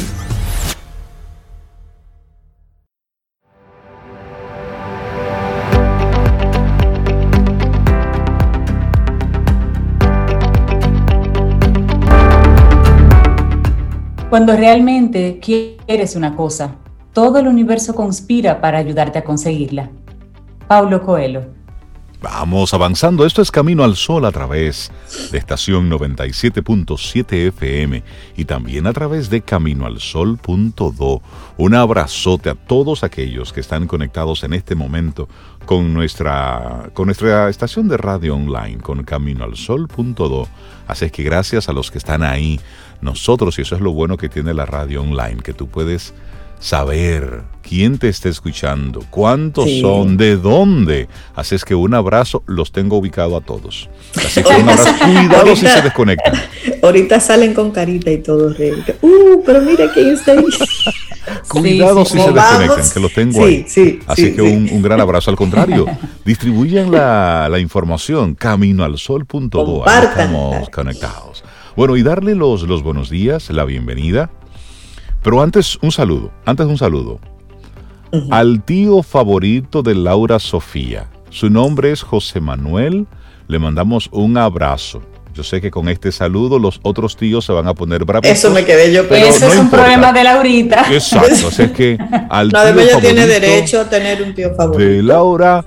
Cuando 14.29 14.55
realmente 14.57 15.39
quieres 15.39 16.15
una 16.15 16.35
cosa, 16.35 16.75
todo 17.13 17.39
el 17.39 17.47
universo 17.47 17.95
conspira 17.95 18.59
para 18.59 18.77
ayudarte 18.77 19.19
a 19.19 19.23
conseguirla. 19.23 19.89
Paulo 20.67 21.01
Coelho. 21.01 21.55
Vamos 22.21 22.73
avanzando. 22.73 23.23
Esto 23.23 23.43
es 23.43 23.51
Camino 23.51 23.83
al 23.83 23.95
Sol 23.95 24.25
a 24.25 24.31
través 24.31 24.91
de 25.31 25.37
estación 25.37 25.91
97.7 25.91 27.49
FM 27.49 28.01
y 28.35 28.45
también 28.45 28.87
a 28.87 28.93
través 28.93 29.29
de 29.29 29.41
caminoalsol.do. 29.41 31.21
Un 31.57 31.75
abrazote 31.75 32.49
a 32.49 32.55
todos 32.55 33.03
aquellos 33.03 33.53
que 33.53 33.59
están 33.59 33.85
conectados 33.85 34.43
en 34.43 34.53
este 34.53 34.73
momento 34.73 35.29
con 35.67 35.93
nuestra, 35.93 36.89
con 36.95 37.05
nuestra 37.05 37.47
estación 37.49 37.87
de 37.87 37.97
radio 37.97 38.35
online, 38.35 38.77
con 38.77 39.03
caminoalsol.do. 39.03 40.47
Así 40.87 41.05
es 41.05 41.11
que 41.11 41.21
gracias 41.21 41.69
a 41.69 41.73
los 41.73 41.91
que 41.91 41.99
están 41.99 42.23
ahí, 42.23 42.59
nosotros, 43.01 43.59
y 43.59 43.61
eso 43.61 43.75
es 43.75 43.81
lo 43.81 43.91
bueno 43.91 44.17
que 44.17 44.29
tiene 44.29 44.55
la 44.55 44.65
radio 44.65 45.03
online, 45.03 45.43
que 45.43 45.53
tú 45.53 45.67
puedes 45.67 46.15
saber 46.59 47.43
quién 47.67 47.97
te 47.97 48.09
está 48.09 48.29
escuchando, 48.29 49.03
cuántos 49.09 49.69
son, 49.81 50.17
de 50.17 50.37
dónde. 50.37 51.07
Así 51.35 51.55
es 51.55 51.65
que 51.65 51.75
un 51.75 51.93
abrazo, 51.93 52.43
los 52.45 52.71
tengo 52.71 52.97
ubicado 52.97 53.35
a 53.35 53.41
todos. 53.41 53.89
Así 54.15 54.43
que 54.43 54.49
un 54.49 54.69
abrazo, 54.69 54.89
cuidado 55.03 55.55
si 55.55 55.67
se 55.67 55.81
desconectan. 55.81 56.33
Ahorita 56.83 57.19
salen 57.19 57.53
con 57.53 57.71
carita 57.71 58.11
y 58.11 58.19
todo. 58.19 58.53
Uh, 59.01 59.43
pero 59.45 59.61
mira 59.61 59.91
quién 59.93 60.09
está 60.09 60.33
ahí. 60.33 60.45
cuidado 61.47 62.05
si 62.05 62.19
se 62.19 62.31
desconectan, 62.31 62.89
que 62.93 62.99
los 62.99 63.13
tengo 63.13 63.45
ahí. 63.45 63.65
Así 64.05 64.33
que 64.33 64.41
un, 64.41 64.81
gran 64.81 65.01
abrazo. 65.01 65.31
Al 65.31 65.37
contrario, 65.37 65.85
distribuyan 66.25 66.91
la, 66.91 67.47
la 67.49 67.59
información 67.59 68.35
camino 68.35 68.83
al 68.83 68.97
sol.do. 68.97 69.85
Estamos 69.85 70.69
conectados. 70.69 71.43
Bueno, 71.75 71.97
y 71.97 72.03
darle 72.03 72.35
los, 72.35 72.63
los 72.63 72.83
buenos 72.83 73.09
días, 73.09 73.49
la 73.49 73.65
bienvenida 73.65 74.29
pero 75.25 75.41
antes, 75.41 75.79
un 75.81 75.91
saludo. 75.91 76.31
Antes, 76.45 76.67
un 76.67 76.77
saludo. 76.77 77.19
Al 78.29 78.63
tío 78.63 79.01
favorito 79.01 79.81
de 79.81 79.95
Laura 79.95 80.37
Sofía. 80.37 81.09
Su 81.31 81.49
nombre 81.49 81.91
es 81.91 82.03
José 82.03 82.39
Manuel. 82.39 83.07
Le 83.47 83.57
mandamos 83.57 84.07
un 84.11 84.37
abrazo. 84.37 85.01
Yo 85.33 85.43
sé 85.43 85.61
que 85.61 85.71
con 85.71 85.89
este 85.89 86.11
saludo 86.11 86.59
los 86.59 86.79
otros 86.83 87.17
tíos 87.17 87.43
se 87.43 87.53
van 87.53 87.67
a 87.67 87.73
poner 87.73 88.05
bravos. 88.05 88.29
Eso 88.29 88.51
me 88.51 88.65
quedé 88.65 88.93
yo 88.93 89.09
pero 89.09 89.25
Eso 89.25 89.47
es 89.47 89.57
un 89.57 89.71
problema 89.71 90.13
de 90.13 90.23
Laurita. 90.25 90.93
Exacto. 90.93 91.47
Así 91.47 91.63
es 91.63 91.71
que 91.71 91.97
al 92.29 92.51
tío 92.51 92.79
ella 92.79 92.99
tiene 93.01 93.25
derecho 93.25 93.81
a 93.81 93.89
tener 93.89 94.21
un 94.21 94.35
tío 94.35 94.53
favorito. 94.53 94.91
De 94.91 95.01
Laura, 95.01 95.63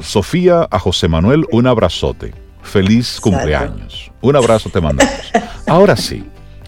Sofía, 0.00 0.68
a 0.70 0.78
José 0.78 1.08
Manuel, 1.08 1.46
un 1.50 1.66
abrazote. 1.66 2.34
Feliz 2.60 3.18
cumpleaños. 3.22 4.12
Un 4.20 4.36
abrazo 4.36 4.68
te 4.68 4.82
mandamos. 4.82 5.14
Ahora 5.66 5.96
sí, 5.96 6.22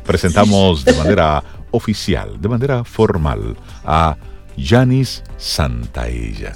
presentamos 0.04 0.86
de 0.86 0.92
manera 0.96 1.44
oficial, 1.74 2.40
de 2.40 2.48
manera 2.48 2.84
formal, 2.84 3.56
a 3.84 4.16
Yanis 4.56 5.22
Santaella, 5.36 6.52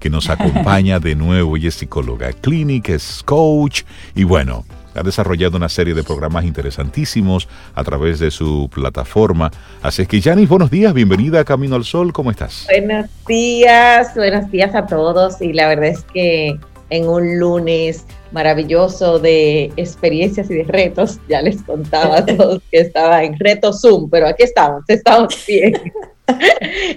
que 0.00 0.10
nos 0.10 0.30
acompaña 0.30 0.98
de 0.98 1.14
nuevo. 1.14 1.56
y 1.56 1.66
es 1.66 1.74
psicóloga 1.74 2.32
clínica, 2.32 2.92
es 2.94 3.22
coach 3.24 3.82
y 4.14 4.24
bueno, 4.24 4.64
ha 4.94 5.02
desarrollado 5.02 5.56
una 5.56 5.68
serie 5.68 5.94
de 5.94 6.02
programas 6.02 6.44
interesantísimos 6.44 7.48
a 7.74 7.84
través 7.84 8.18
de 8.18 8.30
su 8.30 8.68
plataforma. 8.72 9.50
Así 9.82 10.02
es 10.02 10.08
que, 10.08 10.20
Yanis, 10.20 10.48
buenos 10.48 10.70
días, 10.70 10.92
bienvenida 10.94 11.40
a 11.40 11.44
Camino 11.44 11.76
al 11.76 11.84
Sol, 11.84 12.12
¿cómo 12.12 12.30
estás? 12.30 12.66
Buenos 12.68 13.06
días, 13.26 14.14
buenos 14.14 14.50
días 14.50 14.74
a 14.74 14.86
todos 14.86 15.40
y 15.40 15.52
la 15.52 15.68
verdad 15.68 15.88
es 15.88 16.04
que 16.12 16.58
en 16.90 17.08
un 17.08 17.38
lunes 17.38 18.04
maravilloso 18.32 19.18
de 19.18 19.72
experiencias 19.76 20.50
y 20.50 20.54
de 20.54 20.64
retos. 20.64 21.18
Ya 21.28 21.42
les 21.42 21.62
contaba 21.62 22.18
a 22.18 22.26
todos 22.26 22.62
que 22.70 22.80
estaba 22.80 23.22
en 23.24 23.38
reto 23.38 23.72
Zoom, 23.72 24.08
pero 24.10 24.26
aquí 24.26 24.42
estamos, 24.42 24.82
estamos 24.88 25.34
bien. 25.46 25.74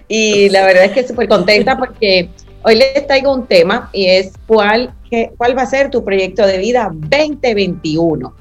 y 0.07 0.49
la 0.49 0.65
verdad 0.65 0.85
es 0.85 0.91
que 0.91 1.07
súper 1.07 1.27
contenta 1.27 1.77
porque 1.77 2.29
hoy 2.63 2.75
les 2.75 3.05
traigo 3.07 3.33
un 3.33 3.45
tema 3.45 3.89
y 3.93 4.07
es 4.07 4.33
cuál, 4.47 4.93
cuál 5.37 5.57
va 5.57 5.63
a 5.63 5.67
ser 5.67 5.89
tu 5.89 6.03
proyecto 6.03 6.45
de 6.45 6.57
vida 6.57 6.89
2021. 6.93 8.33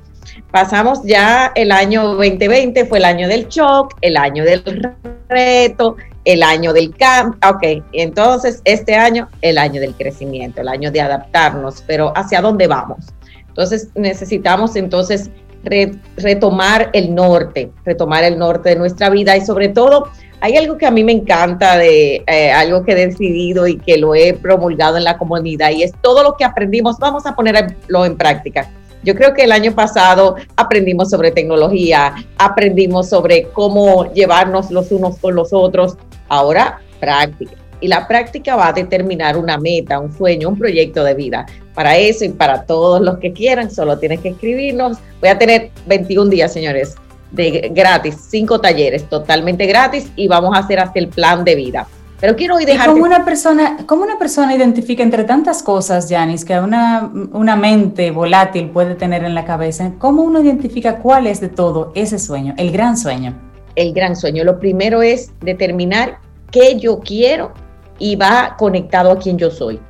Pasamos 0.50 1.02
ya 1.04 1.52
el 1.54 1.72
año 1.72 2.14
2020, 2.14 2.86
fue 2.86 2.98
el 2.98 3.04
año 3.04 3.28
del 3.28 3.48
shock, 3.48 3.96
el 4.00 4.16
año 4.16 4.44
del 4.44 4.62
reto, 5.28 5.96
el 6.24 6.42
año 6.42 6.72
del 6.72 6.96
cambio, 6.96 7.38
ok, 7.48 7.84
entonces 7.92 8.62
este 8.64 8.94
año, 8.94 9.28
el 9.42 9.58
año 9.58 9.80
del 9.80 9.94
crecimiento, 9.94 10.60
el 10.60 10.68
año 10.68 10.90
de 10.90 11.00
adaptarnos, 11.00 11.82
pero 11.86 12.12
¿hacia 12.16 12.40
dónde 12.40 12.66
vamos? 12.66 13.06
Entonces 13.48 13.88
necesitamos 13.94 14.76
entonces 14.76 15.30
retomar 16.16 16.90
el 16.92 17.14
norte, 17.14 17.70
retomar 17.84 18.24
el 18.24 18.38
norte 18.38 18.70
de 18.70 18.76
nuestra 18.76 19.08
vida 19.10 19.36
y 19.36 19.40
sobre 19.40 19.68
todo 19.68 20.08
hay 20.40 20.56
algo 20.56 20.76
que 20.76 20.84
a 20.84 20.90
mí 20.90 21.02
me 21.04 21.12
encanta 21.12 21.78
de 21.78 22.22
eh, 22.26 22.52
algo 22.52 22.84
que 22.84 22.92
he 22.92 23.06
decidido 23.06 23.66
y 23.66 23.78
que 23.78 23.96
lo 23.96 24.14
he 24.14 24.34
promulgado 24.34 24.98
en 24.98 25.04
la 25.04 25.16
comunidad 25.16 25.70
y 25.70 25.82
es 25.82 25.92
todo 26.02 26.22
lo 26.22 26.36
que 26.36 26.44
aprendimos, 26.44 26.98
vamos 26.98 27.24
a 27.24 27.34
ponerlo 27.34 28.04
en 28.04 28.16
práctica. 28.16 28.68
Yo 29.04 29.14
creo 29.14 29.34
que 29.34 29.44
el 29.44 29.52
año 29.52 29.74
pasado 29.74 30.36
aprendimos 30.56 31.10
sobre 31.10 31.30
tecnología, 31.30 32.14
aprendimos 32.38 33.10
sobre 33.10 33.48
cómo 33.52 34.12
llevarnos 34.12 34.70
los 34.70 34.90
unos 34.92 35.18
con 35.18 35.34
los 35.34 35.52
otros, 35.52 35.96
Ahora, 36.28 36.80
práctica. 37.00 37.52
Y 37.80 37.88
la 37.88 38.08
práctica 38.08 38.56
va 38.56 38.68
a 38.68 38.72
determinar 38.72 39.36
una 39.36 39.58
meta, 39.58 39.98
un 39.98 40.16
sueño, 40.16 40.48
un 40.48 40.58
proyecto 40.58 41.04
de 41.04 41.14
vida. 41.14 41.44
Para 41.74 41.96
eso 41.96 42.24
y 42.24 42.30
para 42.30 42.62
todos 42.62 43.00
los 43.00 43.18
que 43.18 43.32
quieran, 43.32 43.70
solo 43.70 43.98
tienes 43.98 44.20
que 44.20 44.30
escribirnos. 44.30 44.98
Voy 45.20 45.28
a 45.28 45.38
tener 45.38 45.70
21 45.86 46.30
días, 46.30 46.52
señores, 46.52 46.94
de 47.32 47.70
gratis, 47.74 48.16
cinco 48.28 48.60
talleres 48.60 49.08
totalmente 49.08 49.66
gratis 49.66 50.10
y 50.16 50.28
vamos 50.28 50.56
a 50.56 50.60
hacer 50.60 50.78
hasta 50.78 50.98
el 50.98 51.08
plan 51.08 51.44
de 51.44 51.56
vida. 51.56 51.86
Pero 52.20 52.36
quiero 52.36 52.54
hoy 52.54 52.64
dejar. 52.64 52.88
¿Cómo 52.88 53.04
una 53.04 53.24
persona, 53.24 53.76
cómo 53.86 54.02
una 54.02 54.18
persona 54.18 54.54
identifica 54.54 55.02
entre 55.02 55.24
tantas 55.24 55.62
cosas, 55.62 56.06
Janis, 56.08 56.44
que 56.44 56.58
una, 56.58 57.10
una 57.32 57.56
mente 57.56 58.10
volátil 58.12 58.70
puede 58.70 58.94
tener 58.94 59.24
en 59.24 59.34
la 59.34 59.44
cabeza? 59.44 59.92
¿Cómo 59.98 60.22
uno 60.22 60.40
identifica 60.40 61.00
cuál 61.00 61.26
es 61.26 61.40
de 61.40 61.48
todo 61.48 61.92
ese 61.94 62.18
sueño, 62.18 62.54
el 62.56 62.70
gran 62.70 62.96
sueño? 62.96 63.34
El 63.76 63.92
gran 63.92 64.16
sueño. 64.16 64.44
Lo 64.44 64.58
primero 64.58 65.02
es 65.02 65.32
determinar 65.40 66.18
qué 66.50 66.76
yo 66.78 67.00
quiero 67.00 67.52
y 67.98 68.16
va 68.16 68.56
conectado 68.58 69.10
a 69.10 69.18
quién 69.18 69.38
yo 69.38 69.50
soy. 69.50 69.80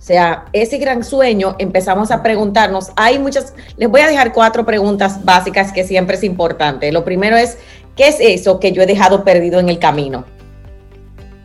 O 0.00 0.02
sea, 0.02 0.46
ese 0.54 0.78
gran 0.78 1.04
sueño 1.04 1.56
empezamos 1.58 2.10
a 2.10 2.22
preguntarnos, 2.22 2.90
hay 2.96 3.18
muchas, 3.18 3.52
les 3.76 3.88
voy 3.90 4.00
a 4.00 4.06
dejar 4.06 4.32
cuatro 4.32 4.64
preguntas 4.64 5.22
básicas 5.26 5.72
que 5.72 5.84
siempre 5.84 6.16
es 6.16 6.24
importante. 6.24 6.90
Lo 6.90 7.04
primero 7.04 7.36
es, 7.36 7.58
¿qué 7.96 8.08
es 8.08 8.16
eso 8.18 8.58
que 8.58 8.72
yo 8.72 8.80
he 8.80 8.86
dejado 8.86 9.24
perdido 9.24 9.60
en 9.60 9.68
el 9.68 9.78
camino? 9.78 10.24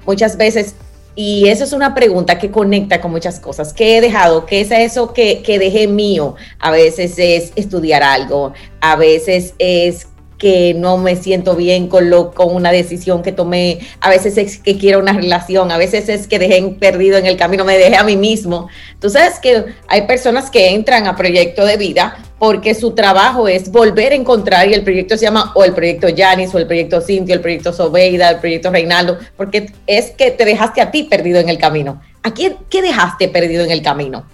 Muchas 0.05 0.37
veces, 0.37 0.75
y 1.15 1.49
eso 1.49 1.65
es 1.65 1.73
una 1.73 1.93
pregunta 1.93 2.39
que 2.39 2.49
conecta 2.49 3.01
con 3.01 3.11
muchas 3.11 3.41
cosas, 3.41 3.73
¿qué 3.73 3.97
he 3.97 4.01
dejado? 4.01 4.45
¿Qué 4.45 4.61
es 4.61 4.71
eso 4.71 5.11
que, 5.11 5.41
que 5.41 5.59
dejé 5.59 5.87
mío? 5.89 6.35
A 6.59 6.71
veces 6.71 7.15
es 7.17 7.51
estudiar 7.57 8.03
algo, 8.03 8.53
a 8.79 8.95
veces 8.95 9.53
es 9.59 10.07
que 10.45 10.75
no 10.75 10.99
me 10.99 11.15
siento 11.15 11.55
bien 11.55 11.87
con, 11.87 12.11
lo, 12.11 12.29
con 12.29 12.53
una 12.53 12.71
decisión 12.71 13.23
que 13.23 13.31
tomé, 13.31 13.79
a 13.99 14.11
veces 14.11 14.37
es 14.37 14.59
que 14.59 14.77
quiero 14.77 14.99
una 14.99 15.13
relación, 15.13 15.71
a 15.71 15.77
veces 15.79 16.07
es 16.07 16.27
que 16.27 16.37
dejé 16.37 16.61
perdido 16.79 17.17
en 17.17 17.25
el 17.25 17.35
camino, 17.35 17.65
me 17.65 17.75
dejé 17.75 17.95
a 17.95 18.03
mí 18.03 18.15
mismo. 18.15 18.67
Tú 18.99 19.09
sabes 19.09 19.39
que 19.39 19.65
hay 19.87 20.03
personas 20.03 20.51
que 20.51 20.69
entran 20.69 21.07
a 21.07 21.15
proyecto 21.15 21.65
de 21.65 21.77
vida 21.77 22.15
porque 22.37 22.75
su 22.75 22.91
trabajo 22.91 23.47
es 23.47 23.71
volver 23.71 24.11
a 24.11 24.15
encontrar 24.15 24.69
y 24.69 24.75
el 24.75 24.83
proyecto 24.83 25.17
se 25.17 25.25
llama 25.25 25.51
o 25.55 25.63
el 25.63 25.73
proyecto 25.73 26.09
Yanis 26.09 26.53
o 26.53 26.59
el 26.59 26.67
proyecto 26.67 27.01
Cintia, 27.01 27.33
el 27.33 27.41
proyecto 27.41 27.73
Sobeida, 27.73 28.29
el 28.29 28.37
proyecto 28.37 28.69
Reinaldo, 28.69 29.17
porque 29.35 29.71
es 29.87 30.11
que 30.11 30.29
te 30.29 30.45
dejaste 30.45 30.79
a 30.79 30.91
ti 30.91 31.05
perdido 31.05 31.39
en 31.39 31.49
el 31.49 31.57
camino. 31.57 32.03
¿A 32.21 32.35
quién 32.35 32.57
qué 32.69 32.83
dejaste 32.83 33.29
perdido 33.29 33.63
en 33.63 33.71
el 33.71 33.81
camino? 33.81 34.25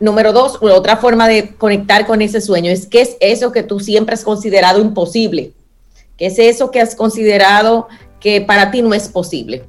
Número 0.00 0.32
dos, 0.32 0.58
otra 0.60 0.96
forma 0.96 1.26
de 1.26 1.56
conectar 1.56 2.06
con 2.06 2.22
ese 2.22 2.40
sueño 2.40 2.70
es 2.70 2.86
qué 2.86 3.00
es 3.00 3.16
eso 3.20 3.50
que 3.50 3.64
tú 3.64 3.80
siempre 3.80 4.14
has 4.14 4.22
considerado 4.22 4.80
imposible, 4.80 5.52
qué 6.16 6.26
es 6.26 6.38
eso 6.38 6.70
que 6.70 6.80
has 6.80 6.94
considerado 6.94 7.88
que 8.20 8.40
para 8.40 8.70
ti 8.70 8.80
no 8.80 8.94
es 8.94 9.08
posible. 9.08 9.64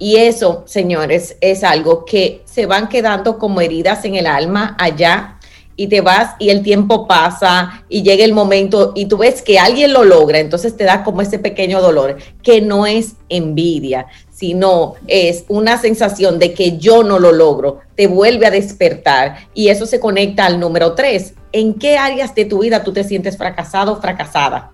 Y 0.00 0.16
eso, 0.16 0.62
señores, 0.66 1.36
es 1.40 1.64
algo 1.64 2.04
que 2.04 2.42
se 2.44 2.66
van 2.66 2.88
quedando 2.88 3.38
como 3.38 3.60
heridas 3.60 4.04
en 4.04 4.14
el 4.14 4.26
alma 4.26 4.76
allá 4.78 5.37
y 5.78 5.86
te 5.86 6.00
vas 6.00 6.34
y 6.40 6.50
el 6.50 6.62
tiempo 6.62 7.06
pasa 7.06 7.84
y 7.88 8.02
llega 8.02 8.24
el 8.24 8.32
momento 8.32 8.92
y 8.96 9.06
tú 9.06 9.16
ves 9.16 9.42
que 9.42 9.60
alguien 9.60 9.92
lo 9.92 10.04
logra, 10.04 10.40
entonces 10.40 10.76
te 10.76 10.82
da 10.82 11.04
como 11.04 11.22
ese 11.22 11.38
pequeño 11.38 11.80
dolor, 11.80 12.16
que 12.42 12.60
no 12.60 12.84
es 12.84 13.14
envidia, 13.28 14.06
sino 14.28 14.94
es 15.06 15.44
una 15.46 15.78
sensación 15.78 16.40
de 16.40 16.52
que 16.52 16.78
yo 16.78 17.04
no 17.04 17.20
lo 17.20 17.30
logro, 17.30 17.78
te 17.94 18.08
vuelve 18.08 18.46
a 18.46 18.50
despertar 18.50 19.48
y 19.54 19.68
eso 19.68 19.86
se 19.86 20.00
conecta 20.00 20.46
al 20.46 20.58
número 20.58 20.94
tres. 20.94 21.34
¿En 21.52 21.74
qué 21.74 21.96
áreas 21.96 22.34
de 22.34 22.44
tu 22.44 22.58
vida 22.58 22.82
tú 22.82 22.92
te 22.92 23.04
sientes 23.04 23.36
fracasado 23.38 23.92
o 23.92 24.00
fracasada? 24.00 24.72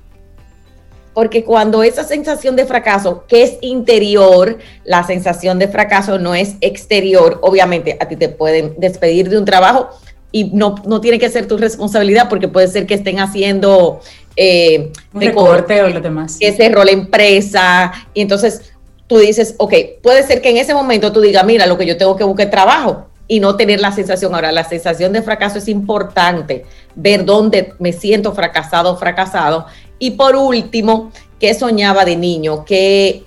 Porque 1.12 1.44
cuando 1.44 1.82
esa 1.82 2.02
sensación 2.02 2.56
de 2.56 2.64
fracaso, 2.64 3.24
que 3.28 3.42
es 3.42 3.58
interior, 3.60 4.58
la 4.84 5.04
sensación 5.04 5.58
de 5.58 5.68
fracaso 5.68 6.18
no 6.18 6.34
es 6.34 6.56
exterior, 6.62 7.38
obviamente 7.42 7.98
a 8.00 8.08
ti 8.08 8.16
te 8.16 8.30
pueden 8.30 8.74
despedir 8.78 9.28
de 9.28 9.38
un 9.38 9.44
trabajo 9.44 9.90
y 10.34 10.50
no, 10.52 10.74
no 10.84 11.00
tiene 11.00 11.20
que 11.20 11.30
ser 11.30 11.46
tu 11.46 11.56
responsabilidad 11.56 12.28
porque 12.28 12.48
puede 12.48 12.66
ser 12.66 12.88
que 12.88 12.94
estén 12.94 13.20
haciendo 13.20 14.00
eh, 14.34 14.90
recorte 15.12 15.80
o 15.80 15.88
lo 15.88 16.00
demás. 16.00 16.38
Que 16.40 16.50
cerró 16.50 16.82
la 16.82 16.90
empresa. 16.90 17.92
Y 18.14 18.22
entonces 18.22 18.72
tú 19.06 19.18
dices, 19.18 19.54
ok, 19.58 19.72
puede 20.02 20.24
ser 20.24 20.42
que 20.42 20.50
en 20.50 20.56
ese 20.56 20.74
momento 20.74 21.12
tú 21.12 21.20
digas, 21.20 21.46
mira, 21.46 21.68
lo 21.68 21.78
que 21.78 21.86
yo 21.86 21.96
tengo 21.96 22.16
que 22.16 22.24
buscar 22.24 22.50
trabajo 22.50 23.06
y 23.28 23.38
no 23.38 23.54
tener 23.54 23.78
la 23.78 23.92
sensación. 23.92 24.34
Ahora, 24.34 24.50
la 24.50 24.64
sensación 24.64 25.12
de 25.12 25.22
fracaso 25.22 25.58
es 25.58 25.68
importante, 25.68 26.64
ver 26.96 27.24
dónde 27.24 27.72
me 27.78 27.92
siento 27.92 28.32
fracasado 28.32 28.90
o 28.90 28.96
fracasado. 28.96 29.66
Y 30.00 30.10
por 30.10 30.34
último, 30.34 31.12
¿qué 31.38 31.54
soñaba 31.54 32.04
de 32.04 32.16
niño? 32.16 32.64
Que, 32.64 33.22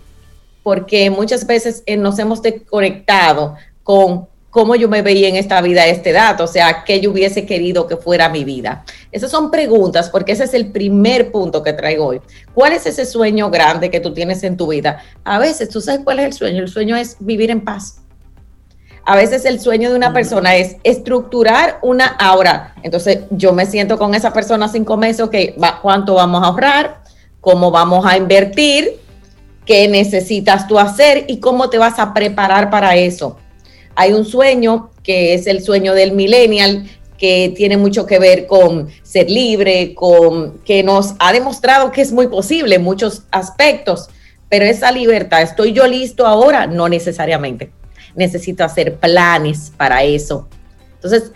porque 0.61 1.09
muchas 1.09 1.47
veces 1.47 1.83
eh, 1.85 1.95
nos 1.95 2.19
hemos 2.19 2.41
desconectado 2.41 3.55
con 3.83 4.27
cómo 4.49 4.75
yo 4.75 4.89
me 4.89 5.01
veía 5.01 5.27
en 5.27 5.35
esta 5.35 5.61
vida 5.61 5.81
a 5.81 5.87
esta 5.87 6.09
edad, 6.09 6.41
o 6.41 6.47
sea, 6.47 6.83
qué 6.85 6.99
yo 6.99 7.11
hubiese 7.11 7.45
querido 7.45 7.87
que 7.87 7.97
fuera 7.97 8.29
mi 8.29 8.43
vida. 8.43 8.83
Esas 9.11 9.31
son 9.31 9.51
preguntas 9.51 10.09
porque 10.09 10.31
ese 10.31 10.45
es 10.45 10.53
el 10.53 10.71
primer 10.71 11.31
punto 11.31 11.61
que 11.63 11.73
traigo 11.73 12.07
hoy. 12.07 12.21
¿Cuál 12.53 12.73
es 12.73 12.85
ese 12.85 13.05
sueño 13.05 13.49
grande 13.49 13.91
que 13.91 13.99
tú 13.99 14.13
tienes 14.13 14.43
en 14.43 14.57
tu 14.57 14.67
vida? 14.67 15.03
A 15.23 15.39
veces, 15.39 15.69
¿tú 15.69 15.81
sabes 15.81 16.01
cuál 16.03 16.19
es 16.19 16.25
el 16.25 16.33
sueño? 16.33 16.63
El 16.63 16.69
sueño 16.69 16.95
es 16.95 17.17
vivir 17.19 17.51
en 17.51 17.61
paz 17.61 18.01
a 19.07 19.15
veces 19.15 19.45
el 19.45 19.61
sueño 19.61 19.89
de 19.89 19.95
una 19.95 20.11
persona 20.11 20.57
es 20.57 20.75
estructurar 20.83 21.79
una 21.81 22.07
ahora. 22.07 22.75
Entonces 22.83 23.19
yo 23.29 23.53
me 23.53 23.65
siento 23.65 23.97
con 23.97 24.13
esa 24.13 24.33
persona 24.33 24.67
cinco 24.67 24.97
meses, 24.97 25.21
ok, 25.21 25.33
¿cuánto 25.81 26.15
vamos 26.15 26.43
a 26.43 26.47
ahorrar? 26.47 27.03
¿Cómo 27.39 27.71
vamos 27.71 28.05
a 28.05 28.17
invertir? 28.17 28.99
¿Qué 29.65 29.87
necesitas 29.87 30.67
tú 30.67 30.77
hacer? 30.77 31.23
¿Y 31.29 31.39
cómo 31.39 31.69
te 31.69 31.77
vas 31.77 31.99
a 31.99 32.13
preparar 32.13 32.69
para 32.69 32.97
eso? 32.97 33.37
Hay 33.99 34.13
un 34.13 34.25
sueño 34.25 34.91
que 35.01 35.33
es 35.33 35.47
el 35.47 35.63
sueño 35.63 35.95
del 35.95 36.11
millennial, 36.11 36.87
que 37.17 37.51
tiene 37.55 37.77
mucho 37.77 38.05
que 38.05 38.19
ver 38.19 38.45
con 38.45 38.89
ser 39.01 39.27
libre, 39.27 39.95
con 39.95 40.59
que 40.59 40.83
nos 40.83 41.15
ha 41.17 41.33
demostrado 41.33 41.91
que 41.91 42.01
es 42.01 42.11
muy 42.11 42.27
posible 42.27 42.75
en 42.75 42.83
muchos 42.83 43.23
aspectos, 43.31 44.07
pero 44.49 44.65
esa 44.65 44.91
libertad, 44.91 45.41
¿estoy 45.41 45.73
yo 45.73 45.87
listo 45.87 46.27
ahora? 46.27 46.67
No 46.67 46.87
necesariamente 46.87 47.71
necesito 48.15 48.63
hacer 48.63 48.97
planes 48.97 49.71
para 49.75 50.03
eso. 50.03 50.47
Entonces, 50.93 51.31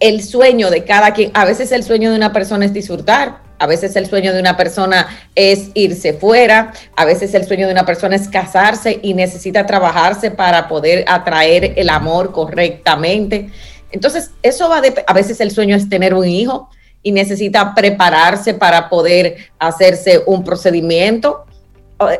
el 0.00 0.22
sueño 0.24 0.70
de 0.70 0.84
cada 0.84 1.12
quien, 1.12 1.30
a 1.34 1.44
veces 1.44 1.72
el 1.72 1.82
sueño 1.82 2.10
de 2.10 2.16
una 2.16 2.32
persona 2.32 2.64
es 2.64 2.72
disfrutar, 2.72 3.42
a 3.58 3.66
veces 3.66 3.96
el 3.96 4.06
sueño 4.06 4.32
de 4.32 4.40
una 4.40 4.56
persona 4.56 5.08
es 5.34 5.70
irse 5.74 6.12
fuera, 6.12 6.72
a 6.96 7.04
veces 7.04 7.34
el 7.34 7.46
sueño 7.46 7.66
de 7.66 7.72
una 7.72 7.86
persona 7.86 8.16
es 8.16 8.28
casarse 8.28 8.98
y 9.02 9.14
necesita 9.14 9.66
trabajarse 9.66 10.30
para 10.30 10.68
poder 10.68 11.04
atraer 11.08 11.74
el 11.76 11.88
amor 11.88 12.32
correctamente. 12.32 13.50
Entonces, 13.90 14.30
eso 14.42 14.68
va 14.68 14.80
de, 14.80 15.04
a 15.06 15.12
veces 15.12 15.40
el 15.40 15.50
sueño 15.50 15.76
es 15.76 15.88
tener 15.88 16.14
un 16.14 16.26
hijo 16.26 16.68
y 17.02 17.12
necesita 17.12 17.74
prepararse 17.74 18.54
para 18.54 18.88
poder 18.88 19.36
hacerse 19.58 20.22
un 20.26 20.44
procedimiento 20.44 21.44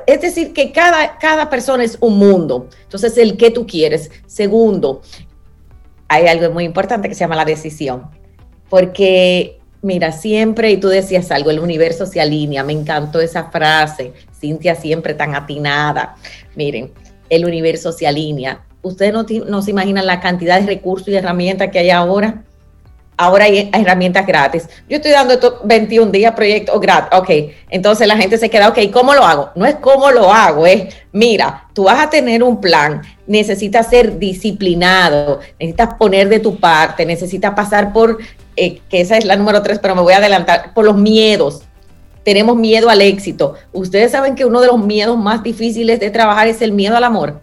es 0.06 0.20
decir, 0.20 0.52
que 0.52 0.72
cada, 0.72 1.18
cada 1.18 1.48
persona 1.48 1.84
es 1.84 1.98
un 2.00 2.18
mundo. 2.18 2.68
Entonces, 2.82 3.16
el 3.16 3.36
que 3.36 3.50
tú 3.50 3.66
quieres. 3.66 4.10
Segundo, 4.26 5.02
hay 6.08 6.26
algo 6.26 6.52
muy 6.52 6.64
importante 6.64 7.08
que 7.08 7.14
se 7.14 7.20
llama 7.20 7.36
la 7.36 7.44
decisión. 7.44 8.10
Porque, 8.68 9.57
mira, 9.82 10.12
siempre, 10.12 10.70
y 10.70 10.76
tú 10.76 10.88
decías 10.88 11.30
algo, 11.30 11.50
el 11.50 11.60
universo 11.60 12.06
se 12.06 12.20
alinea. 12.20 12.64
Me 12.64 12.72
encantó 12.72 13.20
esa 13.20 13.50
frase. 13.50 14.12
Cintia 14.38 14.74
siempre 14.74 15.14
tan 15.14 15.34
atinada. 15.34 16.16
Miren, 16.54 16.92
el 17.28 17.44
universo 17.44 17.92
se 17.92 18.06
alinea. 18.06 18.64
Ustedes 18.82 19.12
no, 19.12 19.26
no 19.46 19.62
se 19.62 19.70
imaginan 19.70 20.06
la 20.06 20.20
cantidad 20.20 20.60
de 20.60 20.66
recursos 20.66 21.08
y 21.08 21.16
herramientas 21.16 21.70
que 21.70 21.78
hay 21.78 21.90
ahora 21.90 22.44
ahora 23.18 23.44
hay 23.44 23.68
herramientas 23.74 24.26
gratis. 24.26 24.68
Yo 24.88 24.96
estoy 24.96 25.10
dando 25.10 25.34
estos 25.34 25.54
21 25.64 26.10
días 26.10 26.32
proyecto 26.34 26.78
gratis. 26.80 27.18
Ok, 27.18 27.30
entonces 27.68 28.06
la 28.06 28.16
gente 28.16 28.38
se 28.38 28.48
queda, 28.48 28.68
ok, 28.68 28.78
¿cómo 28.92 29.12
lo 29.12 29.24
hago? 29.24 29.50
No 29.56 29.66
es 29.66 29.74
cómo 29.76 30.10
lo 30.10 30.32
hago, 30.32 30.66
es, 30.66 30.94
mira, 31.12 31.68
tú 31.74 31.84
vas 31.84 32.00
a 32.00 32.08
tener 32.08 32.42
un 32.42 32.60
plan, 32.60 33.02
necesitas 33.26 33.90
ser 33.90 34.18
disciplinado, 34.18 35.40
necesitas 35.58 35.94
poner 35.94 36.28
de 36.28 36.38
tu 36.38 36.58
parte, 36.58 37.04
necesitas 37.04 37.54
pasar 37.54 37.92
por, 37.92 38.18
eh, 38.58 38.80
que 38.88 39.00
esa 39.00 39.16
es 39.16 39.24
la 39.24 39.36
número 39.36 39.62
tres, 39.62 39.78
pero 39.78 39.94
me 39.94 40.02
voy 40.02 40.12
a 40.12 40.18
adelantar, 40.18 40.74
por 40.74 40.84
los 40.84 40.96
miedos. 40.96 41.62
Tenemos 42.24 42.56
miedo 42.56 42.90
al 42.90 43.00
éxito. 43.00 43.54
Ustedes 43.72 44.12
saben 44.12 44.34
que 44.34 44.44
uno 44.44 44.60
de 44.60 44.66
los 44.66 44.78
miedos 44.84 45.16
más 45.16 45.42
difíciles 45.42 46.00
de 46.00 46.10
trabajar 46.10 46.48
es 46.48 46.60
el 46.60 46.72
miedo 46.72 46.96
al 46.96 47.04
amor 47.04 47.40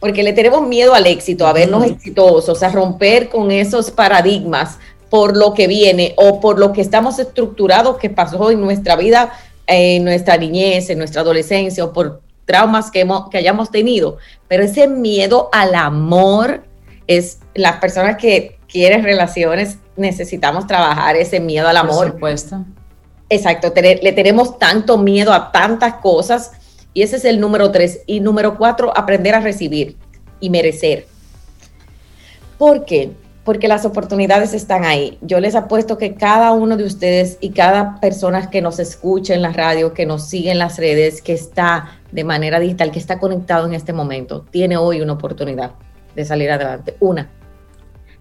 porque 0.00 0.22
le 0.22 0.32
tenemos 0.32 0.66
miedo 0.66 0.94
al 0.94 1.06
éxito, 1.06 1.46
a 1.46 1.52
vernos 1.52 1.84
exitosos, 1.84 2.62
a 2.62 2.68
romper 2.68 3.28
con 3.28 3.50
esos 3.50 3.90
paradigmas 3.90 4.78
por 5.10 5.36
lo 5.36 5.54
que 5.54 5.66
viene 5.66 6.14
o 6.16 6.40
por 6.40 6.58
lo 6.58 6.72
que 6.72 6.80
estamos 6.80 7.18
estructurados 7.18 7.96
que 7.96 8.10
pasó 8.10 8.50
en 8.50 8.60
nuestra 8.60 8.94
vida, 8.94 9.32
en 9.66 10.04
nuestra 10.04 10.36
niñez, 10.36 10.90
en 10.90 10.98
nuestra 10.98 11.22
adolescencia 11.22 11.84
o 11.84 11.92
por 11.92 12.20
traumas 12.44 12.90
que, 12.90 13.06
que 13.30 13.38
hayamos 13.38 13.70
tenido. 13.70 14.18
Pero 14.46 14.62
ese 14.62 14.86
miedo 14.86 15.48
al 15.52 15.74
amor 15.74 16.62
es 17.06 17.38
las 17.54 17.76
personas 17.76 18.16
que 18.16 18.57
quieren 18.68 19.02
relaciones, 19.02 19.78
necesitamos 19.96 20.66
trabajar 20.66 21.16
ese 21.16 21.40
miedo 21.40 21.68
al 21.68 21.76
amor. 21.76 22.06
Por 22.06 22.12
supuesto. 22.12 22.64
Exacto, 23.30 23.72
le 23.76 24.12
tenemos 24.12 24.58
tanto 24.58 24.96
miedo 24.96 25.32
a 25.32 25.52
tantas 25.52 25.94
cosas 25.94 26.52
y 26.94 27.02
ese 27.02 27.16
es 27.16 27.24
el 27.24 27.40
número 27.40 27.70
tres. 27.70 28.00
Y 28.06 28.20
número 28.20 28.56
cuatro, 28.56 28.96
aprender 28.96 29.34
a 29.34 29.40
recibir 29.40 29.96
y 30.40 30.50
merecer. 30.50 31.06
¿Por 32.56 32.84
qué? 32.84 33.12
Porque 33.44 33.68
las 33.68 33.84
oportunidades 33.84 34.52
están 34.54 34.84
ahí. 34.84 35.18
Yo 35.20 35.40
les 35.40 35.54
apuesto 35.54 35.98
que 35.98 36.14
cada 36.14 36.52
uno 36.52 36.76
de 36.76 36.84
ustedes 36.84 37.38
y 37.40 37.50
cada 37.50 38.00
persona 38.00 38.50
que 38.50 38.62
nos 38.62 38.78
escucha 38.78 39.34
en 39.34 39.42
la 39.42 39.52
radio, 39.52 39.94
que 39.94 40.06
nos 40.06 40.24
sigue 40.24 40.50
en 40.50 40.58
las 40.58 40.78
redes, 40.78 41.22
que 41.22 41.34
está 41.34 42.00
de 42.10 42.24
manera 42.24 42.58
digital, 42.60 42.90
que 42.90 42.98
está 42.98 43.18
conectado 43.18 43.66
en 43.66 43.74
este 43.74 43.92
momento, 43.92 44.44
tiene 44.50 44.76
hoy 44.76 45.00
una 45.00 45.14
oportunidad 45.14 45.72
de 46.16 46.24
salir 46.24 46.50
adelante. 46.50 46.96
Una 47.00 47.30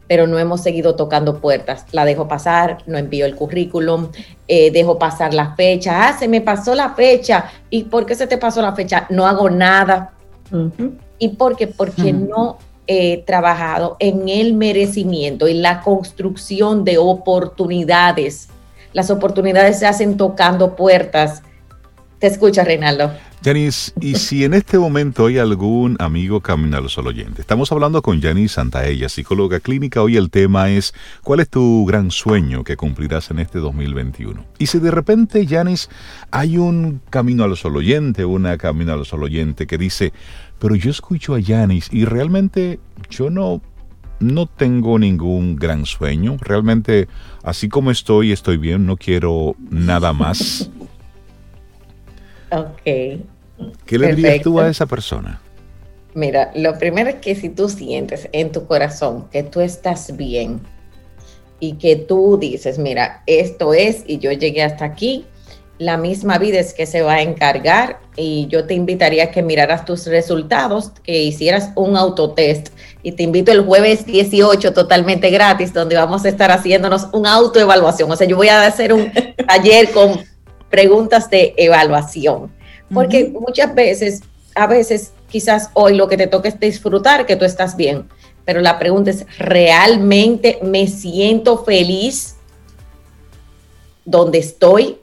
pero 0.07 0.27
no 0.27 0.39
hemos 0.39 0.61
seguido 0.61 0.95
tocando 0.95 1.39
puertas. 1.39 1.85
La 1.91 2.05
dejo 2.05 2.27
pasar, 2.27 2.79
no 2.85 2.97
envío 2.97 3.25
el 3.25 3.35
currículum, 3.35 4.09
eh, 4.47 4.71
dejo 4.71 4.97
pasar 4.97 5.33
la 5.33 5.55
fecha. 5.55 6.07
Ah, 6.07 6.17
se 6.17 6.27
me 6.27 6.41
pasó 6.41 6.73
la 6.75 6.93
fecha. 6.93 7.45
¿Y 7.69 7.83
por 7.83 8.05
qué 8.05 8.15
se 8.15 8.27
te 8.27 8.37
pasó 8.37 8.61
la 8.61 8.73
fecha? 8.73 9.05
No 9.09 9.27
hago 9.27 9.49
nada. 9.49 10.13
¿Y 11.19 11.29
por 11.29 11.57
qué? 11.57 11.67
Porque 11.67 12.13
no 12.13 12.57
he 12.87 13.23
trabajado 13.23 13.97
en 13.99 14.29
el 14.29 14.53
merecimiento, 14.53 15.47
en 15.47 15.61
la 15.61 15.81
construcción 15.81 16.85
de 16.85 16.97
oportunidades. 16.97 18.47
Las 18.93 19.09
oportunidades 19.11 19.79
se 19.79 19.87
hacen 19.87 20.15
tocando 20.15 20.75
puertas. 20.75 21.43
Te 22.19 22.27
escucha, 22.27 22.63
Reinaldo. 22.63 23.11
Yanis, 23.43 23.93
y 24.01 24.15
si 24.15 24.43
en 24.43 24.53
este 24.53 24.79
momento 24.79 25.27
hay 25.27 25.37
algún 25.37 25.95
amigo 25.99 26.41
Camino 26.41 26.89
Sol 26.89 27.07
oyente, 27.07 27.41
estamos 27.41 27.71
hablando 27.71 28.01
con 28.01 28.19
Yanis 28.19 28.53
Santaella, 28.53 29.09
psicóloga 29.09 29.59
clínica. 29.59 30.01
Hoy 30.01 30.17
el 30.17 30.31
tema 30.31 30.69
es: 30.69 30.93
¿Cuál 31.23 31.41
es 31.41 31.49
tu 31.49 31.85
gran 31.85 32.09
sueño 32.09 32.63
que 32.63 32.75
cumplirás 32.75 33.29
en 33.29 33.39
este 33.39 33.59
2021? 33.59 34.43
Y 34.57 34.65
si 34.65 34.79
de 34.79 34.91
repente, 34.91 35.45
Yanis, 35.45 35.89
hay 36.31 36.57
un 36.57 36.99
Camino 37.09 37.43
al 37.43 37.55
Sol 37.55 37.77
oyente, 37.77 38.25
una 38.25 38.57
Camino 38.57 38.93
al 38.93 39.05
Sol 39.05 39.23
oyente 39.23 39.67
que 39.67 39.77
dice: 39.77 40.13
Pero 40.59 40.75
yo 40.75 40.89
escucho 40.89 41.35
a 41.35 41.39
Yanis 41.39 41.89
y 41.91 42.05
realmente 42.05 42.79
yo 43.09 43.29
no 43.29 43.61
no 44.19 44.47
tengo 44.47 44.97
ningún 44.97 45.55
gran 45.55 45.85
sueño. 45.85 46.37
Realmente, 46.41 47.07
así 47.43 47.69
como 47.69 47.91
estoy, 47.91 48.31
estoy 48.31 48.57
bien. 48.57 48.85
No 48.87 48.97
quiero 48.97 49.55
nada 49.69 50.11
más. 50.11 50.71
Ok. 52.51 52.81
¿Qué 53.85 53.97
le 53.97 54.15
dirías 54.15 54.41
tú 54.41 54.59
a 54.59 54.69
esa 54.69 54.85
persona? 54.85 55.41
Mira, 56.13 56.51
lo 56.55 56.77
primero 56.77 57.09
es 57.09 57.15
que 57.15 57.35
si 57.35 57.49
tú 57.49 57.69
sientes 57.69 58.27
en 58.31 58.51
tu 58.51 58.65
corazón 58.65 59.29
que 59.29 59.43
tú 59.43 59.61
estás 59.61 60.15
bien 60.15 60.61
y 61.59 61.73
que 61.73 61.95
tú 61.95 62.37
dices, 62.39 62.79
mira, 62.79 63.23
esto 63.27 63.73
es 63.73 64.03
y 64.07 64.17
yo 64.19 64.31
llegué 64.31 64.63
hasta 64.63 64.85
aquí, 64.85 65.25
la 65.79 65.97
misma 65.97 66.39
vida 66.39 66.59
es 66.59 66.73
que 66.73 66.87
se 66.87 67.03
va 67.03 67.15
a 67.15 67.21
encargar 67.21 67.99
y 68.15 68.47
yo 68.47 68.65
te 68.65 68.73
invitaría 68.73 69.25
a 69.25 69.31
que 69.31 69.43
miraras 69.43 69.85
tus 69.85 70.07
resultados, 70.07 70.91
que 71.03 71.21
hicieras 71.21 71.69
un 71.75 71.95
autotest 71.95 72.69
y 73.03 73.11
te 73.11 73.21
invito 73.21 73.51
el 73.51 73.61
jueves 73.61 74.05
18 74.05 74.73
totalmente 74.73 75.29
gratis 75.29 75.71
donde 75.71 75.95
vamos 75.95 76.25
a 76.25 76.29
estar 76.29 76.49
haciéndonos 76.49 77.09
una 77.13 77.33
autoevaluación. 77.33 78.11
O 78.11 78.15
sea, 78.15 78.25
yo 78.25 78.37
voy 78.37 78.47
a 78.47 78.65
hacer 78.65 78.91
un 78.91 79.11
taller 79.47 79.91
con 79.91 80.19
preguntas 80.69 81.29
de 81.29 81.53
evaluación. 81.57 82.51
Porque 82.93 83.29
muchas 83.29 83.75
veces, 83.75 84.21
a 84.55 84.67
veces, 84.67 85.11
quizás 85.29 85.69
hoy 85.73 85.95
lo 85.95 86.07
que 86.07 86.17
te 86.17 86.27
toca 86.27 86.47
es 86.47 86.59
disfrutar 86.59 87.25
que 87.25 87.35
tú 87.35 87.45
estás 87.45 87.75
bien. 87.75 88.07
Pero 88.45 88.61
la 88.61 88.79
pregunta 88.79 89.11
es, 89.11 89.25
¿realmente 89.37 90.59
me 90.63 90.87
siento 90.87 91.63
feliz 91.65 92.35
donde 94.05 94.37
estoy? 94.39 94.99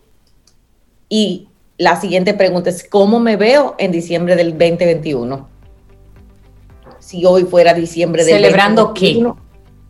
Y 1.11 1.49
la 1.77 2.01
siguiente 2.01 2.33
pregunta 2.33 2.71
es, 2.71 2.85
¿cómo 2.89 3.21
me 3.21 3.37
veo 3.37 3.75
en 3.79 3.93
diciembre 3.93 4.35
del 4.35 4.53
2021? 4.53 5.49
Si 7.01 7.27
hoy 7.27 7.45
fuera 7.45 7.75
diciembre 7.75 8.25
del 8.25 8.37
¿Celebrando 8.37 8.95
qué? 8.95 9.23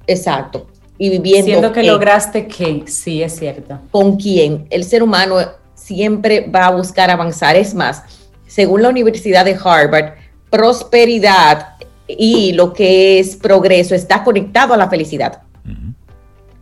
Exacto. 0.08 0.66
y 0.98 1.10
viviendo. 1.10 1.46
Siendo 1.46 1.72
que 1.72 1.84
lograste 1.84 2.48
que, 2.48 2.82
sí, 2.86 3.22
es 3.22 3.36
cierto. 3.36 3.78
¿Con 3.92 4.16
quién? 4.16 4.66
El 4.70 4.82
ser 4.82 5.02
humano 5.02 5.36
siempre 5.85 6.49
va 6.49 6.66
a 6.66 6.70
buscar 6.70 7.11
avanzar. 7.11 7.57
Es 7.57 7.74
más, 7.74 8.03
según 8.47 8.82
la 8.82 8.89
Universidad 8.89 9.45
de 9.45 9.59
Harvard, 9.62 10.14
prosperidad 10.49 11.74
y 12.07 12.53
lo 12.53 12.72
que 12.72 13.18
es 13.18 13.37
progreso 13.37 13.95
está 13.95 14.24
conectado 14.24 14.72
a 14.72 14.78
la 14.78 14.89
felicidad. 14.89 15.43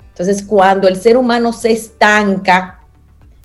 Entonces, 0.09 0.43
cuando 0.43 0.89
el 0.89 0.97
ser 0.97 1.17
humano 1.17 1.53
se 1.53 1.73
estanca, 1.73 2.81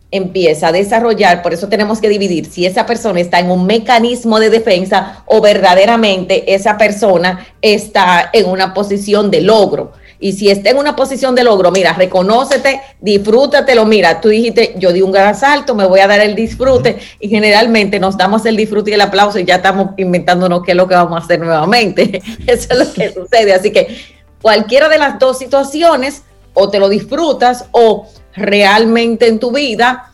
empieza 0.10 0.70
a 0.70 0.72
desarrollar, 0.72 1.42
por 1.42 1.54
eso 1.54 1.68
tenemos 1.68 2.00
que 2.00 2.10
dividir 2.10 2.46
si 2.46 2.66
esa 2.66 2.86
persona 2.86 3.20
está 3.20 3.40
en 3.40 3.52
un 3.52 3.66
mecanismo 3.66 4.40
de 4.40 4.50
defensa 4.50 5.24
o 5.26 5.42
verdaderamente 5.42 6.54
esa 6.54 6.78
persona 6.78 7.46
está 7.62 8.30
en 8.34 8.50
una 8.50 8.74
posición 8.74 9.30
de 9.32 9.42
logro. 9.42 9.94
Y 10.20 10.34
si 10.34 10.50
está 10.50 10.72
en 10.72 10.78
una 10.78 10.96
posición 10.96 11.36
de 11.36 11.44
logro, 11.44 11.72
mira, 11.72 11.94
reconócete, 11.94 12.82
disfrútatelo. 13.00 13.86
Mira, 13.86 14.20
tú 14.20 14.30
dijiste, 14.30 14.76
yo 14.78 14.92
di 14.92 15.02
un 15.02 15.12
gran 15.12 15.36
salto, 15.36 15.76
me 15.76 15.86
voy 15.86 16.00
a 16.00 16.08
dar 16.08 16.20
el 16.22 16.36
disfrute. 16.36 16.98
Y 17.20 17.30
generalmente 17.30 18.00
nos 18.00 18.18
damos 18.18 18.46
el 18.46 18.58
disfrute 18.58 18.92
y 18.92 18.94
el 18.96 19.02
aplauso 19.02 19.40
y 19.40 19.46
ya 19.46 19.56
estamos 19.56 19.92
inventándonos 19.98 20.64
qué 20.64 20.72
es 20.72 20.78
lo 20.78 20.88
que 20.88 20.96
vamos 20.96 21.22
a 21.22 21.24
hacer 21.24 21.40
nuevamente. 21.40 22.22
Eso 22.48 22.68
es 22.72 22.78
lo 22.80 22.94
que 22.94 23.14
sucede. 23.14 23.54
Así 23.54 23.72
que 23.72 23.96
cualquiera 24.42 24.90
de 24.90 24.98
las 24.98 25.20
dos 25.20 25.38
situaciones, 25.38 26.24
o 26.60 26.70
te 26.70 26.80
lo 26.80 26.90
disfrutas 26.90 27.66
o 27.72 28.08
realmente 28.34 29.28
en 29.28 29.38
tu 29.38 29.52
vida 29.52 30.12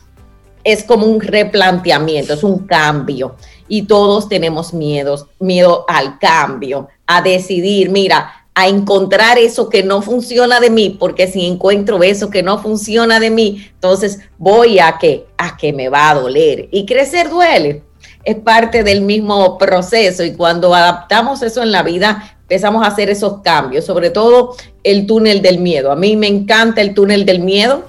es 0.62 0.84
como 0.84 1.06
un 1.06 1.20
replanteamiento, 1.20 2.34
es 2.34 2.44
un 2.44 2.66
cambio. 2.66 3.36
Y 3.66 3.82
todos 3.82 4.28
tenemos 4.28 4.74
miedos, 4.74 5.26
miedo 5.38 5.86
al 5.88 6.18
cambio, 6.18 6.88
a 7.06 7.22
decidir, 7.22 7.88
mira, 7.88 8.43
a 8.54 8.68
encontrar 8.68 9.36
eso 9.36 9.68
que 9.68 9.82
no 9.82 10.00
funciona 10.00 10.60
de 10.60 10.70
mí, 10.70 10.96
porque 10.98 11.26
si 11.26 11.44
encuentro 11.46 12.02
eso 12.02 12.30
que 12.30 12.42
no 12.42 12.58
funciona 12.58 13.18
de 13.18 13.30
mí, 13.30 13.68
entonces 13.74 14.20
voy 14.38 14.78
a 14.78 14.96
que 14.98 15.26
a 15.36 15.56
que 15.56 15.72
me 15.72 15.88
va 15.88 16.10
a 16.10 16.14
doler 16.14 16.68
y 16.70 16.86
crecer 16.86 17.30
duele. 17.30 17.82
Es 18.22 18.36
parte 18.36 18.84
del 18.84 19.02
mismo 19.02 19.58
proceso 19.58 20.24
y 20.24 20.34
cuando 20.34 20.74
adaptamos 20.74 21.42
eso 21.42 21.62
en 21.62 21.72
la 21.72 21.82
vida, 21.82 22.36
empezamos 22.42 22.84
a 22.84 22.88
hacer 22.88 23.10
esos 23.10 23.42
cambios, 23.42 23.84
sobre 23.84 24.10
todo 24.10 24.54
el 24.82 25.06
túnel 25.06 25.42
del 25.42 25.58
miedo. 25.58 25.90
A 25.90 25.96
mí 25.96 26.16
me 26.16 26.28
encanta 26.28 26.80
el 26.80 26.94
túnel 26.94 27.26
del 27.26 27.40
miedo 27.40 27.84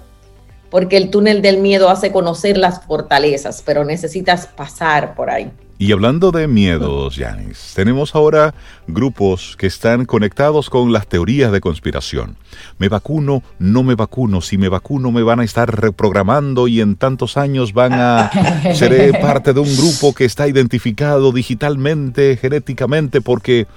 porque 0.69 0.97
el 0.97 1.09
túnel 1.09 1.41
del 1.41 1.59
miedo 1.59 1.89
hace 1.89 2.11
conocer 2.11 2.57
las 2.57 2.81
fortalezas, 2.81 3.61
pero 3.65 3.85
necesitas 3.85 4.47
pasar 4.47 5.15
por 5.15 5.29
ahí. 5.29 5.51
Y 5.77 5.91
hablando 5.91 6.31
de 6.31 6.47
miedos, 6.47 7.17
Yanis, 7.17 7.73
tenemos 7.75 8.15
ahora 8.15 8.55
grupos 8.87 9.57
que 9.57 9.67
están 9.67 10.05
conectados 10.05 10.69
con 10.69 10.93
las 10.93 11.05
teorías 11.07 11.51
de 11.51 11.59
conspiración. 11.59 12.37
Me 12.77 12.87
vacuno, 12.87 13.43
no 13.59 13.83
me 13.83 13.95
vacuno, 13.95 14.39
si 14.39 14.57
me 14.57 14.69
vacuno 14.69 15.11
me 15.11 15.21
van 15.21 15.41
a 15.41 15.43
estar 15.43 15.81
reprogramando 15.81 16.69
y 16.69 16.79
en 16.79 16.95
tantos 16.95 17.35
años 17.35 17.73
van 17.73 17.91
a 17.91 18.31
seré 18.73 19.19
parte 19.19 19.51
de 19.51 19.59
un 19.59 19.75
grupo 19.75 20.15
que 20.15 20.23
está 20.23 20.47
identificado 20.47 21.33
digitalmente, 21.33 22.37
genéticamente, 22.37 23.19
porque 23.19 23.67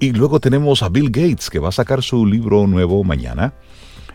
y 0.00 0.12
luego 0.12 0.40
tenemos 0.40 0.82
a 0.82 0.88
Bill 0.88 1.10
Gates 1.10 1.50
que 1.50 1.58
va 1.58 1.68
a 1.68 1.72
sacar 1.72 2.02
su 2.02 2.24
libro 2.24 2.66
nuevo 2.66 3.04
mañana 3.04 3.52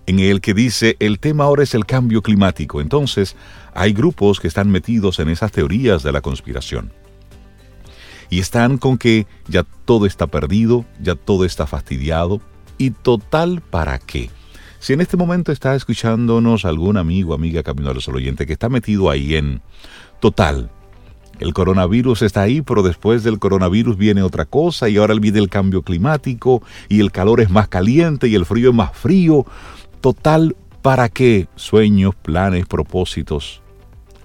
en 0.08 0.18
el 0.18 0.42
que 0.42 0.56
dice 0.56 0.96
el 1.00 1.20
tema 1.20 1.44
ahora 1.44 1.62
es 1.62 1.76
el 1.76 1.86
cambio 1.86 2.24
climático. 2.24 2.82
Entonces, 2.82 3.36
hay 3.76 3.94
grupos 3.94 4.40
que 4.40 4.48
están 4.48 4.72
metidos 4.72 5.20
en 5.20 5.30
esas 5.30 5.52
teorías 5.52 6.02
de 6.02 6.12
la 6.12 6.22
conspiración 6.22 6.92
y 8.32 8.40
están 8.40 8.80
con 8.80 8.98
que 8.98 9.28
ya 9.48 9.64
todo 9.86 10.08
está 10.08 10.26
perdido, 10.26 10.86
ya 11.00 11.14
todo 11.14 11.46
está 11.46 11.68
fastidiado 11.68 12.42
y 12.80 12.90
total 12.90 13.62
para 13.62 14.00
qué. 14.00 14.32
Si 14.80 14.94
en 14.94 15.02
este 15.02 15.18
momento 15.18 15.52
está 15.52 15.76
escuchándonos 15.76 16.66
algún 16.66 16.98
amigo, 16.98 17.36
amiga 17.36 17.62
Camino 17.62 17.92
al 17.92 18.02
Sol 18.02 18.16
oyente 18.16 18.48
que 18.48 18.54
está 18.54 18.70
metido 18.70 19.12
ahí 19.12 19.36
en 19.36 19.62
total, 20.20 20.72
el 21.40 21.54
coronavirus 21.54 22.22
está 22.22 22.42
ahí, 22.42 22.62
pero 22.62 22.84
después 22.84 23.24
del 23.24 23.38
coronavirus 23.38 23.98
viene 23.98 24.24
otra 24.24 24.46
cosa 24.46 24.88
y 24.88 24.98
ahora 24.98 25.14
viene 25.16 25.40
el 25.40 25.50
cambio 25.50 25.82
climático 25.82 26.64
y 26.88 27.02
el 27.02 27.12
calor 27.12 27.42
es 27.42 27.50
más 27.50 27.68
caliente 27.68 28.28
y 28.28 28.36
el 28.36 28.46
frío 28.46 28.70
es 28.70 28.76
más 28.76 28.96
frío. 28.96 29.46
Total, 30.00 30.56
¿para 30.82 31.10
qué? 31.10 31.48
Sueños, 31.56 32.16
planes, 32.16 32.66
propósitos. 32.66 33.62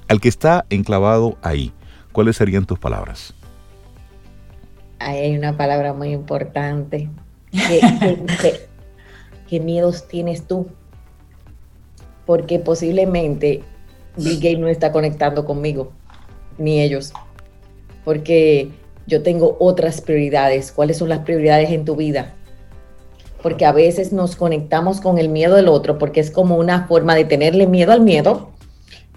Al 0.09 0.21
que 0.21 0.29
está 0.29 0.65
enclavado 0.71 1.39
ahí, 1.43 1.73
¿cuáles 2.13 2.37
serían 2.37 2.67
tus 2.67 2.79
palabras? 2.79 3.35
Hay 4.99 5.37
una 5.37 5.57
palabra 5.57 5.93
muy 5.93 6.13
importante. 6.13 7.11
¿Qué, 9.49 9.61
miedos 9.61 10.09
tienes 10.09 10.47
tú? 10.47 10.69
Porque 12.25 12.59
posiblemente 12.59 13.63
Bill 14.17 14.37
Gates 14.37 14.59
no 14.59 14.69
está 14.69 14.93
conectando 14.93 15.45
conmigo, 15.45 15.93
ni 16.59 16.81
ellos. 16.81 17.13
Porque 18.05 18.71
yo 19.07 19.23
tengo 19.23 19.57
otras 19.61 20.01
prioridades. 20.01 20.73
¿Cuáles 20.73 20.99
son 20.99 21.09
las 21.09 21.21
prioridades 21.21 21.71
en 21.71 21.85
tu 21.85 21.97
vida? 21.97 22.35
Porque 23.43 23.65
a 23.65 23.73
veces 23.73 24.13
nos 24.13 24.35
conectamos 24.35 25.01
con 25.01 25.19
el 25.19 25.29
miedo 25.29 25.55
del 25.55 25.69
otro, 25.69 25.99
porque 25.99 26.21
es 26.21 26.31
como 26.31 26.57
una 26.57 26.87
forma 26.89 27.15
de 27.15 27.25
tenerle 27.25 27.67
miedo 27.67 27.93
al 27.93 28.01
miedo 28.01 28.51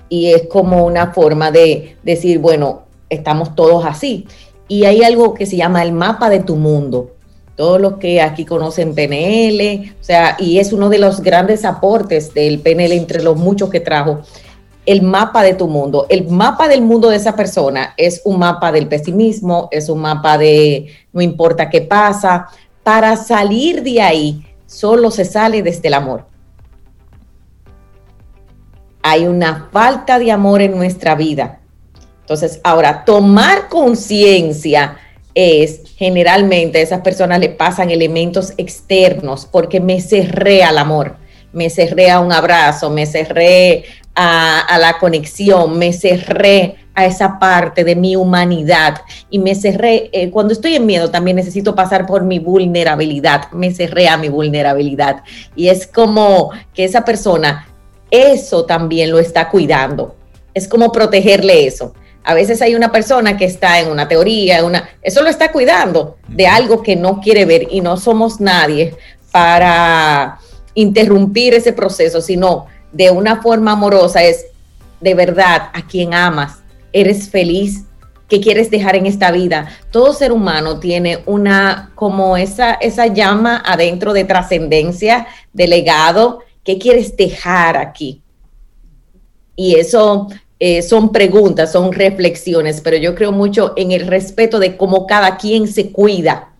y 0.08 0.34
es 0.34 0.48
como 0.48 0.86
una 0.86 1.14
forma 1.14 1.52
de 1.52 1.96
decir, 2.04 2.38
bueno, 2.40 2.84
estamos 3.10 3.56
todos 3.56 3.86
así 3.86 4.28
y 4.70 4.86
hay 4.86 5.04
algo 5.04 5.34
que 5.34 5.46
se 5.46 5.58
llama 5.58 5.84
el 5.84 5.92
mapa 5.92 6.30
de 6.30 6.40
tu 6.40 6.56
mundo. 6.56 7.16
Todos 7.58 7.82
los 7.82 7.98
que 7.98 8.22
aquí 8.22 8.46
conocen 8.46 8.96
PNL, 8.96 9.94
o 10.00 10.04
sea, 10.04 10.38
y 10.40 10.60
es 10.60 10.72
uno 10.72 10.88
de 10.88 11.00
los 11.00 11.20
grandes 11.20 11.66
aportes 11.66 12.34
del 12.34 12.60
PNL 12.60 12.94
entre 12.94 13.22
los 13.22 13.36
muchos 13.36 13.70
que 13.70 13.82
trajo, 13.82 14.22
el 14.86 15.02
mapa 15.02 15.44
de 15.44 15.56
tu 15.56 15.68
mundo. 15.68 16.06
El 16.08 16.30
mapa 16.30 16.70
del 16.70 16.82
mundo 16.82 17.10
de 17.10 17.18
esa 17.18 17.36
persona 17.36 17.94
es 17.98 18.22
un 18.24 18.40
mapa 18.40 18.72
del 18.72 18.88
pesimismo, 18.88 19.68
es 19.72 19.90
un 19.90 20.00
mapa 20.00 20.38
de 20.38 20.88
no 21.12 21.22
importa 21.22 21.70
qué 21.70 21.82
pasa. 21.82 22.48
Para 22.84 23.18
salir 23.18 23.84
de 23.84 24.02
ahí, 24.02 24.46
solo 24.68 25.12
se 25.12 25.26
sale 25.26 25.62
desde 25.64 25.90
el 25.90 25.96
amor. 25.96 26.26
Hay 29.02 29.26
una 29.26 29.68
falta 29.72 30.18
de 30.20 30.32
amor 30.32 30.62
en 30.62 30.78
nuestra 30.78 31.16
vida 31.16 31.59
entonces, 32.30 32.62
ahora, 32.64 33.06
tomar 33.06 33.70
conciencia 33.70 35.00
es 35.34 35.82
generalmente 35.98 36.78
a 36.78 36.82
esas 36.84 37.02
personas 37.02 37.40
le 37.40 37.50
pasan 37.50 37.90
elementos 37.90 38.54
externos 38.58 39.48
porque 39.52 39.80
me 39.80 40.00
cerré 40.00 40.64
al 40.64 40.78
amor, 40.78 41.18
me 41.54 41.72
cerré 41.72 42.12
a 42.12 42.20
un 42.20 42.32
abrazo, 42.32 42.92
me 42.92 43.08
cerré 43.08 43.86
a, 44.14 44.78
la 44.80 45.00
conexión, 45.00 45.80
me 45.80 45.92
cerré 45.92 46.76
a 46.94 47.08
esa 47.08 47.40
parte 47.40 47.84
de 47.84 47.96
mi 47.96 48.16
humanidad 48.16 49.02
y 49.32 49.40
me 49.40 49.56
cerré, 49.56 50.12
eh, 50.14 50.30
cuando 50.30 50.54
estoy 50.54 50.76
en 50.76 50.86
miedo 50.86 51.10
también 51.10 51.36
necesito 51.36 51.74
pasar 51.74 52.06
por 52.06 52.24
mi 52.26 52.38
vulnerabilidad, 52.38 53.50
me 53.54 53.74
cerré 53.74 54.08
a 54.08 54.18
mi 54.18 54.30
vulnerabilidad 54.30 55.24
y 55.56 55.70
es 55.70 55.88
como 55.88 56.52
que 56.76 56.84
esa 56.84 57.04
persona 57.04 57.68
eso 58.12 58.66
también 58.66 59.10
lo 59.10 59.18
está 59.18 59.50
cuidando, 59.50 60.16
es 60.54 60.68
como 60.68 60.92
protegerle 60.92 61.66
eso. 61.66 61.96
A 62.24 62.34
veces 62.34 62.62
hay 62.62 62.76
una 62.76 62.92
persona 62.92 63.38
que 63.38 63.46
está 63.46 63.80
en 63.80 63.90
una 63.90 64.08
teoría, 64.08 64.64
una, 64.64 64.90
eso 65.02 65.24
lo 65.24 65.30
está 65.30 65.52
cuidando 65.52 66.18
de 66.28 66.48
algo 66.48 66.84
que 66.84 66.96
no 66.96 67.22
quiere 67.22 67.46
ver 67.46 67.68
y 67.72 67.82
no 67.82 67.98
somos 67.98 68.40
nadie 68.40 68.96
para 69.32 70.40
interrumpir 70.74 71.54
ese 71.54 71.74
proceso, 71.74 72.22
sino 72.22 72.68
de 72.92 73.12
una 73.12 73.42
forma 73.42 73.72
amorosa 73.72 74.24
es 74.24 74.46
de 75.00 75.14
verdad 75.14 75.70
a 75.74 75.88
quien 75.88 76.14
amas, 76.14 76.60
eres 76.92 77.30
feliz, 77.30 77.86
¿qué 78.28 78.40
quieres 78.40 78.70
dejar 78.70 78.96
en 78.96 79.06
esta 79.06 79.32
vida? 79.32 79.70
Todo 79.92 80.14
ser 80.14 80.32
humano 80.32 80.80
tiene 80.80 81.24
una 81.26 81.92
como 81.96 82.38
esa 82.38 82.74
esa 82.74 83.08
llama 83.08 83.64
adentro 83.66 84.14
de 84.14 84.26
trascendencia, 84.26 85.28
de 85.54 85.68
legado, 85.68 86.40
¿qué 86.64 86.78
quieres 86.78 87.16
dejar 87.16 87.78
aquí? 87.78 88.22
Y 89.56 89.76
eso 89.76 90.28
eh, 90.60 90.82
son 90.82 91.12
preguntas, 91.12 91.72
son 91.72 91.94
reflexiones, 91.94 92.82
pero 92.82 92.98
yo 92.98 93.16
creo 93.16 93.32
mucho 93.32 93.74
en 93.78 93.92
el 93.92 94.08
respeto 94.08 94.60
de 94.60 94.76
cómo 94.76 95.08
cada 95.08 95.38
quien 95.38 95.68
se 95.68 95.92
cuida, 95.92 96.54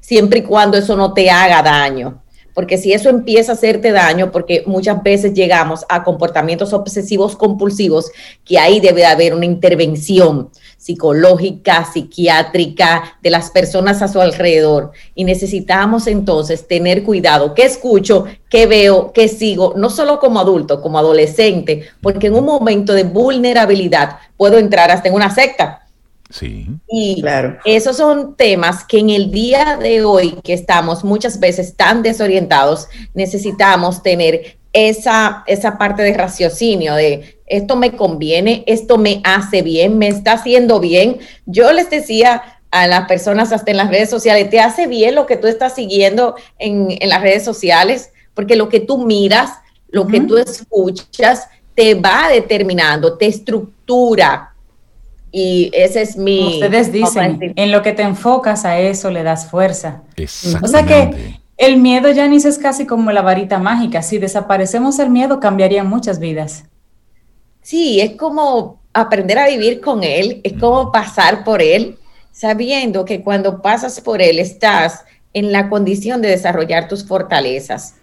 siempre 0.00 0.40
y 0.40 0.42
cuando 0.42 0.76
eso 0.76 0.94
no 0.94 1.14
te 1.14 1.30
haga 1.30 1.62
daño. 1.62 2.22
Porque 2.52 2.78
si 2.78 2.94
eso 2.94 3.10
empieza 3.10 3.52
a 3.52 3.54
hacerte 3.54 3.92
daño, 3.92 4.32
porque 4.32 4.62
muchas 4.66 5.02
veces 5.02 5.34
llegamos 5.34 5.84
a 5.90 6.02
comportamientos 6.02 6.72
obsesivos 6.72 7.36
compulsivos, 7.36 8.10
que 8.46 8.58
ahí 8.58 8.80
debe 8.80 9.04
haber 9.04 9.34
una 9.34 9.44
intervención 9.44 10.50
psicológica, 10.86 11.84
psiquiátrica 11.84 13.18
de 13.20 13.30
las 13.30 13.50
personas 13.50 14.02
a 14.02 14.08
su 14.08 14.20
alrededor. 14.20 14.92
Y 15.16 15.24
necesitamos 15.24 16.06
entonces 16.06 16.68
tener 16.68 17.02
cuidado. 17.02 17.54
¿Qué 17.54 17.64
escucho? 17.64 18.26
¿Qué 18.48 18.66
veo? 18.66 19.12
¿Qué 19.12 19.26
sigo? 19.26 19.74
No 19.76 19.90
solo 19.90 20.20
como 20.20 20.38
adulto, 20.38 20.80
como 20.80 20.98
adolescente, 20.98 21.88
porque 22.00 22.28
en 22.28 22.34
un 22.34 22.44
momento 22.44 22.92
de 22.92 23.02
vulnerabilidad 23.02 24.18
puedo 24.36 24.58
entrar 24.58 24.92
hasta 24.92 25.08
en 25.08 25.14
una 25.14 25.34
secta 25.34 25.82
Sí. 26.30 26.66
Y 26.88 27.20
claro. 27.20 27.58
esos 27.64 27.96
son 27.96 28.34
temas 28.34 28.84
que 28.84 28.98
en 28.98 29.10
el 29.10 29.30
día 29.30 29.76
de 29.76 30.04
hoy, 30.04 30.38
que 30.42 30.54
estamos 30.54 31.04
muchas 31.04 31.38
veces 31.38 31.76
tan 31.76 32.02
desorientados, 32.02 32.88
necesitamos 33.14 34.02
tener 34.02 34.58
esa, 34.72 35.44
esa 35.46 35.78
parte 35.78 36.02
de 36.02 36.12
raciocinio, 36.12 36.94
de 36.94 37.35
esto 37.46 37.76
me 37.76 37.92
conviene, 37.96 38.64
esto 38.66 38.98
me 38.98 39.20
hace 39.24 39.62
bien, 39.62 39.98
me 39.98 40.08
está 40.08 40.32
haciendo 40.32 40.80
bien. 40.80 41.18
Yo 41.46 41.72
les 41.72 41.90
decía 41.90 42.42
a 42.70 42.86
las 42.86 43.06
personas 43.06 43.52
hasta 43.52 43.70
en 43.70 43.76
las 43.76 43.88
redes 43.88 44.10
sociales, 44.10 44.50
te 44.50 44.60
hace 44.60 44.86
bien 44.86 45.14
lo 45.14 45.26
que 45.26 45.36
tú 45.36 45.46
estás 45.46 45.74
siguiendo 45.74 46.34
en, 46.58 46.88
en 46.90 47.08
las 47.08 47.22
redes 47.22 47.44
sociales, 47.44 48.10
porque 48.34 48.56
lo 48.56 48.68
que 48.68 48.80
tú 48.80 48.98
miras, 48.98 49.50
lo 49.88 50.06
que 50.06 50.20
tú 50.20 50.36
escuchas, 50.36 51.48
te 51.74 51.94
va 51.94 52.28
determinando, 52.30 53.16
te 53.16 53.26
estructura. 53.26 54.52
Y 55.30 55.70
ese 55.72 56.02
es 56.02 56.16
mi... 56.16 56.54
Ustedes 56.54 56.90
dicen, 56.90 57.52
en 57.54 57.70
lo 57.70 57.82
que 57.82 57.92
te 57.92 58.02
enfocas 58.02 58.64
a 58.64 58.78
eso 58.78 59.10
le 59.10 59.22
das 59.22 59.50
fuerza. 59.50 60.02
O 60.62 60.66
sea 60.66 60.84
que 60.84 61.38
el 61.58 61.76
miedo, 61.76 62.08
Janice, 62.14 62.48
es 62.48 62.58
casi 62.58 62.86
como 62.86 63.12
la 63.12 63.22
varita 63.22 63.58
mágica. 63.58 64.02
Si 64.02 64.18
desaparecemos 64.18 64.98
el 64.98 65.10
miedo, 65.10 65.38
cambiarían 65.38 65.88
muchas 65.88 66.18
vidas. 66.18 66.64
Sí, 67.66 68.00
es 68.00 68.12
como 68.12 68.78
aprender 68.92 69.40
a 69.40 69.48
vivir 69.48 69.80
con 69.80 70.04
él, 70.04 70.40
es 70.44 70.52
como 70.52 70.92
pasar 70.92 71.42
por 71.42 71.60
él, 71.60 71.98
sabiendo 72.30 73.04
que 73.04 73.24
cuando 73.24 73.60
pasas 73.60 74.00
por 74.00 74.22
él 74.22 74.38
estás 74.38 75.04
en 75.32 75.50
la 75.50 75.68
condición 75.68 76.22
de 76.22 76.28
desarrollar 76.28 76.86
tus 76.86 77.04
fortalezas. 77.04 77.96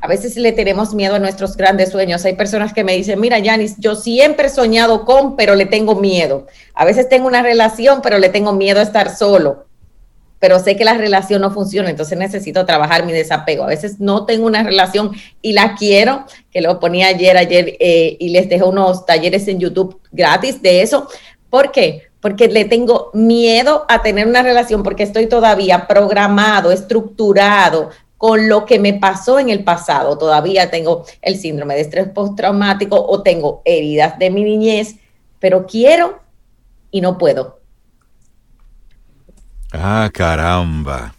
A 0.00 0.06
veces 0.06 0.36
le 0.36 0.52
tenemos 0.52 0.94
miedo 0.94 1.16
a 1.16 1.18
nuestros 1.18 1.56
grandes 1.56 1.90
sueños. 1.90 2.24
Hay 2.24 2.36
personas 2.36 2.72
que 2.72 2.84
me 2.84 2.92
dicen, 2.92 3.18
mira, 3.18 3.40
Yanis, 3.40 3.74
yo 3.78 3.96
siempre 3.96 4.46
he 4.46 4.50
soñado 4.50 5.04
con, 5.04 5.34
pero 5.34 5.56
le 5.56 5.66
tengo 5.66 5.96
miedo. 5.96 6.46
A 6.72 6.84
veces 6.84 7.08
tengo 7.08 7.26
una 7.26 7.42
relación, 7.42 8.02
pero 8.02 8.20
le 8.20 8.28
tengo 8.28 8.52
miedo 8.52 8.78
a 8.78 8.84
estar 8.84 9.12
solo. 9.16 9.66
Pero 10.42 10.58
sé 10.58 10.74
que 10.74 10.84
la 10.84 10.94
relación 10.94 11.40
no 11.40 11.52
funciona, 11.52 11.88
entonces 11.88 12.18
necesito 12.18 12.66
trabajar 12.66 13.06
mi 13.06 13.12
desapego. 13.12 13.62
A 13.62 13.68
veces 13.68 14.00
no 14.00 14.26
tengo 14.26 14.44
una 14.44 14.64
relación 14.64 15.12
y 15.40 15.52
la 15.52 15.76
quiero, 15.76 16.24
que 16.50 16.60
lo 16.60 16.80
ponía 16.80 17.06
ayer, 17.06 17.36
ayer, 17.36 17.76
eh, 17.78 18.16
y 18.18 18.30
les 18.30 18.48
dejo 18.48 18.68
unos 18.68 19.06
talleres 19.06 19.46
en 19.46 19.60
YouTube 19.60 20.00
gratis 20.10 20.60
de 20.60 20.82
eso. 20.82 21.06
¿Por 21.48 21.70
qué? 21.70 22.08
Porque 22.18 22.48
le 22.48 22.64
tengo 22.64 23.12
miedo 23.14 23.86
a 23.88 24.02
tener 24.02 24.26
una 24.26 24.42
relación, 24.42 24.82
porque 24.82 25.04
estoy 25.04 25.28
todavía 25.28 25.86
programado, 25.86 26.72
estructurado, 26.72 27.90
con 28.18 28.48
lo 28.48 28.64
que 28.64 28.80
me 28.80 28.94
pasó 28.94 29.38
en 29.38 29.48
el 29.48 29.62
pasado. 29.62 30.18
Todavía 30.18 30.72
tengo 30.72 31.04
el 31.20 31.38
síndrome 31.38 31.76
de 31.76 31.82
estrés 31.82 32.08
postraumático 32.08 33.00
o 33.00 33.22
tengo 33.22 33.62
heridas 33.64 34.18
de 34.18 34.30
mi 34.30 34.42
niñez, 34.42 34.96
pero 35.38 35.66
quiero 35.68 36.18
y 36.90 37.00
no 37.00 37.16
puedo. 37.16 37.61
Ah, 39.72 40.10
caramba. 40.12 41.14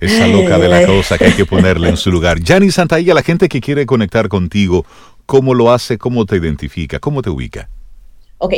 Esa 0.00 0.28
loca 0.28 0.58
de 0.58 0.68
la 0.68 0.86
cosa 0.86 1.18
que 1.18 1.26
hay 1.26 1.32
que 1.32 1.44
ponerle 1.44 1.88
en 1.88 1.96
su 1.96 2.12
lugar. 2.12 2.38
Santa 2.46 2.70
Santaella, 2.70 3.14
la 3.14 3.22
gente 3.22 3.48
que 3.48 3.60
quiere 3.60 3.84
conectar 3.84 4.28
contigo, 4.28 4.86
¿cómo 5.26 5.54
lo 5.54 5.72
hace? 5.72 5.98
¿Cómo 5.98 6.24
te 6.24 6.36
identifica? 6.36 7.00
¿Cómo 7.00 7.20
te 7.20 7.30
ubica? 7.30 7.68
Ok, 8.38 8.54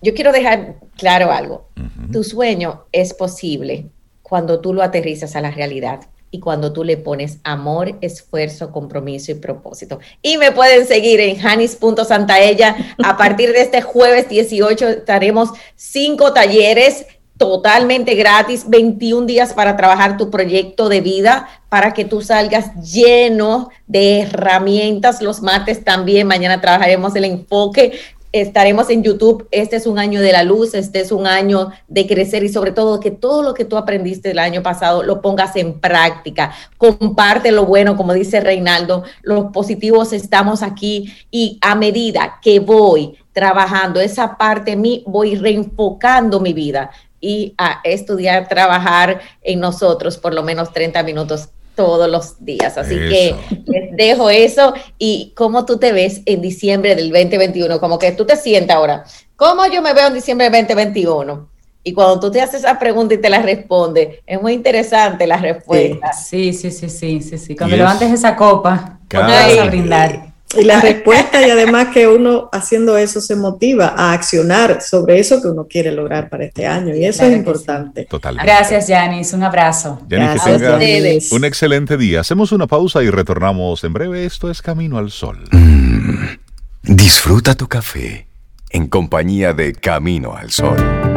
yo 0.00 0.14
quiero 0.14 0.30
dejar 0.30 0.76
claro 0.96 1.32
algo. 1.32 1.68
Tu 2.12 2.22
sueño 2.22 2.84
es 2.92 3.12
posible 3.14 3.86
cuando 4.22 4.60
tú 4.60 4.72
lo 4.72 4.82
aterrizas 4.82 5.34
a 5.34 5.40
la 5.40 5.50
realidad 5.50 6.00
y 6.34 6.40
cuando 6.40 6.72
tú 6.72 6.82
le 6.82 6.96
pones 6.96 7.38
amor, 7.44 7.96
esfuerzo, 8.00 8.72
compromiso 8.72 9.30
y 9.30 9.36
propósito. 9.36 10.00
Y 10.20 10.36
me 10.36 10.50
pueden 10.50 10.84
seguir 10.84 11.20
en 11.20 11.36
janis.santaella. 11.36 12.76
A 13.04 13.16
partir 13.16 13.52
de 13.52 13.60
este 13.60 13.82
jueves 13.82 14.28
18 14.28 14.88
estaremos 14.88 15.50
cinco 15.76 16.32
talleres 16.32 17.06
totalmente 17.36 18.14
gratis, 18.14 18.64
21 18.68 19.26
días 19.26 19.52
para 19.52 19.76
trabajar 19.76 20.16
tu 20.16 20.30
proyecto 20.30 20.88
de 20.88 21.00
vida, 21.00 21.48
para 21.68 21.92
que 21.92 22.04
tú 22.04 22.20
salgas 22.20 22.74
lleno 22.80 23.70
de 23.86 24.20
herramientas. 24.20 25.20
Los 25.20 25.42
martes 25.42 25.84
también, 25.84 26.26
mañana 26.26 26.60
trabajaremos 26.60 27.16
el 27.16 27.24
enfoque 27.24 28.00
estaremos 28.34 28.90
en 28.90 29.04
YouTube. 29.04 29.46
Este 29.52 29.76
es 29.76 29.86
un 29.86 29.96
año 30.00 30.20
de 30.20 30.32
la 30.32 30.42
luz, 30.42 30.74
este 30.74 30.98
es 30.98 31.12
un 31.12 31.28
año 31.28 31.70
de 31.86 32.04
crecer 32.08 32.42
y 32.42 32.48
sobre 32.48 32.72
todo 32.72 32.98
que 32.98 33.12
todo 33.12 33.44
lo 33.44 33.54
que 33.54 33.64
tú 33.64 33.76
aprendiste 33.76 34.32
el 34.32 34.40
año 34.40 34.60
pasado 34.60 35.04
lo 35.04 35.22
pongas 35.22 35.54
en 35.54 35.78
práctica. 35.78 36.52
Comparte 36.76 37.52
lo 37.52 37.64
bueno, 37.64 37.96
como 37.96 38.12
dice 38.12 38.40
Reinaldo, 38.40 39.04
los 39.22 39.52
positivos 39.52 40.12
estamos 40.12 40.64
aquí 40.64 41.14
y 41.30 41.58
a 41.60 41.76
medida 41.76 42.40
que 42.42 42.58
voy 42.58 43.16
trabajando 43.32 44.00
esa 44.00 44.36
parte 44.36 44.72
de 44.72 44.78
mí, 44.78 45.04
voy 45.06 45.36
reenfocando 45.36 46.40
mi 46.40 46.52
vida 46.52 46.90
y 47.24 47.54
a 47.56 47.80
estudiar, 47.84 48.48
trabajar 48.48 49.20
en 49.40 49.58
nosotros 49.58 50.18
por 50.18 50.34
lo 50.34 50.42
menos 50.42 50.74
30 50.74 51.02
minutos 51.04 51.48
todos 51.74 52.08
los 52.08 52.44
días. 52.44 52.76
Así 52.76 52.94
que 52.94 53.34
les 53.66 53.96
dejo 53.96 54.28
eso 54.28 54.74
y 54.98 55.32
cómo 55.34 55.64
tú 55.64 55.78
te 55.78 55.92
ves 55.92 56.20
en 56.26 56.42
diciembre 56.42 56.94
del 56.94 57.10
2021, 57.10 57.80
como 57.80 57.98
que 57.98 58.12
tú 58.12 58.26
te 58.26 58.36
sientas 58.36 58.76
ahora, 58.76 59.04
¿cómo 59.36 59.66
yo 59.66 59.80
me 59.80 59.94
veo 59.94 60.08
en 60.08 60.14
diciembre 60.14 60.50
del 60.50 60.66
2021? 60.66 61.48
Y 61.82 61.92
cuando 61.94 62.20
tú 62.20 62.30
te 62.30 62.42
haces 62.42 62.60
esa 62.60 62.78
pregunta 62.78 63.14
y 63.14 63.18
te 63.18 63.30
la 63.30 63.40
responde, 63.40 64.22
es 64.26 64.40
muy 64.40 64.52
interesante 64.52 65.26
la 65.26 65.38
respuesta. 65.38 66.12
Sí, 66.12 66.52
sí, 66.52 66.70
sí, 66.70 66.90
sí, 66.90 67.22
sí, 67.22 67.38
sí. 67.38 67.56
Cuando 67.56 67.76
levantes 67.76 68.12
esa 68.12 68.36
copa, 68.36 68.98
vas 69.10 69.58
a 69.58 69.64
brindar. 69.64 70.33
Y 70.56 70.64
la 70.64 70.80
respuesta 70.82 71.46
y 71.46 71.50
además 71.50 71.88
que 71.92 72.06
uno 72.06 72.48
haciendo 72.52 72.96
eso 72.96 73.20
se 73.20 73.36
motiva 73.36 73.94
a 73.96 74.12
accionar 74.12 74.80
sobre 74.82 75.18
eso 75.18 75.40
que 75.42 75.48
uno 75.48 75.66
quiere 75.68 75.92
lograr 75.92 76.28
para 76.28 76.44
este 76.44 76.66
año 76.66 76.94
y 76.94 77.04
eso 77.04 77.24
es 77.24 77.34
importante. 77.34 78.06
Totalmente. 78.06 78.50
Gracias, 78.50 78.86
Janice. 78.88 79.36
Un 79.36 79.42
abrazo. 79.42 80.00
Janice, 80.08 81.34
un 81.34 81.44
excelente 81.44 81.96
día. 81.96 82.20
Hacemos 82.20 82.52
una 82.52 82.66
pausa 82.66 83.02
y 83.02 83.10
retornamos 83.10 83.84
en 83.84 83.92
breve. 83.92 84.24
Esto 84.24 84.50
es 84.50 84.62
Camino 84.62 84.98
al 84.98 85.10
Sol. 85.10 85.38
Mm, 85.50 86.36
disfruta 86.82 87.54
tu 87.54 87.68
café 87.68 88.26
en 88.70 88.88
compañía 88.88 89.52
de 89.52 89.72
Camino 89.72 90.34
al 90.36 90.50
Sol. 90.50 91.13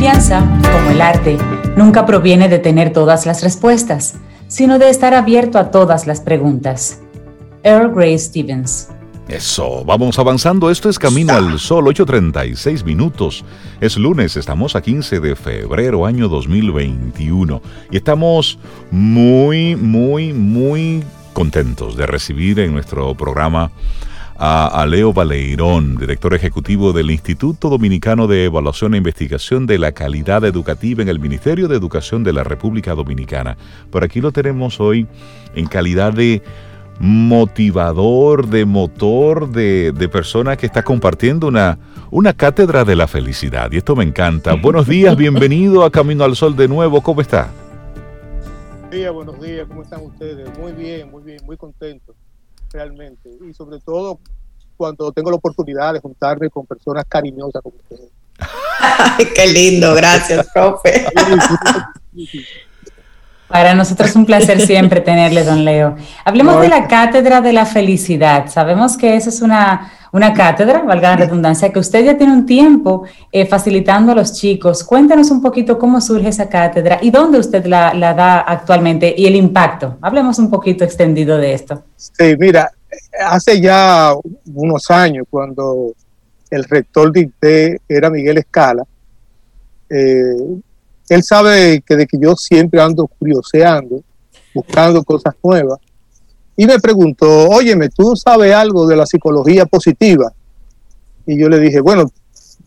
Confianza, 0.00 0.40
como 0.72 0.92
el 0.92 1.02
arte, 1.02 1.36
nunca 1.76 2.06
proviene 2.06 2.48
de 2.48 2.58
tener 2.58 2.90
todas 2.90 3.26
las 3.26 3.42
respuestas, 3.42 4.14
sino 4.48 4.78
de 4.78 4.88
estar 4.88 5.12
abierto 5.12 5.58
a 5.58 5.70
todas 5.70 6.06
las 6.06 6.22
preguntas. 6.22 7.02
Earl 7.64 7.92
Grey 7.94 8.18
Stevens. 8.18 8.88
Eso, 9.28 9.84
vamos 9.84 10.18
avanzando. 10.18 10.70
Esto 10.70 10.88
es 10.88 10.98
Camino 10.98 11.34
al 11.34 11.58
Sol, 11.58 11.84
8.36 11.84 12.82
minutos. 12.82 13.44
Es 13.82 13.98
lunes, 13.98 14.38
estamos 14.38 14.74
a 14.74 14.80
15 14.80 15.20
de 15.20 15.36
febrero, 15.36 16.06
año 16.06 16.28
2021. 16.28 17.60
Y 17.90 17.98
estamos 17.98 18.58
muy, 18.90 19.76
muy, 19.76 20.32
muy 20.32 21.04
contentos 21.34 21.98
de 21.98 22.06
recibir 22.06 22.58
en 22.60 22.72
nuestro 22.72 23.14
programa 23.14 23.70
a, 24.42 24.86
Leo 24.86 25.12
Baleirón, 25.12 25.96
director 25.96 26.32
ejecutivo 26.32 26.94
del 26.94 27.10
Instituto 27.10 27.68
Dominicano 27.68 28.26
de 28.26 28.46
Evaluación 28.46 28.94
e 28.94 28.96
Investigación 28.96 29.66
de 29.66 29.78
la 29.78 29.92
Calidad 29.92 30.46
Educativa 30.46 31.02
en 31.02 31.10
el 31.10 31.20
Ministerio 31.20 31.68
de 31.68 31.76
Educación 31.76 32.24
de 32.24 32.32
la 32.32 32.42
República 32.42 32.94
Dominicana. 32.94 33.58
Por 33.90 34.02
aquí 34.02 34.22
lo 34.22 34.32
tenemos 34.32 34.80
hoy 34.80 35.06
en 35.54 35.66
calidad 35.66 36.14
de 36.14 36.42
motivador, 37.00 38.46
de 38.46 38.64
motor, 38.64 39.50
de, 39.50 39.92
de 39.92 40.08
persona 40.08 40.56
que 40.56 40.64
está 40.64 40.82
compartiendo 40.84 41.46
una, 41.46 41.78
una 42.10 42.32
cátedra 42.32 42.86
de 42.86 42.96
la 42.96 43.06
felicidad. 43.06 43.70
Y 43.72 43.76
esto 43.76 43.94
me 43.94 44.04
encanta. 44.04 44.54
Buenos 44.62 44.88
días, 44.88 45.16
bienvenido 45.16 45.84
a 45.84 45.90
Camino 45.90 46.24
al 46.24 46.34
Sol 46.34 46.56
de 46.56 46.66
nuevo. 46.66 47.02
¿Cómo 47.02 47.20
está? 47.20 47.50
Buenos 48.88 48.90
días, 48.90 49.12
buenos 49.12 49.40
días. 49.42 49.68
¿Cómo 49.68 49.82
están 49.82 50.00
ustedes? 50.00 50.58
Muy 50.58 50.72
bien, 50.72 51.10
muy 51.10 51.22
bien, 51.22 51.44
muy 51.44 51.58
contento 51.58 52.14
realmente. 52.72 53.30
Y 53.48 53.52
sobre 53.54 53.78
todo 53.80 54.18
cuando 54.76 55.12
tengo 55.12 55.30
la 55.30 55.36
oportunidad 55.36 55.92
de 55.92 56.00
juntarme 56.00 56.48
con 56.48 56.66
personas 56.66 57.04
cariñosas 57.06 57.62
como 57.62 57.76
ustedes. 57.76 58.10
qué 59.34 59.46
lindo, 59.46 59.94
gracias, 59.94 60.48
profe. 60.52 61.06
Para 63.48 63.74
nosotros 63.74 64.10
es 64.10 64.16
un 64.16 64.26
placer 64.26 64.60
siempre 64.60 65.00
tenerle, 65.00 65.42
don 65.42 65.64
Leo. 65.64 65.96
Hablemos 66.24 66.60
de 66.60 66.68
la 66.68 66.86
cátedra 66.86 67.40
de 67.40 67.52
la 67.52 67.66
felicidad. 67.66 68.48
Sabemos 68.48 68.96
que 68.96 69.16
esa 69.16 69.28
es 69.28 69.42
una, 69.42 69.90
una 70.12 70.34
cátedra, 70.34 70.82
valga 70.82 71.10
la 71.10 71.16
redundancia, 71.16 71.72
que 71.72 71.78
usted 71.78 72.04
ya 72.04 72.16
tiene 72.16 72.32
un 72.32 72.46
tiempo 72.46 73.04
eh, 73.30 73.46
facilitando 73.46 74.12
a 74.12 74.14
los 74.14 74.32
chicos. 74.32 74.82
Cuéntanos 74.82 75.30
un 75.30 75.40
poquito 75.40 75.78
cómo 75.78 76.00
surge 76.00 76.28
esa 76.28 76.48
cátedra 76.48 76.98
y 77.00 77.10
dónde 77.10 77.38
usted 77.38 77.64
la, 77.66 77.92
da 77.94 78.40
actualmente 78.40 79.14
y 79.16 79.26
el 79.26 79.36
impacto. 79.36 79.98
Hablemos 80.00 80.38
un 80.38 80.50
poquito 80.50 80.84
extendido 80.84 81.38
de 81.38 81.54
esto. 81.54 81.82
Sí, 81.96 82.34
mira, 82.38 82.70
hace 83.24 83.60
ya 83.60 84.14
unos 84.54 84.90
años, 84.90 85.26
cuando 85.30 85.92
el 86.50 86.64
rector 86.64 87.12
de 87.12 87.20
IT 87.20 87.80
era 87.88 88.10
Miguel 88.10 88.38
Escala, 88.38 88.84
eh, 89.88 90.60
él 91.08 91.22
sabe 91.24 91.82
que 91.84 91.96
de 91.96 92.06
que 92.06 92.18
yo 92.18 92.34
siempre 92.36 92.80
ando 92.80 93.06
curioseando, 93.06 94.02
buscando 94.54 95.02
cosas 95.02 95.34
nuevas. 95.42 95.78
Y 96.60 96.66
me 96.66 96.78
preguntó, 96.78 97.48
óyeme, 97.48 97.88
¿tú 97.88 98.14
sabes 98.14 98.54
algo 98.54 98.86
de 98.86 98.94
la 98.94 99.06
psicología 99.06 99.64
positiva? 99.64 100.30
Y 101.24 101.40
yo 101.40 101.48
le 101.48 101.58
dije, 101.58 101.80
bueno, 101.80 102.04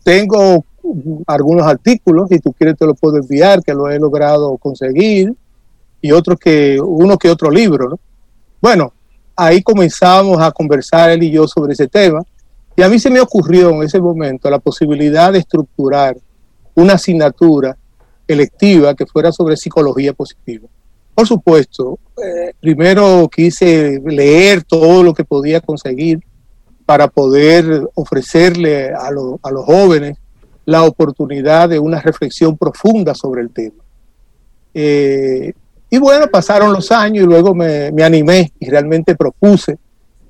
tengo 0.02 0.64
algunos 1.28 1.64
artículos, 1.64 2.28
si 2.28 2.40
tú 2.40 2.52
quieres 2.52 2.76
te 2.76 2.86
lo 2.86 2.96
puedo 2.96 3.18
enviar, 3.18 3.62
que 3.62 3.72
lo 3.72 3.88
he 3.88 4.00
logrado 4.00 4.58
conseguir, 4.58 5.32
y 6.00 6.10
otros 6.10 6.40
que, 6.40 6.80
uno 6.80 7.16
que 7.16 7.30
otro 7.30 7.52
libro, 7.52 7.90
¿no? 7.90 8.00
Bueno, 8.60 8.92
ahí 9.36 9.62
comenzamos 9.62 10.42
a 10.42 10.50
conversar 10.50 11.10
él 11.10 11.22
y 11.22 11.30
yo 11.30 11.46
sobre 11.46 11.74
ese 11.74 11.86
tema, 11.86 12.20
y 12.74 12.82
a 12.82 12.88
mí 12.88 12.98
se 12.98 13.10
me 13.10 13.20
ocurrió 13.20 13.70
en 13.70 13.84
ese 13.84 14.00
momento 14.00 14.50
la 14.50 14.58
posibilidad 14.58 15.32
de 15.32 15.38
estructurar 15.38 16.16
una 16.74 16.94
asignatura 16.94 17.76
electiva 18.26 18.92
que 18.96 19.06
fuera 19.06 19.30
sobre 19.30 19.56
psicología 19.56 20.12
positiva. 20.12 20.66
Por 21.14 21.26
supuesto, 21.26 21.98
eh, 22.22 22.52
primero 22.60 23.28
quise 23.28 24.00
leer 24.04 24.64
todo 24.64 25.02
lo 25.02 25.14
que 25.14 25.24
podía 25.24 25.60
conseguir 25.60 26.20
para 26.84 27.08
poder 27.08 27.88
ofrecerle 27.94 28.92
a, 28.92 29.10
los 29.10 29.64
jóvenes 29.64 30.18
la 30.64 30.84
oportunidad 30.84 31.68
de 31.68 31.78
una 31.78 32.00
reflexión 32.00 32.56
profunda 32.56 33.14
sobre 33.14 33.42
el 33.42 33.50
tema. 33.50 33.82
Eh, 34.74 35.52
y 35.88 35.98
bueno, 35.98 36.26
pasaron 36.26 36.72
los 36.72 36.90
años 36.90 37.24
y 37.24 37.26
luego 37.26 37.54
me, 37.54 37.90
animé 38.02 38.52
y 38.58 38.68
realmente 38.68 39.14
propuse 39.14 39.78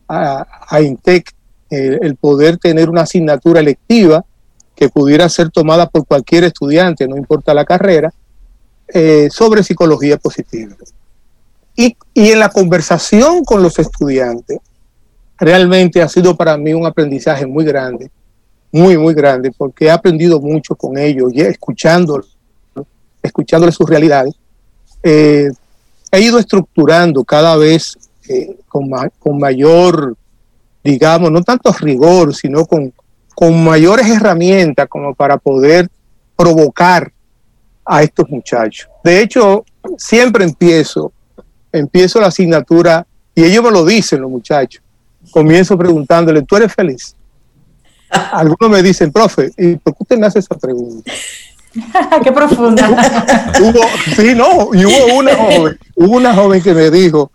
a, 0.06 0.46
a 0.68 0.80
INTEC 0.82 1.34
eh, 1.70 1.98
el 2.02 2.16
poder 2.16 2.58
tener 2.58 2.90
una 2.90 3.02
asignatura 3.02 3.60
electiva 3.60 4.24
que 4.76 4.88
pudiera 4.88 5.28
ser 5.28 5.50
tomada 5.50 5.88
por 5.88 6.06
cualquier 6.06 6.44
estudiante, 6.44 7.08
no 7.08 7.16
importa 7.16 7.54
la 7.54 7.64
carrera, 7.64 8.12
eh, 8.94 9.28
sobre 9.30 9.62
psicología 9.62 10.16
positiva. 10.16 10.74
Y, 11.76 11.94
y 12.14 12.30
en 12.30 12.38
la 12.38 12.48
conversación 12.48 13.44
con 13.44 13.62
los 13.62 13.78
estudiantes, 13.78 14.58
realmente 15.36 16.00
ha 16.00 16.08
sido 16.08 16.34
para 16.34 16.56
mí 16.56 16.72
un 16.72 16.86
aprendizaje 16.86 17.46
muy 17.46 17.66
grande 17.66 18.10
muy, 18.74 18.98
muy 18.98 19.14
grande, 19.14 19.52
porque 19.56 19.84
he 19.84 19.90
aprendido 19.92 20.40
mucho 20.40 20.74
con 20.74 20.98
ellos 20.98 21.30
y 21.32 21.42
escuchándolos, 21.42 22.36
escuchándoles 23.22 23.76
sus 23.76 23.88
realidades. 23.88 24.34
Eh, 25.00 25.48
he 26.10 26.20
ido 26.20 26.40
estructurando 26.40 27.22
cada 27.22 27.56
vez 27.56 27.96
eh, 28.28 28.56
con, 28.66 28.90
con, 29.20 29.38
mayor, 29.38 30.16
digamos, 30.82 31.30
no 31.30 31.40
tanto 31.42 31.72
rigor, 31.74 32.34
sino 32.34 32.66
con, 32.66 32.92
con 33.36 33.62
mayores 33.62 34.08
herramientas 34.08 34.88
como 34.88 35.14
para 35.14 35.38
poder 35.38 35.88
provocar 36.34 37.12
a 37.84 38.02
estos 38.02 38.28
muchachos. 38.28 38.88
De 39.02 39.20
hecho, 39.20 39.64
siempre 39.98 40.44
empiezo, 40.44 41.12
empiezo 41.72 42.20
la 42.20 42.28
asignatura 42.28 43.06
y 43.34 43.44
ellos 43.44 43.62
me 43.64 43.70
lo 43.70 43.84
dicen 43.84 44.20
los 44.20 44.30
muchachos. 44.30 44.82
Comienzo 45.30 45.76
preguntándole, 45.76 46.42
¿tú 46.42 46.56
eres 46.56 46.72
feliz? 46.72 47.14
Algunos 48.10 48.70
me 48.70 48.82
dicen, 48.82 49.12
profe, 49.12 49.50
¿y 49.56 49.76
por 49.76 49.94
qué 49.94 50.02
usted 50.02 50.18
me 50.18 50.26
hace 50.26 50.38
esa 50.38 50.54
pregunta? 50.54 51.10
Qué 52.22 52.30
profunda. 52.30 52.88
hubo, 53.60 53.80
sí, 54.14 54.32
no, 54.34 54.72
y 54.72 54.84
hubo 54.84 55.18
una 55.18 55.34
joven, 55.34 55.78
hubo 55.96 56.16
una 56.16 56.32
joven 56.32 56.62
que 56.62 56.72
me 56.72 56.88
dijo, 56.88 57.32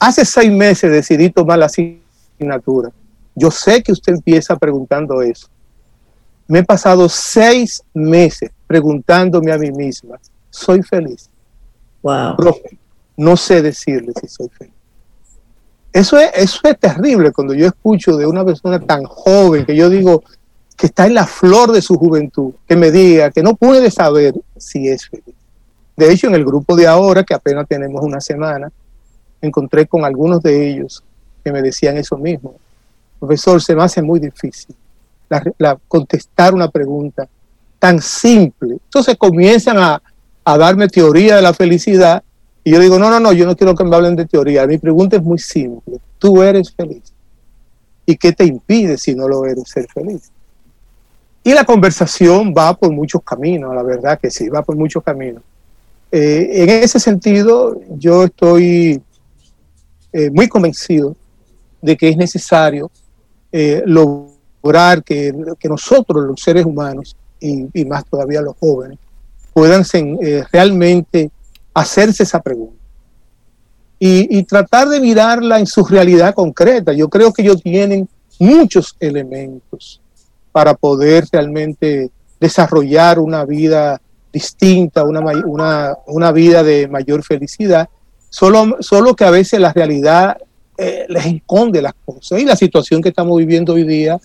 hace 0.00 0.24
seis 0.24 0.50
meses 0.50 0.90
decidí 0.90 1.28
tomar 1.28 1.58
la 1.58 1.66
asignatura. 1.66 2.90
Yo 3.34 3.50
sé 3.50 3.82
que 3.82 3.92
usted 3.92 4.14
empieza 4.14 4.56
preguntando 4.56 5.20
eso. 5.20 5.48
Me 6.46 6.60
he 6.60 6.64
pasado 6.64 7.06
seis 7.08 7.82
meses 7.92 8.50
preguntándome 8.66 9.52
a 9.52 9.58
mí 9.58 9.70
misma, 9.70 10.18
¿soy 10.50 10.82
feliz? 10.82 11.28
Wow. 12.02 12.36
Profe, 12.36 12.78
no 13.16 13.36
sé 13.36 13.62
decirle 13.62 14.12
si 14.20 14.28
soy 14.28 14.48
feliz. 14.48 14.74
Eso 15.92 16.18
es, 16.18 16.30
eso 16.34 16.60
es 16.64 16.78
terrible 16.78 17.32
cuando 17.32 17.54
yo 17.54 17.66
escucho 17.66 18.16
de 18.16 18.26
una 18.26 18.44
persona 18.44 18.80
tan 18.80 19.04
joven 19.04 19.64
que 19.64 19.76
yo 19.76 19.88
digo 19.88 20.24
que 20.76 20.86
está 20.86 21.06
en 21.06 21.14
la 21.14 21.26
flor 21.26 21.70
de 21.70 21.80
su 21.80 21.96
juventud, 21.96 22.52
que 22.66 22.74
me 22.74 22.90
diga 22.90 23.30
que 23.30 23.42
no 23.42 23.54
puede 23.54 23.90
saber 23.90 24.34
si 24.56 24.88
es 24.88 25.08
feliz. 25.08 25.36
De 25.96 26.12
hecho, 26.12 26.26
en 26.26 26.34
el 26.34 26.44
grupo 26.44 26.74
de 26.74 26.88
ahora, 26.88 27.22
que 27.22 27.34
apenas 27.34 27.68
tenemos 27.68 28.02
una 28.02 28.20
semana, 28.20 28.72
encontré 29.40 29.86
con 29.86 30.04
algunos 30.04 30.42
de 30.42 30.68
ellos 30.68 31.04
que 31.44 31.52
me 31.52 31.62
decían 31.62 31.96
eso 31.96 32.16
mismo. 32.16 32.56
Profesor, 33.20 33.62
se 33.62 33.76
me 33.76 33.84
hace 33.84 34.02
muy 34.02 34.18
difícil 34.18 34.74
la, 35.58 35.78
contestar 35.88 36.54
una 36.54 36.68
pregunta 36.68 37.28
tan 37.84 38.00
simple. 38.00 38.78
Entonces 38.82 39.14
comienzan 39.18 39.76
a, 39.76 40.00
darme 40.56 40.88
teoría 40.88 41.36
de 41.36 41.42
la 41.42 41.52
felicidad 41.52 42.22
y 42.62 42.70
yo 42.70 42.80
digo, 42.80 42.98
no, 42.98 43.10
no, 43.10 43.20
no, 43.20 43.30
yo 43.34 43.44
no 43.44 43.54
quiero 43.54 43.74
que 43.74 43.84
me 43.84 43.94
hablen 43.94 44.16
de 44.16 44.24
teoría. 44.24 44.66
Mi 44.66 44.78
pregunta 44.78 45.16
es 45.16 45.22
muy 45.22 45.38
simple. 45.38 45.98
¿Tú 46.18 46.42
eres 46.42 46.72
feliz? 46.74 47.02
¿Y 48.06 48.16
qué 48.16 48.32
te 48.32 48.46
impide 48.46 48.96
si 48.96 49.14
no 49.14 49.28
lo 49.28 49.44
eres 49.44 49.68
ser 49.68 49.86
feliz? 49.92 50.30
Y 51.42 51.52
la 51.52 51.64
conversación 51.64 52.54
va 52.56 52.72
por 52.72 52.90
muchos 52.90 53.22
caminos, 53.22 53.74
la 53.74 53.82
verdad 53.82 54.18
que 54.18 54.30
sí, 54.30 54.48
va 54.48 54.62
por 54.62 54.76
muchos 54.76 55.02
caminos. 55.02 55.42
Eh, 56.10 56.62
en 56.62 56.70
ese 56.70 56.98
sentido, 56.98 57.78
yo 57.98 58.24
estoy 58.24 59.02
eh, 60.10 60.30
muy 60.30 60.48
convencido 60.48 61.14
de 61.82 61.98
que 61.98 62.08
es 62.08 62.16
necesario 62.16 62.90
eh, 63.52 63.82
lograr 63.84 65.04
que, 65.04 65.34
nosotros, 65.68 66.24
los 66.24 66.40
seres 66.40 66.64
humanos, 66.64 67.14
y, 67.44 67.68
y, 67.72 67.84
más 67.84 68.04
todavía 68.06 68.40
los 68.40 68.56
jóvenes, 68.58 68.98
puedan 69.52 69.84
ser, 69.84 70.04
realmente 70.52 71.30
hacerse 71.72 72.24
esa 72.24 72.40
pregunta. 72.40 72.82
Y, 73.98 74.42
tratar 74.42 74.88
de 74.88 75.00
mirarla 75.00 75.58
en 75.58 75.66
su 75.66 75.82
realidad 75.82 76.34
concreta. 76.34 76.92
Yo 76.92 77.08
creo 77.08 77.32
que 77.32 77.40
ellos 77.40 77.62
tienen 77.62 78.06
muchos 78.38 78.94
elementos 79.00 79.98
para 80.52 80.74
poder 80.74 81.24
realmente 81.32 82.10
desarrollar 82.38 83.18
una 83.18 83.46
vida 83.46 83.98
distinta, 84.30 85.04
una, 85.04 85.20
una, 85.46 85.96
una 86.06 86.32
vida 86.32 86.62
de 86.62 86.86
mayor 86.86 87.22
felicidad, 87.22 87.88
solo, 88.28 88.76
solo 88.80 89.16
que 89.16 89.24
a 89.24 89.30
veces 89.30 89.58
la 89.58 89.72
realidad 89.72 90.36
eh, 90.76 91.06
les 91.08 91.24
esconde 91.24 91.80
las 91.80 91.94
cosas. 92.04 92.40
Y 92.40 92.44
la 92.44 92.56
situación 92.56 93.00
que 93.00 93.08
estamos 93.08 93.38
viviendo 93.38 93.72
hoy 93.72 93.84
día 93.84 94.20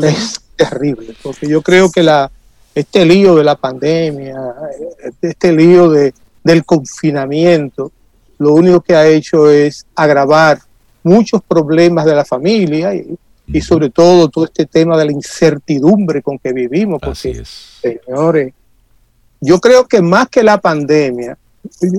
es 0.00 0.40
terrible, 0.56 1.14
porque 1.22 1.48
yo 1.48 1.60
creo 1.60 1.90
que 1.90 2.02
la, 2.02 2.30
este 2.74 3.04
lío 3.04 3.34
de 3.34 3.44
la 3.44 3.56
pandemia, 3.56 4.36
este 5.20 5.52
lío 5.52 5.90
de, 5.90 6.14
del 6.42 6.64
confinamiento, 6.64 7.92
lo 8.38 8.54
único 8.54 8.80
que 8.80 8.94
ha 8.94 9.06
hecho 9.06 9.50
es 9.50 9.86
agravar 9.94 10.58
muchos 11.02 11.42
problemas 11.42 12.04
de 12.04 12.14
la 12.14 12.24
familia 12.24 12.94
y, 12.94 13.60
sobre 13.60 13.90
todo 13.90 14.28
todo 14.28 14.46
este 14.46 14.66
tema 14.66 14.96
de 14.96 15.04
la 15.04 15.12
incertidumbre 15.12 16.22
con 16.22 16.38
que 16.38 16.52
vivimos. 16.52 17.00
Porque, 17.02 17.44
señores, 17.44 18.54
yo 19.40 19.60
creo 19.60 19.86
que 19.86 20.00
más 20.00 20.28
que 20.28 20.42
la 20.42 20.58
pandemia, 20.58 21.36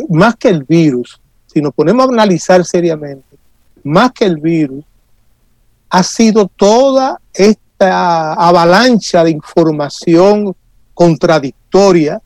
más 0.10 0.36
que 0.36 0.50
el 0.50 0.64
virus, 0.64 1.20
si 1.46 1.62
nos 1.62 1.74
ponemos 1.74 2.08
a 2.08 2.12
analizar 2.12 2.66
seriamente, 2.66 3.38
más 3.84 4.12
que 4.12 4.26
el 4.26 4.38
virus, 4.38 4.84
ha 5.90 6.02
sido 6.02 6.48
toda 6.48 7.20
esta 7.34 8.34
avalancha 8.34 9.24
de 9.24 9.32
información 9.32 10.56
contradictoria 10.94 12.22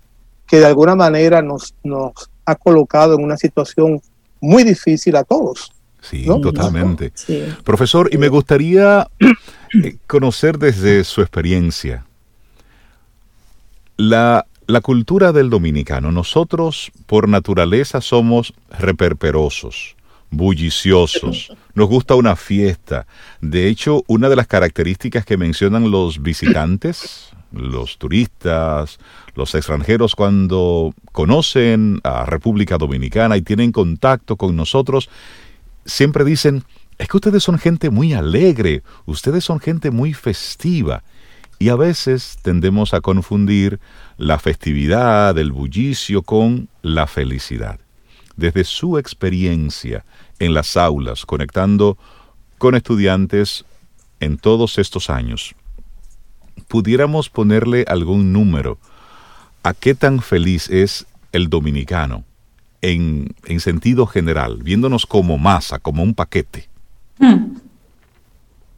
que 0.47 0.59
de 0.59 0.65
alguna 0.65 0.95
manera 0.95 1.41
nos, 1.41 1.75
nos 1.83 2.11
ha 2.45 2.55
colocado 2.55 3.15
en 3.15 3.23
una 3.23 3.37
situación 3.37 4.01
muy 4.39 4.63
difícil 4.63 5.15
a 5.15 5.23
todos. 5.23 5.71
Sí, 6.01 6.25
totalmente. 6.25 7.11
Profesor, 7.63 8.09
y 8.13 8.17
me 8.17 8.29
gustaría 8.29 9.07
eh, 9.83 9.97
conocer 10.07 10.57
desde 10.57 11.03
su 11.03 11.21
experiencia 11.21 12.05
la, 13.97 14.45
la, 14.67 14.81
cultura 14.81 15.33
del 15.33 15.49
dominicano. 15.49 16.11
Nosotros 16.11 16.91
por 17.07 17.27
naturaleza 17.27 17.99
somos 17.99 18.53
reperperosos, 18.69 19.97
bulliciosos, 20.29 21.51
nos 21.73 21.89
gusta 21.89 22.15
una 22.15 22.37
fiesta. 22.37 23.05
De 23.41 23.67
hecho, 23.67 24.03
una 24.07 24.29
de 24.29 24.37
las 24.37 24.47
características 24.47 25.25
que 25.25 25.35
mencionan 25.35 25.91
los 25.91 26.21
visitantes, 26.21 27.31
los 27.51 27.97
turistas, 27.97 28.99
los 29.35 29.55
extranjeros 29.55 30.15
cuando 30.15 30.93
conocen 31.11 31.99
a 32.03 32.25
República 32.25 32.77
Dominicana 32.77 33.37
y 33.37 33.41
tienen 33.41 33.71
contacto 33.71 34.35
con 34.35 34.55
nosotros, 34.55 35.09
siempre 35.85 36.23
dicen, 36.23 36.63
es 36.97 37.07
que 37.07 37.17
ustedes 37.17 37.43
son 37.43 37.59
gente 37.59 37.89
muy 37.89 38.13
alegre, 38.13 38.83
ustedes 39.05 39.43
son 39.43 39.59
gente 39.59 39.91
muy 39.91 40.13
festiva. 40.13 41.03
Y 41.59 41.69
a 41.69 41.75
veces 41.75 42.37
tendemos 42.43 42.93
a 42.93 43.01
confundir 43.01 43.79
la 44.17 44.37
festividad, 44.37 45.37
el 45.37 45.51
bullicio 45.51 46.21
con 46.21 46.69
la 46.83 47.07
felicidad. 47.07 47.79
Desde 48.35 48.63
su 48.63 48.99
experiencia 48.99 50.05
en 50.37 50.53
las 50.53 50.77
aulas, 50.77 51.25
conectando 51.25 51.97
con 52.59 52.75
estudiantes 52.75 53.65
en 54.19 54.37
todos 54.37 54.77
estos 54.77 55.09
años, 55.09 55.55
pudiéramos 56.67 57.29
ponerle 57.29 57.85
algún 57.87 58.33
número 58.33 58.77
a 59.63 59.73
qué 59.73 59.95
tan 59.95 60.21
feliz 60.21 60.69
es 60.69 61.05
el 61.31 61.49
dominicano 61.49 62.23
en, 62.81 63.35
en 63.45 63.59
sentido 63.59 64.05
general, 64.05 64.59
viéndonos 64.63 65.05
como 65.05 65.37
masa, 65.37 65.79
como 65.79 66.03
un 66.03 66.13
paquete? 66.13 66.67
Hmm. 67.19 67.57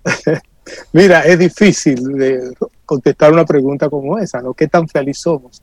Mira, 0.93 1.21
es 1.21 1.39
difícil 1.39 2.03
de 2.17 2.53
contestar 2.85 3.33
una 3.33 3.45
pregunta 3.45 3.89
como 3.89 4.17
esa, 4.17 4.41
¿no? 4.41 4.53
¿Qué 4.53 4.67
tan 4.67 4.87
feliz 4.87 5.19
somos? 5.19 5.61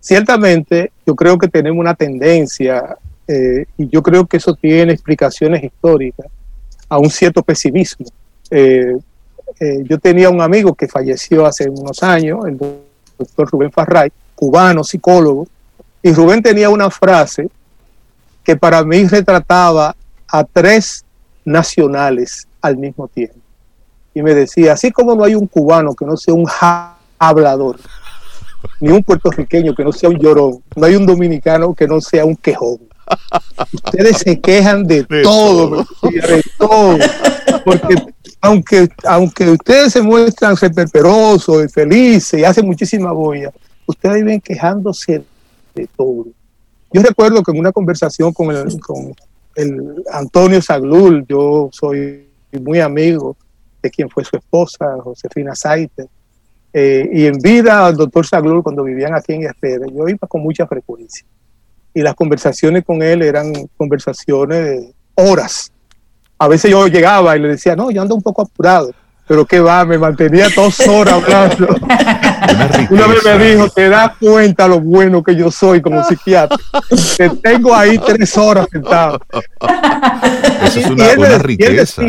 Ciertamente, 0.00 0.92
yo 1.06 1.14
creo 1.14 1.38
que 1.38 1.48
tenemos 1.48 1.78
una 1.78 1.94
tendencia, 1.94 2.96
eh, 3.28 3.66
y 3.78 3.88
yo 3.88 4.02
creo 4.02 4.26
que 4.26 4.38
eso 4.38 4.54
tiene 4.54 4.92
explicaciones 4.92 5.62
históricas, 5.62 6.26
a 6.88 6.98
un 6.98 7.10
cierto 7.10 7.42
pesimismo. 7.42 8.06
Eh, 8.50 8.96
eh, 9.60 9.84
yo 9.84 9.98
tenía 9.98 10.30
un 10.30 10.40
amigo 10.40 10.74
que 10.74 10.88
falleció 10.88 11.46
hace 11.46 11.68
unos 11.68 12.02
años, 12.02 12.44
el 12.46 12.58
doctor 13.18 13.50
Rubén 13.50 13.72
Farray, 13.72 14.10
cubano, 14.34 14.84
psicólogo, 14.84 15.46
y 16.02 16.12
Rubén 16.12 16.42
tenía 16.42 16.68
una 16.70 16.90
frase 16.90 17.48
que 18.42 18.56
para 18.56 18.82
mí 18.84 19.04
retrataba 19.06 19.94
a 20.28 20.44
tres 20.44 21.04
nacionales 21.44 22.48
al 22.60 22.76
mismo 22.76 23.08
tiempo. 23.08 23.36
Y 24.14 24.22
me 24.22 24.34
decía, 24.34 24.72
así 24.72 24.90
como 24.90 25.14
no 25.14 25.24
hay 25.24 25.34
un 25.34 25.46
cubano 25.46 25.94
que 25.94 26.04
no 26.04 26.16
sea 26.16 26.34
un 26.34 26.46
hablador, 27.18 27.78
ni 28.80 28.90
un 28.90 29.02
puertorriqueño 29.02 29.74
que 29.74 29.84
no 29.84 29.92
sea 29.92 30.10
un 30.10 30.18
llorón, 30.18 30.62
no 30.76 30.86
hay 30.86 30.96
un 30.96 31.06
dominicano 31.06 31.74
que 31.74 31.86
no 31.86 32.00
sea 32.00 32.24
un 32.24 32.36
quejón. 32.36 32.80
Ustedes 33.72 34.18
se 34.18 34.40
quejan 34.40 34.84
de, 34.84 35.04
todo, 35.22 35.86
de 36.02 36.44
todo, 36.58 36.98
porque 37.64 37.96
aunque, 38.40 38.88
aunque 39.04 39.50
ustedes 39.50 39.92
se 39.92 40.02
muestran 40.02 40.56
reperperosos 40.56 41.64
y 41.64 41.68
felices 41.68 42.40
y 42.40 42.44
hacen 42.44 42.66
muchísima 42.66 43.12
boya, 43.12 43.52
ustedes 43.86 44.16
viven 44.16 44.40
quejándose 44.40 45.24
de 45.74 45.88
todo. 45.96 46.26
Yo 46.92 47.02
recuerdo 47.02 47.42
que 47.42 47.52
en 47.52 47.58
una 47.58 47.72
conversación 47.72 48.32
con 48.32 48.54
el, 48.54 48.80
con 48.80 49.14
el 49.54 50.04
Antonio 50.12 50.60
Zaglul, 50.60 51.24
yo 51.26 51.70
soy 51.72 52.28
muy 52.60 52.80
amigo 52.80 53.36
de 53.82 53.90
quien 53.90 54.10
fue 54.10 54.24
su 54.24 54.36
esposa, 54.36 54.96
Josefina 55.02 55.54
Saite, 55.54 56.06
eh, 56.74 57.08
y 57.12 57.26
en 57.26 57.38
vida 57.38 57.86
al 57.86 57.96
doctor 57.96 58.26
Zaglul, 58.26 58.62
cuando 58.62 58.82
vivían 58.82 59.14
aquí 59.14 59.34
en 59.34 59.44
Herrera, 59.44 59.86
yo 59.92 60.08
iba 60.08 60.26
con 60.26 60.42
mucha 60.42 60.66
frecuencia. 60.66 61.26
Y 61.94 62.00
las 62.00 62.14
conversaciones 62.14 62.84
con 62.84 63.02
él 63.02 63.22
eran 63.22 63.52
conversaciones 63.76 64.58
de 64.58 64.94
horas. 65.14 65.70
A 66.42 66.48
veces 66.48 66.70
yo 66.70 66.86
llegaba 66.88 67.36
y 67.36 67.40
le 67.40 67.48
decía, 67.48 67.76
no, 67.76 67.90
yo 67.90 68.02
ando 68.02 68.14
un 68.14 68.22
poco 68.22 68.42
apurado 68.42 68.92
pero 69.26 69.46
qué 69.46 69.60
va, 69.60 69.84
me 69.84 69.98
mantenía 69.98 70.48
dos 70.54 70.80
horas 70.80 71.14
hablando. 71.14 71.68
Una, 72.90 73.06
vez 73.06 73.24
me 73.24 73.50
dijo, 73.50 73.70
te 73.70 73.88
das 73.88 74.16
cuenta 74.18 74.66
lo 74.66 74.80
bueno 74.80 75.22
que 75.22 75.34
yo 75.36 75.50
soy 75.50 75.80
como 75.80 76.02
psiquiatra. 76.08 76.58
Te 77.16 77.30
tengo 77.30 77.74
ahí 77.74 77.98
tres 77.98 78.36
horas 78.36 78.66
sentado. 78.70 79.20
Eso 80.64 80.80
es 80.80 80.86
una, 80.86 81.38
riqueza. 81.38 82.02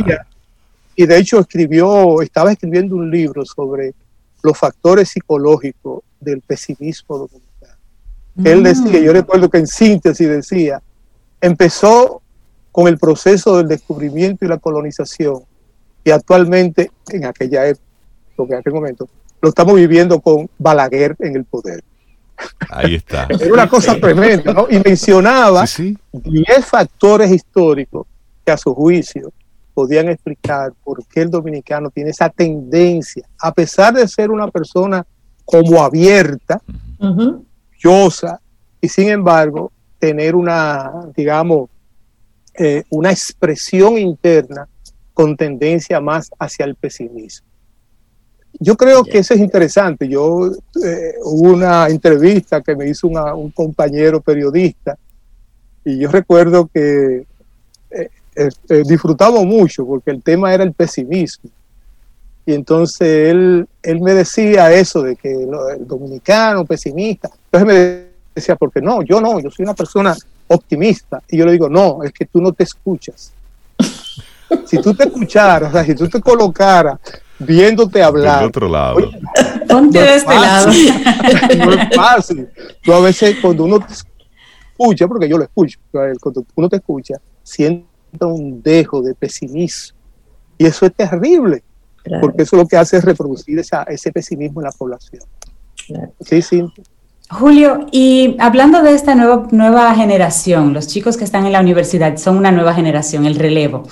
Y, 0.96 1.06
de 1.06 1.18
hecho 1.18 1.40
escribió, 1.40 2.22
estaba 2.22 2.52
escribiendo 2.52 2.96
un 2.96 3.10
libro 3.10 3.46
sobre 3.46 3.94
los 4.42 4.58
factores 4.58 5.10
psicológicos 5.10 6.02
del 6.20 6.42
pesimismo 6.42 7.20
dominicano. 7.20 7.80
Él 8.44 8.62
mm. 8.62 8.64
decía, 8.64 9.00
yo 9.00 9.14
recuerdo 9.14 9.50
que 9.50 9.60
en 9.60 9.68
síntesis 9.68 10.28
decía, 10.28 10.82
empezó 11.40 12.23
con 12.74 12.90
el 12.90 12.98
proceso 12.98 13.56
del 13.56 13.70
descubrimiento 13.70 14.44
y 14.44 14.50
la 14.50 14.58
colonización 14.58 15.44
y 16.04 16.12
actualmente, 16.12 16.92
en 17.10 17.26
aquella 17.26 17.68
época, 17.68 18.56
en 18.56 18.60
aquel 18.60 18.74
momento, 18.74 19.08
lo 19.42 19.50
estamos 19.50 19.76
viviendo 19.76 20.20
con 20.20 20.50
Balaguer 20.58 21.16
en 21.20 21.36
el 21.36 21.46
poder. 21.46 21.84
Ahí 22.70 22.96
está. 22.96 23.28
Era 23.30 23.54
una 23.54 23.70
cosa 23.70 23.96
tremenda, 23.96 24.54
¿no? 24.54 24.68
Y 24.70 24.80
mencionaba 24.80 25.64
10 26.12 26.66
factores 26.66 27.32
históricos 27.32 28.08
que 28.44 28.52
a 28.52 28.58
su 28.58 28.74
juicio 28.74 29.32
podían 29.74 30.10
explicar 30.10 30.74
por 30.84 31.06
qué 31.08 31.22
el 31.22 31.30
dominicano 31.30 31.90
tiene 31.90 32.10
esa 32.10 32.30
tendencia, 32.30 33.28
a 33.40 33.54
pesar 33.54 33.94
de 33.94 34.08
ser 34.08 34.30
una 34.30 34.50
persona 34.50 35.06
como 35.46 35.84
abierta, 35.84 36.60
uh 37.00 37.44
y 38.80 38.88
sin 38.88 39.10
embargo 39.10 39.74
tener 40.00 40.36
una, 40.36 40.90
digamos, 41.16 41.70
eh, 42.56 42.84
una 42.90 43.12
expresión 43.12 43.98
interna 43.98 44.68
con 45.14 45.36
tendencia 45.36 46.00
más 46.00 46.30
hacia 46.40 46.66
el 46.66 46.76
pesimismo. 46.76 47.48
Yo 48.60 48.78
creo 48.78 49.04
que 49.04 49.18
eso 49.18 49.34
es 49.34 49.40
interesante. 49.40 50.08
Yo 50.08 50.52
eh, 50.84 51.16
hubo 51.24 51.54
una 51.54 51.88
entrevista 51.88 52.62
que 52.62 52.76
me 52.76 52.88
hizo 52.88 53.08
un 53.08 53.52
compañero 53.52 54.22
periodista 54.22 54.98
y 55.84 55.98
yo 55.98 56.10
recuerdo 56.12 56.70
que 56.72 57.26
eh, 57.90 58.10
este, 58.36 58.84
disfrutamos 58.84 59.46
mucho 59.46 59.86
porque 59.86 60.12
el 60.12 60.22
tema 60.22 60.54
era 60.54 60.64
el 60.64 60.74
pesimismo. 60.74 61.50
Y 62.46 62.54
entonces 62.54 63.32
él, 63.32 63.68
él 63.82 64.02
me 64.02 64.14
decía 64.14 64.72
eso 64.72 65.02
de 65.02 65.16
que 65.16 65.32
el 65.32 65.88
dominicano 65.88 66.66
pesimista. 66.66 67.30
Entonces 67.46 67.68
me 67.68 68.06
decía, 68.36 68.56
porque 68.56 68.82
no, 68.82 69.02
yo 69.02 69.22
no, 69.22 69.40
yo 69.40 69.50
soy 69.50 69.64
una 69.64 69.74
persona 69.74 70.16
optimista. 70.48 71.22
Y 71.30 71.38
yo 71.38 71.46
le 71.46 71.54
digo, 71.54 71.70
no, 71.70 72.04
es 72.04 72.12
que 72.12 72.26
tú 72.26 72.42
no 72.42 72.52
te 72.54 72.64
escuchas 72.64 73.34
si 74.66 74.82
tú 74.82 74.94
te 74.94 75.06
escucharas, 75.06 75.70
o 75.70 75.72
sea, 75.74 75.84
si 75.84 75.96
tú 75.96 76.08
te 76.08 76.22
colocaras 76.22 77.00
viéndote 77.40 78.02
hablar. 78.02 78.40
Del 78.40 78.48
otro 78.48 78.70
lado. 78.70 79.12
Ponte 79.68 80.00
de 80.00 80.16
este 80.16 80.34
lado. 80.34 80.68
No 80.68 81.74
es 81.74 81.96
fácil. 81.96 82.48
Tú 82.82 82.94
a 82.94 83.02
veces 83.02 83.38
cuando 83.42 83.66
uno 83.66 83.80
te 83.80 83.94
escucha, 83.94 85.08
porque 85.08 85.28
yo 85.28 85.38
lo 85.38 85.44
escucho, 85.44 85.80
cuando 85.92 86.46
uno 86.56 86.70
te 86.70 86.78
escucha, 86.78 87.16
siente 87.42 87.88
un 88.22 88.62
dejo 88.62 89.02
de 89.02 89.14
pesimismo. 89.16 89.98
Y 90.58 90.66
eso 90.66 90.86
es 90.86 90.94
terrible, 90.94 91.64
porque 92.22 92.44
eso 92.44 92.56
lo 92.56 92.68
que 92.68 92.78
hace 92.78 92.98
es 92.98 93.04
reproducir 93.04 93.58
esa, 93.58 93.84
ese 93.84 94.12
pesimismo 94.12 94.62
en 94.62 94.66
la 94.66 94.72
población. 94.72 95.24
Sí, 96.22 96.42
sí. 96.42 96.64
Julio, 97.34 97.88
y 97.92 98.36
hablando 98.40 98.84
de 98.84 98.94
esta 98.94 99.16
nueva, 99.16 99.48
nueva 99.52 99.96
generación, 99.96 100.72
los 100.74 100.88
chicos 100.88 101.18
que 101.18 101.24
están 101.24 101.48
en 101.48 101.52
la 101.52 101.62
universidad 101.62 102.18
son 102.18 102.38
una 102.38 102.52
nueva 102.52 102.76
generación, 102.76 103.26
el 103.26 103.36
relevo. 103.36 103.84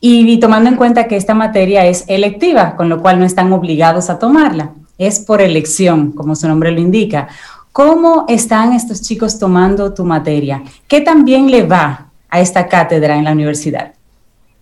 Y, 0.00 0.38
tomando 0.38 0.70
en 0.70 0.76
cuenta 0.76 1.06
que 1.06 1.16
esta 1.16 1.34
materia 1.34 1.84
es 1.84 2.04
electiva, 2.08 2.76
con 2.76 2.88
lo 2.88 3.02
cual 3.02 3.18
no 3.18 3.26
están 3.26 3.52
obligados 3.52 4.08
a 4.08 4.18
tomarla, 4.18 4.72
es 4.96 5.18
por 5.18 5.42
elección, 5.42 6.12
como 6.12 6.34
su 6.34 6.48
nombre 6.48 6.70
lo 6.70 6.80
indica. 6.80 7.28
¿Cómo 7.72 8.24
están 8.28 8.72
estos 8.72 9.02
chicos 9.02 9.38
tomando 9.38 9.92
tu 9.92 10.04
materia? 10.04 10.62
¿Qué 10.86 11.00
también 11.00 11.50
le 11.50 11.64
va 11.64 12.06
a 12.30 12.40
esta 12.40 12.68
cátedra 12.68 13.16
en 13.16 13.24
la 13.24 13.32
universidad? 13.32 13.92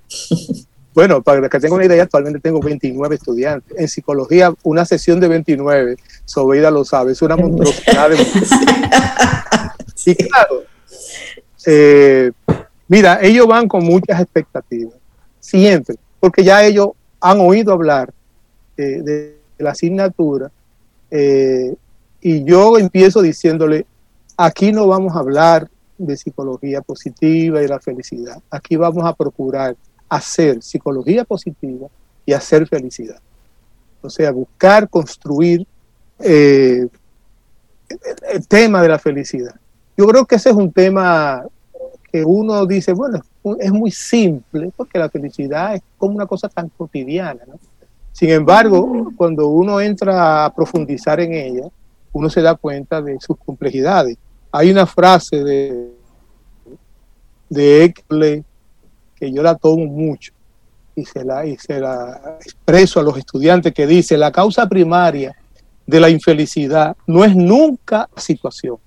Bueno, 0.96 1.22
para 1.22 1.46
que 1.46 1.60
tengan 1.60 1.76
una 1.76 1.84
idea, 1.84 2.04
actualmente 2.04 2.40
tengo 2.40 2.58
29 2.58 3.16
estudiantes. 3.16 3.78
En 3.78 3.86
psicología, 3.86 4.54
una 4.62 4.86
sesión 4.86 5.20
de 5.20 5.28
29, 5.28 5.98
Sobeida 6.24 6.70
lo 6.70 6.86
sabe, 6.86 7.12
es 7.12 7.20
una 7.20 7.36
monstruosidad 7.36 8.08
de... 8.08 8.16
sí, 9.94 10.14
claro. 10.14 10.62
Eh, 11.66 12.32
mira, 12.88 13.18
ellos 13.20 13.46
van 13.46 13.68
con 13.68 13.84
muchas 13.84 14.22
expectativas 14.22 14.94
siempre, 15.38 15.96
porque 16.18 16.42
ya 16.42 16.64
ellos 16.64 16.92
han 17.20 17.40
oído 17.40 17.74
hablar 17.74 18.14
eh, 18.78 19.02
de, 19.02 19.38
la 19.58 19.72
asignatura 19.72 20.50
eh, 21.10 21.74
y 22.22 22.42
yo 22.44 22.78
empiezo 22.78 23.20
diciéndole, 23.20 23.84
aquí 24.38 24.72
no 24.72 24.86
vamos 24.86 25.14
a 25.14 25.18
hablar 25.18 25.68
de 25.98 26.16
psicología 26.16 26.80
positiva 26.80 27.62
y 27.62 27.68
la 27.68 27.80
felicidad, 27.80 28.40
aquí 28.50 28.76
vamos 28.76 29.04
a 29.04 29.14
procurar 29.14 29.76
hacer 30.08 30.62
psicología 30.62 31.24
positiva 31.24 31.88
y 32.24 32.32
hacer 32.32 32.66
felicidad. 32.66 33.20
O 34.02 34.10
sea, 34.10 34.30
buscar 34.30 34.88
construir 34.88 35.66
eh, 36.18 36.88
el 38.30 38.48
tema 38.48 38.82
de 38.82 38.88
la 38.88 38.98
felicidad. 38.98 39.54
Yo 39.96 40.06
creo 40.06 40.24
que 40.26 40.36
ese 40.36 40.50
es 40.50 40.56
un 40.56 40.72
tema 40.72 41.44
que 42.12 42.24
uno 42.24 42.66
dice, 42.66 42.92
bueno, 42.92 43.20
es 43.58 43.72
muy 43.72 43.90
simple, 43.90 44.70
porque 44.76 44.98
la 44.98 45.08
felicidad 45.08 45.74
es 45.74 45.82
como 45.98 46.14
una 46.14 46.26
cosa 46.26 46.48
tan 46.48 46.68
cotidiana. 46.68 47.42
Sin 48.12 48.30
embargo, 48.30 49.12
cuando 49.16 49.48
uno 49.48 49.80
entra 49.80 50.44
a 50.44 50.54
profundizar 50.54 51.20
en 51.20 51.34
ella, 51.34 51.68
uno 52.12 52.30
se 52.30 52.42
da 52.42 52.54
cuenta 52.54 53.02
de 53.02 53.18
sus 53.20 53.36
complejidades. 53.36 54.16
Hay 54.50 54.70
una 54.70 54.86
frase 54.86 55.44
de, 55.44 55.92
de 57.48 57.84
Eckle 57.84 58.44
que 59.18 59.32
yo 59.32 59.42
la 59.42 59.54
tomo 59.54 59.86
mucho 59.86 60.32
y 60.94 61.04
se, 61.04 61.24
la, 61.24 61.46
y 61.46 61.56
se 61.56 61.80
la 61.80 62.38
expreso 62.40 63.00
a 63.00 63.02
los 63.02 63.18
estudiantes 63.18 63.72
que 63.74 63.86
dice, 63.86 64.16
la 64.16 64.32
causa 64.32 64.68
primaria 64.68 65.36
de 65.86 66.00
la 66.00 66.10
infelicidad 66.10 66.96
no 67.06 67.24
es 67.24 67.36
nunca 67.36 68.08
la 68.14 68.22
situación. 68.22 68.78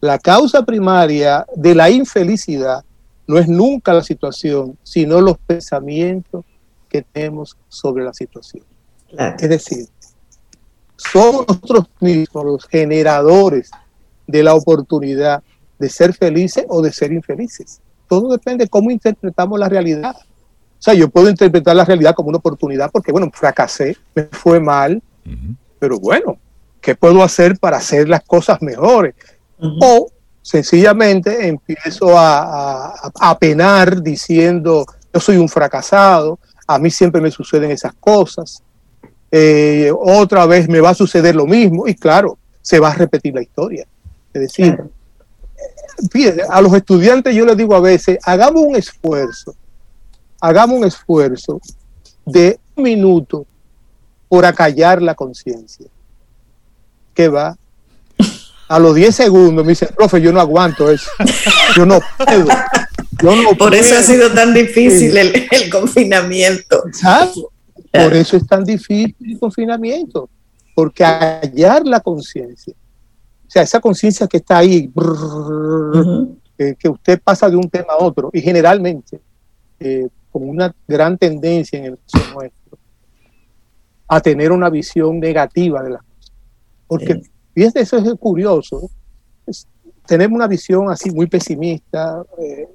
La 0.00 0.18
causa 0.18 0.64
primaria 0.64 1.46
de 1.54 1.74
la 1.74 1.88
infelicidad 1.90 2.84
no 3.26 3.38
es 3.38 3.48
nunca 3.48 3.92
la 3.92 4.02
situación, 4.02 4.76
sino 4.82 5.20
los 5.20 5.38
pensamientos 5.38 6.44
que 6.88 7.02
tenemos 7.02 7.56
sobre 7.68 8.04
la 8.04 8.12
situación. 8.12 8.64
Es 9.38 9.48
decir, 9.48 9.86
somos 10.96 11.46
nosotros 11.46 11.86
mismos 12.00 12.44
los 12.44 12.66
generadores 12.66 13.70
de 14.26 14.42
la 14.42 14.54
oportunidad 14.54 15.42
de 15.78 15.88
ser 15.88 16.14
felices 16.14 16.64
o 16.68 16.82
de 16.82 16.92
ser 16.92 17.12
infelices. 17.12 17.80
Todo 18.12 18.28
depende 18.28 18.64
de 18.64 18.68
cómo 18.68 18.90
interpretamos 18.90 19.58
la 19.58 19.70
realidad. 19.70 20.14
O 20.14 20.82
sea, 20.82 20.92
yo 20.92 21.08
puedo 21.08 21.30
interpretar 21.30 21.74
la 21.74 21.86
realidad 21.86 22.14
como 22.14 22.28
una 22.28 22.36
oportunidad 22.36 22.90
porque, 22.90 23.10
bueno, 23.10 23.30
fracasé, 23.32 23.96
me 24.14 24.24
fue 24.24 24.60
mal, 24.60 25.02
pero 25.78 25.98
bueno, 25.98 26.36
¿qué 26.82 26.94
puedo 26.94 27.22
hacer 27.22 27.58
para 27.58 27.78
hacer 27.78 28.10
las 28.10 28.22
cosas 28.24 28.60
mejores? 28.60 29.14
O 29.58 30.10
sencillamente 30.42 31.48
empiezo 31.48 32.18
a, 32.18 32.92
a, 33.18 33.38
penar 33.38 34.02
diciendo, 34.02 34.84
yo 35.10 35.18
soy 35.18 35.38
un 35.38 35.48
fracasado, 35.48 36.38
a 36.66 36.78
mí 36.78 36.90
siempre 36.90 37.22
me 37.22 37.30
suceden 37.30 37.70
esas 37.70 37.94
cosas, 37.94 38.62
eh, 39.30 39.90
otra 39.98 40.44
vez 40.44 40.68
me 40.68 40.82
va 40.82 40.90
a 40.90 40.94
suceder 40.94 41.34
lo 41.34 41.46
mismo 41.46 41.88
y 41.88 41.94
claro, 41.94 42.36
se 42.60 42.78
va 42.78 42.90
a 42.90 42.94
repetir 42.94 43.34
la 43.34 43.40
historia. 43.40 43.86
Es 44.34 44.42
decir, 44.42 44.78
a 46.50 46.60
los 46.60 46.74
estudiantes 46.74 47.34
yo 47.34 47.44
les 47.44 47.56
digo 47.56 47.74
a 47.74 47.80
veces, 47.80 48.18
hagamos 48.24 48.62
un 48.62 48.76
esfuerzo 48.76 49.54
hagamos 50.42 50.76
un 50.76 50.84
esfuerzo 50.84 51.60
de 52.26 52.58
un 52.74 52.82
minuto 52.82 53.46
por 54.28 54.44
acallar 54.44 55.00
la 55.00 55.14
conciencia. 55.14 55.86
¿Qué 57.14 57.28
va? 57.28 57.56
A 58.68 58.78
los 58.78 58.94
10 58.94 59.14
segundos 59.14 59.64
me 59.64 59.70
dice, 59.70 59.86
profe, 59.86 60.20
yo 60.20 60.32
no 60.32 60.40
aguanto 60.40 60.90
eso. 60.90 61.10
Yo 61.76 61.86
no 61.86 62.00
puedo. 62.18 63.56
por 63.56 63.74
eso 63.74 63.96
ha 63.96 64.02
sido 64.02 64.32
tan 64.32 64.52
difícil 64.52 65.16
el, 65.16 65.70
confinamiento. 65.70 66.82
Por 67.92 68.14
eso 68.14 68.36
es 68.36 68.46
tan 68.46 68.64
difícil 68.64 69.14
el 69.20 69.38
confinamiento. 69.38 70.28
Porque 70.74 71.04
acallar 71.04 71.86
la 71.86 72.00
conciencia. 72.00 72.74
O 73.52 73.54
sea, 73.54 73.64
esa 73.64 73.80
conciencia 73.80 74.26
que 74.26 74.38
está 74.38 74.56
ahí, 74.56 74.90
que, 76.56 76.88
usted 76.88 77.20
pasa 77.22 77.50
de 77.50 77.56
un 77.56 77.68
tema 77.68 77.92
a 77.92 78.02
otro, 78.02 78.30
y 78.32 78.40
generalmente 78.40 79.20
eh, 79.78 80.08
con 80.30 80.48
una 80.48 80.74
gran 80.88 81.18
tendencia 81.18 81.78
en 81.78 81.84
el 81.84 81.98
caso 81.98 82.32
nuestro 82.32 82.78
a 84.08 84.20
tener 84.22 84.52
una 84.52 84.70
visión 84.70 85.20
negativa 85.20 85.82
de 85.82 85.90
las 85.90 86.00
cosas. 86.00 86.32
Porque, 86.86 87.22
fíjense, 87.54 87.80
eso 87.80 87.98
es 87.98 88.14
curioso. 88.14 88.88
tenemos 90.06 90.34
una 90.34 90.46
visión 90.46 90.90
así 90.90 91.10
muy 91.10 91.26
pesimista, 91.26 92.24
eh, 92.38 92.66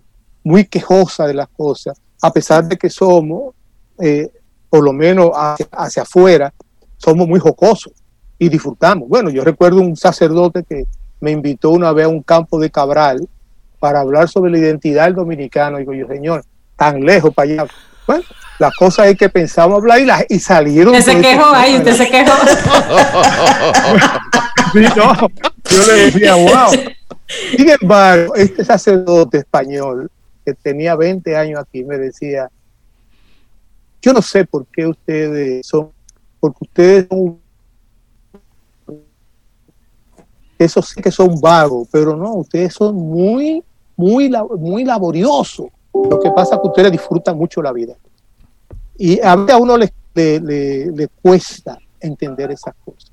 muy 0.44 0.66
quejosa 0.66 1.26
de 1.26 1.34
las 1.34 1.48
cosas, 1.48 2.00
a 2.22 2.32
pesar 2.32 2.68
de 2.68 2.78
que 2.78 2.92
somos, 2.92 3.56
eh, 4.00 4.32
por 4.70 4.84
lo 4.84 4.94
menos 4.94 5.32
hacia, 5.34 6.04
afuera, 6.04 6.54
somos 6.98 7.28
muy 7.28 7.40
jocosos 7.40 7.94
y 8.40 8.50
disfrutamos. 8.50 9.08
Bueno, 9.08 9.30
yo 9.30 9.44
recuerdo 9.44 9.82
un 9.82 9.96
sacerdote 9.96 10.64
que 10.64 10.86
me 11.20 11.32
invitó 11.32 11.72
una 11.72 11.92
vez 11.92 12.06
a 12.06 12.10
un 12.10 12.22
campo 12.22 12.60
de 12.60 12.70
Cabral 12.70 13.28
para 13.80 14.02
hablar 14.02 14.30
sobre 14.30 14.52
la 14.52 14.60
identidad 14.60 15.06
del 15.06 15.16
dominicano. 15.16 15.78
Digo 15.78 15.94
yo, 15.94 16.08
señor, 16.08 16.44
tan 16.76 17.02
lejos 17.02 17.34
para 17.34 17.52
allá. 17.52 17.66
Bueno, 18.06 18.24
la 18.60 18.72
cosa 18.78 19.08
es 19.08 19.18
que 19.18 19.30
pensamos 19.30 19.78
hablar 19.78 20.00
y, 20.00 20.06
la, 20.06 20.26
y 20.30 20.40
salieron. 20.40 20.96
Usted 20.96 21.14
se 21.14 21.22
quejó 21.22 21.46
ahí, 21.54 21.78
usted 21.78 21.96
se 21.96 22.10
quejó. 22.10 22.32
sí, 24.74 24.80
no, 24.96 25.16
yo 25.70 25.88
le 25.88 25.94
decía, 26.06 26.36
wow. 26.36 26.72
Sin 27.52 27.70
embargo, 27.70 28.36
este 28.36 28.64
sacerdote 28.64 29.40
español 29.40 30.10
que 30.46 30.54
tenía 30.54 30.96
20 30.96 31.36
años 31.36 31.60
aquí 31.60 31.84
me 31.84 31.98
decía, 31.98 32.50
yo 34.02 34.14
no 34.14 34.22
sé 34.22 34.46
por 34.46 34.66
qué 34.68 34.88
ustedes 34.88 35.68
son, 35.68 35.92
porque 36.40 36.60
ustedes 36.62 37.08
son, 37.10 37.40
eso 40.58 40.82
sí 40.82 41.02
que 41.02 41.12
son 41.12 41.40
vagos, 41.40 41.88
pero 41.92 42.16
no, 42.16 42.36
ustedes 42.36 42.74
son 42.74 42.96
muy, 42.96 43.64
muy, 43.96 44.32
muy 44.58 44.84
laboriosos. 44.84 45.68
Lo 45.94 46.20
que 46.20 46.32
pasa 46.32 46.56
es 46.56 46.62
que 46.62 46.68
ustedes 46.68 46.92
disfrutan 46.92 47.38
mucho 47.38 47.62
la 47.62 47.72
vida. 47.72 47.96
Y 48.98 49.20
a 49.22 49.34
a 49.34 49.58
uno 49.58 49.78
le, 49.78 49.92
le, 50.16 51.08
cuesta 51.22 51.78
entender 52.00 52.52
esas 52.52 52.74
cosas. 52.84 53.12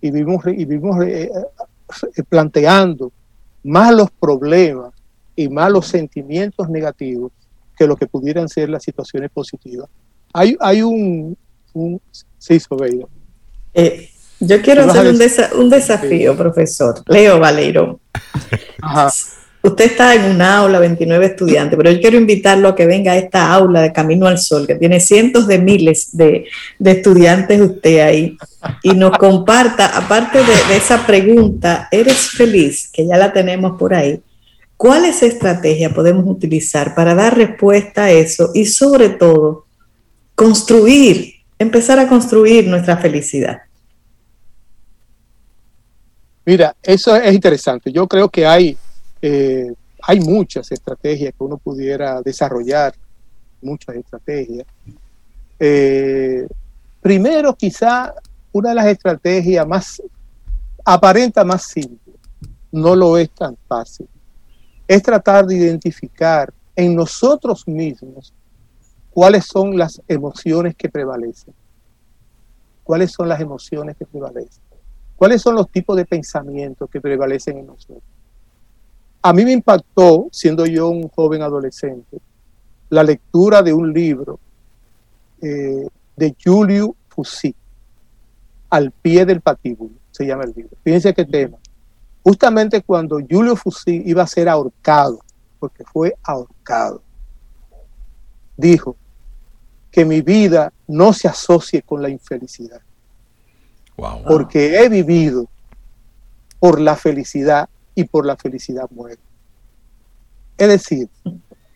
Y 0.00 0.10
vivimos, 0.10 0.44
y 0.46 0.64
vivimos 0.64 1.04
eh, 1.04 1.30
eh, 2.16 2.22
planteando 2.28 3.12
más 3.64 3.92
los 3.94 4.10
problemas 4.10 4.92
y 5.36 5.48
más 5.48 5.70
los 5.70 5.86
sentimientos 5.86 6.68
negativos 6.68 7.32
que 7.76 7.86
lo 7.86 7.96
que 7.96 8.06
pudieran 8.06 8.48
ser 8.48 8.68
las 8.68 8.82
situaciones 8.82 9.30
positivas. 9.30 9.88
Hay, 10.32 10.56
hay 10.60 10.82
un, 10.82 11.36
un 11.72 12.00
sí, 12.38 12.60
Sobeida. 12.60 13.06
Eh, 13.74 14.09
yo 14.40 14.62
quiero 14.62 14.84
hacer 14.84 15.06
un, 15.06 15.60
un, 15.60 15.70
desafío, 15.70 16.36
profesor. 16.36 17.02
Leo 17.06 17.38
Valero. 17.38 18.00
Ajá. 18.82 19.10
Usted 19.62 19.84
está 19.84 20.14
en 20.14 20.34
una 20.34 20.56
aula, 20.56 20.78
29 20.78 21.26
estudiantes, 21.26 21.76
pero 21.76 21.90
yo 21.90 22.00
quiero 22.00 22.16
invitarlo 22.16 22.68
a 22.68 22.74
que 22.74 22.86
venga 22.86 23.12
a 23.12 23.18
esta 23.18 23.52
aula 23.52 23.82
de 23.82 23.92
Camino 23.92 24.26
al 24.26 24.38
Sol, 24.38 24.66
que 24.66 24.76
tiene 24.76 25.00
cientos 25.00 25.46
de 25.46 25.58
miles 25.58 26.16
de, 26.16 26.46
estudiantes 26.82 27.60
usted 27.60 28.00
ahí, 28.00 28.38
y 28.82 28.92
nos 28.92 29.18
comparta, 29.18 29.86
aparte 29.98 30.38
de, 30.38 30.76
esa 30.76 31.06
pregunta, 31.06 31.88
¿eres 31.90 32.30
feliz? 32.30 32.88
Que 32.90 33.06
ya 33.06 33.18
la 33.18 33.34
tenemos 33.34 33.78
por 33.78 33.92
ahí. 33.92 34.22
¿Cuáles 34.78 35.22
estrategias 35.22 35.92
podemos 35.92 36.24
utilizar 36.26 36.94
para 36.94 37.14
dar 37.14 37.36
respuesta 37.36 38.04
a 38.04 38.10
eso 38.10 38.52
y 38.54 38.64
sobre 38.64 39.10
todo 39.10 39.66
construir, 40.34 41.34
empezar 41.58 41.98
a 41.98 42.08
construir 42.08 42.66
nuestra 42.66 42.96
felicidad? 42.96 43.58
Mira, 46.50 46.74
eso 46.82 47.14
es 47.14 47.32
interesante. 47.32 47.92
Yo 47.92 48.08
creo 48.08 48.28
que 48.28 48.44
hay 48.44 48.76
eh, 49.22 49.72
hay 50.02 50.18
muchas 50.18 50.72
estrategias 50.72 51.32
que 51.32 51.44
uno 51.44 51.58
pudiera 51.58 52.20
desarrollar, 52.22 52.92
muchas 53.62 53.94
estrategias. 53.94 54.66
Eh, 55.60 56.48
primero, 57.00 57.54
quizá 57.54 58.12
una 58.50 58.70
de 58.70 58.74
las 58.74 58.86
estrategias 58.86 59.64
más 59.64 60.02
aparenta 60.84 61.44
más 61.44 61.68
simple, 61.68 62.14
no 62.72 62.96
lo 62.96 63.16
es 63.16 63.30
tan 63.30 63.56
fácil, 63.68 64.08
es 64.88 65.04
tratar 65.04 65.46
de 65.46 65.54
identificar 65.54 66.52
en 66.74 66.96
nosotros 66.96 67.62
mismos 67.68 68.34
cuáles 69.10 69.44
son 69.44 69.78
las 69.78 70.02
emociones 70.08 70.74
que 70.74 70.88
prevalecen. 70.88 71.54
¿Cuáles 72.82 73.12
son 73.12 73.28
las 73.28 73.40
emociones 73.40 73.96
que 73.96 74.04
prevalecen? 74.04 74.69
¿Cuáles 75.20 75.42
son 75.42 75.54
los 75.54 75.68
tipos 75.68 75.98
de 75.98 76.06
pensamientos 76.06 76.88
que 76.88 76.98
prevalecen 76.98 77.58
en 77.58 77.66
nosotros? 77.66 78.02
A 79.20 79.34
mí 79.34 79.44
me 79.44 79.52
impactó, 79.52 80.28
siendo 80.32 80.64
yo 80.64 80.88
un 80.88 81.10
joven 81.10 81.42
adolescente, 81.42 82.22
la 82.88 83.02
lectura 83.02 83.60
de 83.60 83.70
un 83.70 83.92
libro 83.92 84.40
eh, 85.42 85.86
de 86.16 86.36
Julio 86.42 86.96
Fusí, 87.10 87.54
Al 88.70 88.92
pie 88.92 89.26
del 89.26 89.42
patíbulo, 89.42 89.92
se 90.10 90.24
llama 90.24 90.44
el 90.44 90.54
libro. 90.56 90.74
Fíjense 90.82 91.12
qué 91.12 91.26
tema. 91.26 91.58
Justamente 92.22 92.80
cuando 92.80 93.18
Julio 93.18 93.56
Fusí 93.56 94.02
iba 94.06 94.22
a 94.22 94.26
ser 94.26 94.48
ahorcado, 94.48 95.20
porque 95.58 95.84
fue 95.84 96.16
ahorcado, 96.22 97.02
dijo 98.56 98.96
que 99.90 100.06
mi 100.06 100.22
vida 100.22 100.72
no 100.88 101.12
se 101.12 101.28
asocie 101.28 101.82
con 101.82 102.00
la 102.00 102.08
infelicidad. 102.08 102.80
Porque 104.26 104.80
he 104.80 104.88
vivido 104.88 105.46
por 106.58 106.80
la 106.80 106.96
felicidad 106.96 107.68
y 107.94 108.04
por 108.04 108.26
la 108.26 108.36
felicidad 108.36 108.88
muere. 108.90 109.18
Es 110.56 110.68
decir, 110.68 111.08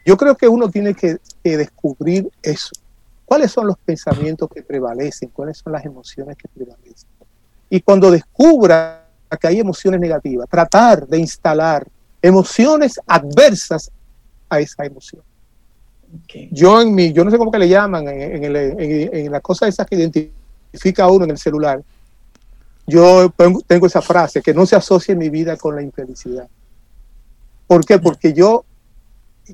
yo 0.05 0.16
creo 0.16 0.36
que 0.36 0.46
uno 0.46 0.68
tiene 0.68 0.94
que, 0.94 1.18
descubrir 1.42 2.30
eso. 2.42 2.70
¿Cuáles 3.24 3.51
son 3.51 3.66
los 3.66 3.78
pensamientos 3.78 4.48
que 4.55 4.62
prevalecen? 4.62 5.30
¿Cuáles 5.30 5.59
son 5.59 5.72
las 5.72 5.84
emociones 5.84 6.36
que 6.36 6.48
prevalecen? 6.48 7.09
Y 7.70 7.80
cuando 7.80 8.10
descubra 8.10 9.06
que 9.40 9.46
hay 9.46 9.60
emociones 9.60 10.01
negativas, 10.01 10.48
tratar 10.48 11.06
de 11.06 11.18
instalar 11.18 11.86
emociones 12.20 13.01
adversas 13.06 13.90
a 14.48 14.60
esa 14.60 14.84
emoción. 14.84 15.22
Yo 16.52 16.80
en 16.80 16.94
mi, 16.94 17.12
yo 17.12 17.24
no 17.24 17.30
sé 17.30 17.38
cómo 17.38 17.51
que 17.51 17.59
le 17.59 17.68
llaman, 17.68 18.06
en, 18.09 18.44
en, 18.44 19.32
la 19.32 19.40
cosa 19.40 19.66
esa 19.66 19.84
que 19.84 19.96
identifica 19.96 21.05
a 21.05 21.10
uno 21.10 21.24
en 21.24 21.32
el 21.32 21.38
celular, 21.38 21.82
yo 22.86 23.32
tengo 23.66 23.86
esa 23.86 24.02
frase, 24.02 24.43
que 24.43 24.52
no 24.52 24.66
se 24.66 24.77
asocie 24.77 25.16
mi 25.16 25.31
vida 25.31 25.56
con 25.56 25.74
la 25.74 25.82
infelicidad. 25.82 26.48
¿Por 27.66 27.85
qué? 27.85 27.98
Porque 27.98 28.32
yo, 28.32 28.65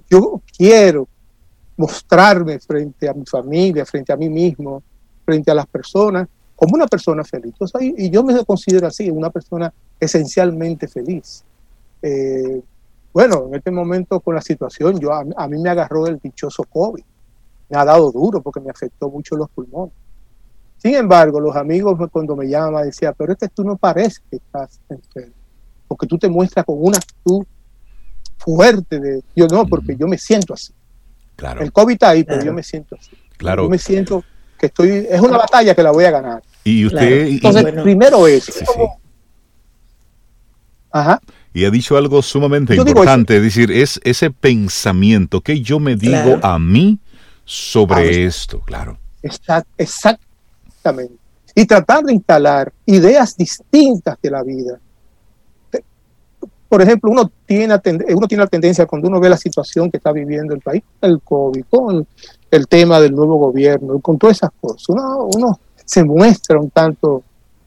yo 0.08 0.40
quiero 0.56 1.06
mostrarme 1.76 2.58
frente 2.58 3.08
a 3.08 3.14
mi 3.14 3.24
familia, 3.24 3.86
frente 3.86 4.12
a 4.12 4.16
mí 4.16 4.28
mismo, 4.28 4.82
frente 5.24 5.50
a 5.50 5.54
las 5.54 5.66
personas, 5.66 6.28
como 6.56 6.74
una 6.74 6.86
persona 6.86 7.24
feliz. 7.24 7.54
y 7.96 8.10
yo 8.10 8.22
me 8.22 8.44
considero 8.44 8.86
así, 8.86 9.08
una 9.10 9.30
persona 9.30 9.72
esencialmente 9.98 10.88
feliz. 10.88 11.44
Eh, 12.02 12.60
bueno, 13.12 13.46
en 13.48 13.54
este 13.54 13.70
momento 13.70 14.20
con 14.20 14.34
la 14.34 14.40
situación, 14.40 14.98
yo, 15.00 15.12
a, 15.12 15.24
a, 15.36 15.48
mí 15.48 15.58
me 15.58 15.70
agarró 15.70 16.06
el 16.06 16.18
dichoso 16.18 16.64
COVID. 16.64 17.02
Me 17.68 17.78
ha 17.78 17.84
dado 17.84 18.10
duro 18.10 18.42
porque 18.42 18.60
me 18.60 18.70
afectó 18.70 19.08
mucho 19.08 19.36
los 19.36 19.48
pulmones. 19.50 19.94
Sin 20.82 20.94
embargo, 20.94 21.40
los 21.40 21.54
amigos 21.56 21.98
cuando 22.10 22.34
me 22.36 22.48
llaman 22.48 22.84
decían, 22.86 23.14
pero 23.16 23.32
es 23.32 23.38
que 23.38 23.48
tú 23.48 23.62
no 23.64 23.76
pareces 23.76 24.22
que 24.30 24.36
estás 24.36 24.80
enfermo, 24.88 25.34
porque 25.86 26.06
tú 26.06 26.16
te 26.18 26.28
muestras 26.28 26.64
con 26.64 26.76
una 26.78 26.96
actitud 26.98 27.44
fuerte 28.38 28.98
de 28.98 29.22
yo 29.36 29.46
no, 29.48 29.66
porque 29.66 29.94
yo 29.96 30.08
me 30.08 30.16
siento 30.16 30.54
así. 30.54 30.72
Claro. 31.36 31.60
El 31.62 31.70
COVID 31.72 31.92
está 31.94 32.08
ahí, 32.10 32.24
pero 32.24 32.42
yo 32.42 32.52
me 32.54 32.62
siento 32.62 32.96
así. 32.98 33.10
Claro. 33.36 33.64
Yo 33.64 33.68
me 33.70 33.78
siento 33.78 34.24
que 34.58 34.66
estoy, 34.66 35.06
es 35.08 35.20
una 35.20 35.36
batalla 35.38 35.74
que 35.74 35.82
la 35.82 35.90
voy 35.90 36.04
a 36.04 36.10
ganar. 36.10 36.42
Y 36.64 36.86
usted, 36.86 36.98
Claro. 36.98 37.26
y- 37.28 37.34
Entonces, 37.34 37.62
bueno. 37.62 37.82
primero 37.82 38.26
es, 38.26 38.44
Sí, 38.44 38.52
sí. 38.52 38.64
ajá, 40.90 41.20
y 41.52 41.64
ha 41.64 41.70
dicho 41.70 41.96
algo 41.96 42.22
sumamente 42.22 42.76
Yo 42.76 42.82
importante, 42.86 43.36
es 43.36 43.42
decir, 43.42 43.70
es 43.70 44.00
ese 44.04 44.30
pensamiento 44.30 45.40
que 45.40 45.60
yo 45.60 45.78
me 45.80 45.96
digo 45.96 46.12
Claro. 46.38 46.40
a 46.42 46.58
mí 46.58 46.98
sobre 47.44 48.00
Ah, 48.24 48.26
esto, 48.28 48.60
claro. 48.60 48.98
exact- 49.22 49.66
Y 51.54 51.66
tratar 51.66 52.04
de 52.04 52.12
instalar 52.12 52.72
ideas 52.86 53.36
distintas 53.36 54.16
de 54.22 54.30
la 54.30 54.42
vida. 54.42 54.78
Por 56.68 56.80
ejemplo, 56.80 57.10
uno 57.10 57.30
tiene, 57.46 57.74
uno 58.14 58.28
tiene 58.28 58.44
la 58.44 58.46
tendencia 58.46 58.86
cuando 58.86 59.08
uno 59.08 59.18
ve 59.18 59.28
la 59.28 59.36
situación 59.36 59.90
que 59.90 59.96
está 59.96 60.12
viviendo 60.12 60.54
el 60.54 60.60
país, 60.60 60.84
el 61.00 61.20
COVID, 61.20 61.64
con 61.68 62.06
el 62.48 62.68
tema 62.68 63.00
del 63.00 63.12
nuevo 63.12 63.36
gobierno, 63.36 63.98
con 63.98 64.18
todas 64.18 64.36
esas 64.36 64.50
cosas, 64.60 64.88
uno, 64.88 65.28
uno 65.34 65.60
se 65.84 66.04
muestra 66.04 66.60
un 66.60 66.70
tanto, 66.70 67.24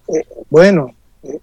eh, 0.08 0.26
bueno, 0.50 0.88
eh, 1.24 1.40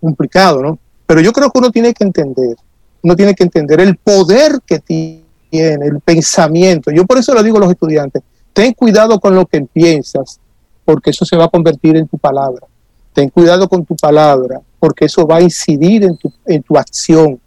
complicado, 0.00 0.60
¿no? 0.60 0.78
Pero 1.06 1.20
yo 1.20 1.32
creo 1.32 1.50
que 1.50 1.58
uno 1.60 1.70
tiene 1.70 1.94
que 1.94 2.02
entender, 2.02 2.56
uno 3.02 3.14
tiene 3.14 3.36
que 3.36 3.44
entender 3.44 3.80
el 3.80 3.96
poder 3.96 4.60
que 4.66 4.80
tiene, 4.80 5.86
el 5.86 6.00
pensamiento. 6.00 6.90
Yo 6.90 7.06
por 7.06 7.18
eso 7.18 7.32
le 7.34 7.44
digo 7.44 7.58
a 7.58 7.60
los 7.60 7.70
estudiantes, 7.70 8.22
ten 8.52 8.72
cuidado 8.72 9.20
con 9.20 9.36
lo 9.36 9.46
que 9.46 9.60
piensas, 9.60 10.40
porque 10.84 11.10
eso 11.10 11.24
se 11.24 11.36
va 11.36 11.44
a 11.44 11.48
convertir 11.48 11.96
en 11.96 12.06
tu 12.08 12.18
palabra. 12.18 12.66
Ten 13.12 13.28
cuidado 13.28 13.68
con 13.68 13.84
tu 13.84 13.94
palabra, 13.96 14.60
porque 14.78 15.04
eso 15.04 15.26
va 15.26 15.36
a 15.36 15.42
incidir 15.42 16.04
en 16.04 16.16
tu, 16.16 16.32
en 16.46 16.62
tu 16.62 16.76
acción. 16.76 17.38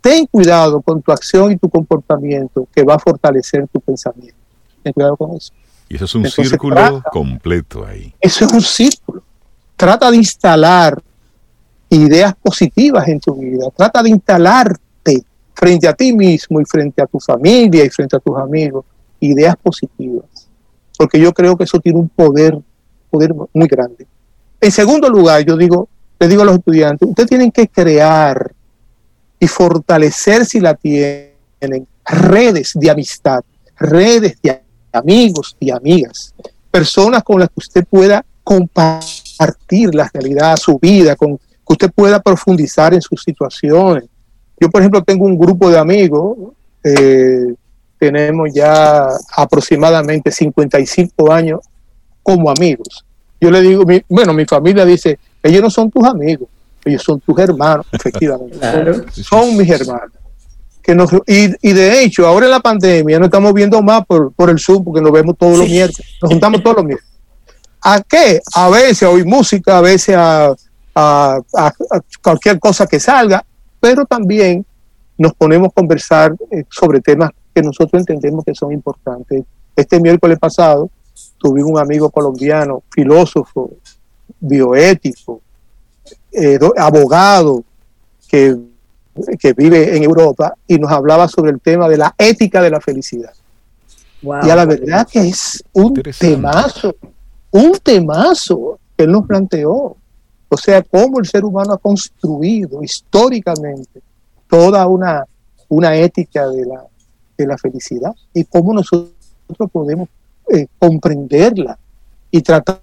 Ten 0.00 0.26
cuidado 0.26 0.80
con 0.82 1.00
tu 1.02 1.10
acción 1.10 1.52
y 1.52 1.56
tu 1.56 1.68
comportamiento, 1.68 2.68
que 2.74 2.82
va 2.84 2.94
a 2.94 2.98
fortalecer 2.98 3.66
tu 3.68 3.80
pensamiento. 3.80 4.36
Ten 4.82 4.92
cuidado 4.92 5.16
con 5.16 5.34
eso. 5.36 5.52
Y 5.88 5.96
eso 5.96 6.04
es 6.04 6.14
un 6.14 6.26
Entonces, 6.26 6.48
círculo 6.50 6.74
trata- 6.76 7.10
completo 7.10 7.86
ahí. 7.86 8.12
Eso 8.20 8.44
es 8.44 8.52
un 8.52 8.60
círculo. 8.60 9.22
Trata 9.76 10.10
de 10.10 10.16
instalar 10.16 11.02
ideas 11.88 12.34
positivas 12.42 13.06
en 13.08 13.20
tu 13.20 13.34
vida. 13.34 13.66
Trata 13.76 14.02
de 14.02 14.10
instalarte 14.10 15.24
frente 15.54 15.88
a 15.88 15.92
ti 15.94 16.12
mismo 16.12 16.60
y 16.60 16.64
frente 16.64 17.02
a 17.02 17.06
tu 17.06 17.18
familia 17.20 17.84
y 17.84 17.90
frente 17.90 18.16
a 18.16 18.18
tus 18.18 18.36
amigos 18.36 18.84
ideas 19.20 19.56
positivas. 19.62 20.26
Porque 20.98 21.18
yo 21.20 21.32
creo 21.32 21.56
que 21.56 21.64
eso 21.64 21.78
tiene 21.80 21.98
un 21.98 22.08
poder, 22.08 22.58
poder 23.16 23.34
muy 23.54 23.66
grande. 23.66 24.06
En 24.60 24.70
segundo 24.70 25.08
lugar, 25.08 25.42
yo 25.44 25.56
digo, 25.56 25.88
le 26.18 26.28
digo 26.28 26.42
a 26.42 26.44
los 26.44 26.56
estudiantes, 26.56 27.08
ustedes 27.08 27.30
tienen 27.30 27.50
que 27.50 27.66
crear 27.66 28.52
y 29.38 29.46
fortalecer 29.46 30.44
si 30.44 30.60
la 30.60 30.74
tienen 30.74 31.86
redes 32.04 32.72
de 32.74 32.90
amistad, 32.90 33.42
redes 33.78 34.36
de 34.42 34.62
amigos 34.92 35.56
y 35.58 35.70
amigas, 35.70 36.34
personas 36.70 37.22
con 37.22 37.40
las 37.40 37.48
que 37.48 37.58
usted 37.58 37.84
pueda 37.88 38.24
compartir 38.44 39.94
la 39.94 40.10
realidad, 40.12 40.56
su 40.56 40.78
vida, 40.78 41.16
con 41.16 41.38
que 41.38 41.72
usted 41.72 41.90
pueda 41.90 42.20
profundizar 42.20 42.92
en 42.92 43.00
sus 43.00 43.22
situaciones. 43.22 44.04
Yo, 44.60 44.68
por 44.68 44.82
ejemplo, 44.82 45.02
tengo 45.02 45.24
un 45.24 45.38
grupo 45.38 45.70
de 45.70 45.78
amigos, 45.78 46.36
eh, 46.84 47.54
tenemos 47.98 48.50
ya 48.52 49.08
aproximadamente 49.36 50.30
55 50.30 51.32
años 51.32 51.60
como 52.22 52.50
amigos. 52.50 53.05
Yo 53.40 53.50
le 53.50 53.60
digo, 53.62 53.84
mi- 53.84 54.02
bueno, 54.08 54.32
mi 54.32 54.44
familia 54.44 54.84
dice, 54.84 55.18
ellos 55.42 55.62
no 55.62 55.70
son 55.70 55.90
tus 55.90 56.04
amigos, 56.04 56.48
ellos 56.84 57.02
son 57.02 57.20
tus 57.20 57.38
hermanos, 57.38 57.86
efectivamente. 57.92 58.58
Claro. 58.58 59.04
Son 59.12 59.56
mis 59.56 59.68
hermanos. 59.70 60.12
Que 60.82 60.94
nos, 60.94 61.10
y, 61.26 61.50
y 61.68 61.72
de 61.72 62.02
hecho, 62.04 62.26
ahora 62.26 62.46
en 62.46 62.52
la 62.52 62.60
pandemia 62.60 63.18
nos 63.18 63.26
estamos 63.26 63.52
viendo 63.52 63.82
más 63.82 64.06
por, 64.06 64.32
por 64.32 64.50
el 64.50 64.58
Zoom, 64.60 64.84
porque 64.84 65.00
nos 65.00 65.10
vemos 65.12 65.36
todos 65.36 65.58
los 65.58 65.68
miércoles, 65.68 66.06
nos 66.22 66.30
juntamos 66.30 66.62
todos 66.62 66.76
los 66.76 66.84
miércoles. 66.86 67.12
¿A 67.82 68.00
qué? 68.02 68.40
A 68.54 68.68
veces 68.70 69.02
a 69.02 69.10
oír 69.10 69.26
música, 69.26 69.78
a 69.78 69.80
veces 69.80 70.14
a, 70.16 70.46
a- 70.94 71.40
a- 71.54 71.66
a 71.66 72.00
cualquier 72.22 72.58
cosa 72.60 72.86
que 72.86 73.00
salga, 73.00 73.44
pero 73.80 74.04
también 74.06 74.64
nos 75.18 75.34
ponemos 75.34 75.68
a 75.68 75.72
conversar 75.72 76.34
eh, 76.50 76.64
sobre 76.70 77.00
temas 77.00 77.30
que 77.54 77.62
nosotros 77.62 78.00
entendemos 78.00 78.44
que 78.44 78.54
son 78.54 78.72
importantes. 78.72 79.44
Este 79.74 79.98
miércoles 80.00 80.38
pasado 80.38 80.88
tuve 81.46 81.62
un 81.62 81.78
amigo 81.78 82.10
colombiano, 82.10 82.82
filósofo, 82.90 83.70
bioético, 84.40 85.40
eh, 86.32 86.58
do- 86.58 86.74
abogado, 86.76 87.62
que, 88.28 88.56
que 89.38 89.52
vive 89.52 89.96
en 89.96 90.02
Europa 90.02 90.54
y 90.66 90.76
nos 90.78 90.90
hablaba 90.90 91.28
sobre 91.28 91.52
el 91.52 91.60
tema 91.60 91.88
de 91.88 91.96
la 91.96 92.14
ética 92.18 92.60
de 92.60 92.70
la 92.70 92.80
felicidad. 92.80 93.32
Wow. 94.22 94.44
Y 94.44 94.50
a 94.50 94.56
la 94.56 94.64
verdad 94.64 95.06
que 95.06 95.20
es 95.28 95.62
un 95.72 95.94
temazo, 96.18 96.96
un 97.52 97.78
temazo 97.82 98.78
que 98.96 99.04
él 99.04 99.12
nos 99.12 99.24
planteó. 99.26 99.96
O 100.48 100.56
sea, 100.56 100.82
cómo 100.82 101.18
el 101.20 101.26
ser 101.26 101.44
humano 101.44 101.72
ha 101.74 101.78
construido 101.78 102.82
históricamente 102.82 104.00
toda 104.48 104.86
una, 104.86 105.24
una 105.68 105.96
ética 105.96 106.48
de 106.48 106.64
la, 106.64 106.84
de 107.38 107.46
la 107.46 107.58
felicidad 107.58 108.12
y 108.32 108.44
cómo 108.44 108.72
nosotros 108.72 109.12
podemos 109.72 110.08
eh, 110.52 110.66
comprenderla 110.78 111.78
y 112.30 112.42
tratar 112.42 112.80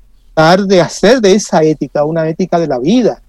de 0.65 0.81
hacer 0.81 1.21
de 1.21 1.33
esa 1.33 1.63
ética 1.63 2.05
una 2.05 2.27
ética 2.27 2.59
de 2.59 2.67
la 2.67 2.79
vida. 2.79 3.21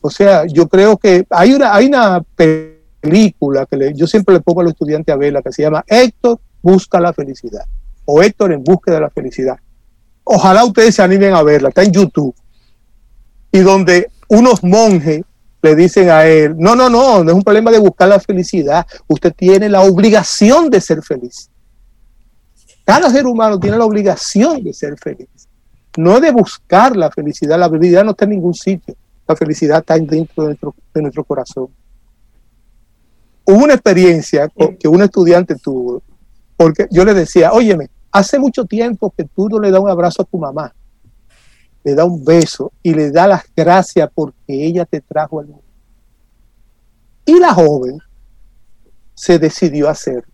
O 0.00 0.10
sea, 0.10 0.46
yo 0.46 0.68
creo 0.68 0.96
que 0.96 1.24
hay 1.30 1.54
una, 1.54 1.74
hay 1.74 1.86
una 1.86 2.22
película 2.34 3.66
que 3.66 3.92
yo 3.94 4.06
siempre 4.06 4.34
le 4.34 4.40
pongo 4.40 4.60
a 4.60 4.64
los 4.64 4.72
estudiantes 4.72 5.14
a 5.14 5.18
verla 5.18 5.42
que 5.42 5.52
se 5.52 5.62
llama 5.62 5.84
Héctor 5.86 6.40
busca 6.60 7.00
la 7.00 7.12
felicidad 7.12 7.64
o 8.04 8.22
Héctor 8.22 8.52
en 8.52 8.64
búsqueda 8.64 8.96
de 8.96 9.00
la 9.02 9.10
felicidad. 9.10 9.56
Ojalá 10.24 10.64
ustedes 10.64 10.94
se 10.94 11.02
animen 11.02 11.34
a 11.34 11.42
verla, 11.42 11.68
está 11.68 11.82
en 11.82 11.92
YouTube. 11.92 12.34
Y 13.50 13.60
donde 13.60 14.10
unos 14.28 14.62
monjes 14.62 15.22
le 15.60 15.76
dicen 15.76 16.10
a 16.10 16.26
él, 16.26 16.54
no, 16.58 16.74
no, 16.74 16.88
no, 16.88 17.22
no 17.22 17.30
es 17.30 17.36
un 17.36 17.42
problema 17.42 17.70
de 17.70 17.78
buscar 17.78 18.08
la 18.08 18.18
felicidad, 18.18 18.86
usted 19.06 19.32
tiene 19.34 19.68
la 19.68 19.82
obligación 19.82 20.70
de 20.70 20.80
ser 20.80 21.02
feliz. 21.02 21.48
Cada 22.84 23.10
ser 23.10 23.26
humano 23.26 23.58
tiene 23.58 23.76
la 23.76 23.84
obligación 23.84 24.62
de 24.62 24.72
ser 24.72 24.98
feliz. 24.98 25.48
No 25.96 26.20
de 26.20 26.30
buscar 26.30 26.96
la 26.96 27.10
felicidad, 27.10 27.58
la 27.58 27.68
felicidad 27.68 28.04
no 28.04 28.12
está 28.12 28.24
en 28.24 28.30
ningún 28.30 28.54
sitio, 28.54 28.94
la 29.28 29.36
felicidad 29.36 29.80
está 29.80 29.98
dentro 29.98 30.44
de 30.44 30.48
nuestro, 30.48 30.74
de 30.94 31.02
nuestro 31.02 31.24
corazón. 31.24 31.68
Hubo 33.44 33.64
una 33.64 33.74
experiencia 33.74 34.48
que 34.78 34.88
un 34.88 35.02
estudiante 35.02 35.56
tuvo, 35.56 36.02
porque 36.56 36.86
yo 36.90 37.04
le 37.04 37.12
decía, 37.12 37.52
óyeme, 37.52 37.90
hace 38.10 38.38
mucho 38.38 38.64
tiempo 38.64 39.12
que 39.16 39.24
tú 39.24 39.48
no 39.48 39.58
le 39.58 39.70
das 39.70 39.80
un 39.80 39.90
abrazo 39.90 40.22
a 40.22 40.24
tu 40.24 40.38
mamá, 40.38 40.72
le 41.84 41.94
da 41.94 42.04
un 42.04 42.24
beso 42.24 42.72
y 42.82 42.94
le 42.94 43.10
da 43.10 43.26
las 43.26 43.44
gracias 43.54 44.08
porque 44.14 44.36
ella 44.48 44.84
te 44.84 45.00
trajo 45.00 45.40
al 45.40 45.46
mundo. 45.46 45.64
Y 47.24 47.38
la 47.38 47.52
joven 47.52 47.98
se 49.14 49.38
decidió 49.38 49.88
a 49.88 49.92
hacer. 49.92 50.24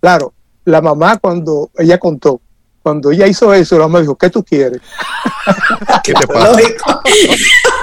Claro, 0.00 0.34
la 0.64 0.80
mamá 0.80 1.18
cuando 1.18 1.70
ella 1.78 1.98
contó, 1.98 2.40
cuando 2.82 3.10
ella 3.10 3.26
hizo 3.26 3.52
eso, 3.54 3.78
la 3.78 3.86
mamá 3.86 4.00
dijo, 4.00 4.16
¿qué 4.16 4.30
tú 4.30 4.42
quieres? 4.42 4.80
¿Qué 6.04 6.14
te 6.14 6.26
pasa? 6.26 6.50
Lógico. 6.52 7.02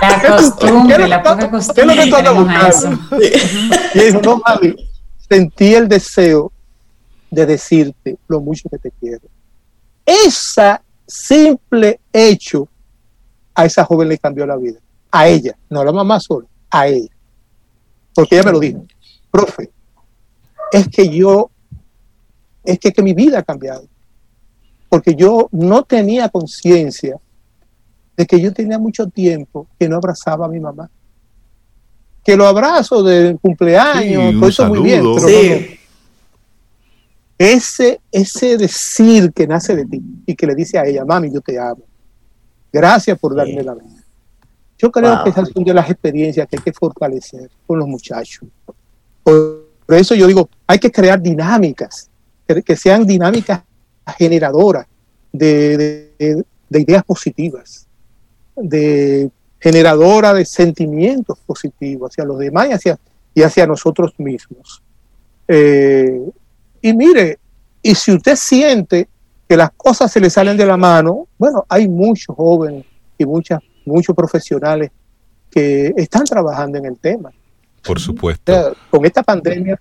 La 0.01 0.19
¿Qué 0.19 0.27
es 0.27 0.29
lo 0.29 0.37
costumbre, 0.37 0.97
que 0.97 1.07
la 1.07 1.23
qué 1.23 1.81
es 1.81 1.87
lo 1.87 1.93
que 1.93 2.23
tú 2.23 2.35
buscando? 2.35 2.99
Y 3.93 3.99
dijo, 3.99 4.21
no, 4.21 4.41
mami, 4.45 4.75
sentí 5.29 5.75
el 5.75 5.87
deseo 5.87 6.51
de 7.31 7.45
decirte 7.45 8.17
lo 8.27 8.39
mucho 8.39 8.69
que 8.69 8.77
te 8.77 8.91
quiero. 8.99 9.27
Ese 10.05 10.79
simple 11.05 11.99
hecho 12.11 12.67
a 13.53 13.65
esa 13.65 13.83
joven 13.83 14.09
le 14.09 14.17
cambió 14.17 14.45
la 14.45 14.55
vida. 14.55 14.79
A 15.11 15.27
ella, 15.27 15.55
no 15.69 15.81
a 15.81 15.85
la 15.85 15.91
mamá 15.91 16.19
sola, 16.19 16.47
a 16.69 16.87
ella. 16.87 17.09
Porque 18.13 18.35
ella 18.35 18.45
me 18.45 18.51
lo 18.51 18.59
dijo, 18.59 18.85
profe, 19.31 19.71
es 20.71 20.87
que 20.87 21.09
yo, 21.09 21.49
es 22.63 22.79
que, 22.79 22.91
que 22.91 23.01
mi 23.01 23.13
vida 23.13 23.39
ha 23.39 23.43
cambiado. 23.43 23.85
Porque 24.89 25.15
yo 25.15 25.47
no 25.51 25.83
tenía 25.83 26.29
conciencia 26.29 27.17
de 28.17 28.25
que 28.25 28.39
yo 28.41 28.51
tenía 28.53 28.77
mucho 28.79 29.07
tiempo 29.07 29.67
que 29.79 29.87
no 29.87 29.97
abrazaba 29.97 30.45
a 30.45 30.49
mi 30.49 30.59
mamá. 30.59 30.89
Que 32.23 32.35
lo 32.35 32.45
abrazo 32.47 33.01
del 33.03 33.39
cumpleaños, 33.39 34.31
Sí, 34.33 34.39
todo 34.39 34.49
eso 34.49 34.67
muy 34.67 34.79
bien, 34.81 35.01
pero 35.01 35.27
Sí. 35.27 35.49
no, 35.49 35.55
no. 35.59 35.79
ese, 37.37 38.01
ese 38.11 38.57
decir 38.57 39.31
que 39.31 39.47
nace 39.47 39.75
de 39.75 39.85
ti 39.85 40.01
y 40.25 40.35
que 40.35 40.45
le 40.45 40.55
dice 40.55 40.77
a 40.77 40.85
ella, 40.85 41.05
mami, 41.05 41.31
yo 41.31 41.39
te 41.41 41.57
amo. 41.57 41.83
Gracias 42.71 43.17
por 43.17 43.35
darme 43.35 43.59
Sí. 43.59 43.63
la 43.63 43.73
vida. 43.75 44.03
Yo 44.77 44.91
creo 44.91 45.15
Wow. 45.15 45.23
que 45.23 45.29
esas 45.29 45.49
son 45.49 45.63
de 45.63 45.73
las 45.73 45.89
experiencias 45.89 46.47
que 46.47 46.57
hay 46.57 46.63
que 46.63 46.73
fortalecer 46.73 47.49
con 47.65 47.79
los 47.79 47.87
muchachos. 47.87 48.47
Por, 49.23 49.67
por 49.85 49.95
eso 49.95 50.15
yo 50.15 50.27
digo, 50.27 50.49
hay 50.67 50.79
que 50.79 50.91
crear 50.91 51.21
dinámicas, 51.21 52.08
que, 52.55 52.63
que 52.63 52.75
sean 52.75 53.05
dinámicas 53.05 53.61
generadoras 54.17 54.87
de, 55.31 56.11
de- 56.17 56.43
de 56.69 56.81
ideas 56.81 57.03
positivas, 57.03 57.87
de 58.55 59.29
generadora 59.59 60.33
de 60.33 60.45
sentimientos 60.45 61.39
positivos 61.45 62.11
hacia 62.11 62.23
los 62.25 62.37
demás 62.39 62.69
y 62.69 62.73
hacia, 62.73 62.99
y 63.33 63.41
hacia 63.41 63.65
nosotros 63.65 64.13
mismos. 64.19 64.81
Eh, 65.47 66.21
y 66.81 66.93
mire, 66.93 67.39
y 67.81 67.95
si 67.95 68.11
usted 68.13 68.35
siente 68.35 69.07
que 69.47 69.57
las 69.57 69.71
cosas 69.71 70.11
se 70.11 70.19
le 70.19 70.29
salen 70.29 70.55
de 70.57 70.65
la 70.65 70.77
mano, 70.77 71.27
bueno, 71.39 71.65
hay 71.67 71.87
muchos 71.87 72.35
jóvenes 72.35 72.85
y 73.17 73.25
muchas, 73.25 73.59
muchos 73.85 74.15
profesionales 74.15 74.91
que 75.49 75.91
están 75.97 76.23
trabajando 76.25 76.77
en 76.77 76.85
el 76.85 76.99
tema. 76.99 77.31
Por 77.83 77.99
supuesto. 77.99 78.75
con 78.91 79.05
esta 79.05 79.23
pandemia. 79.23 79.79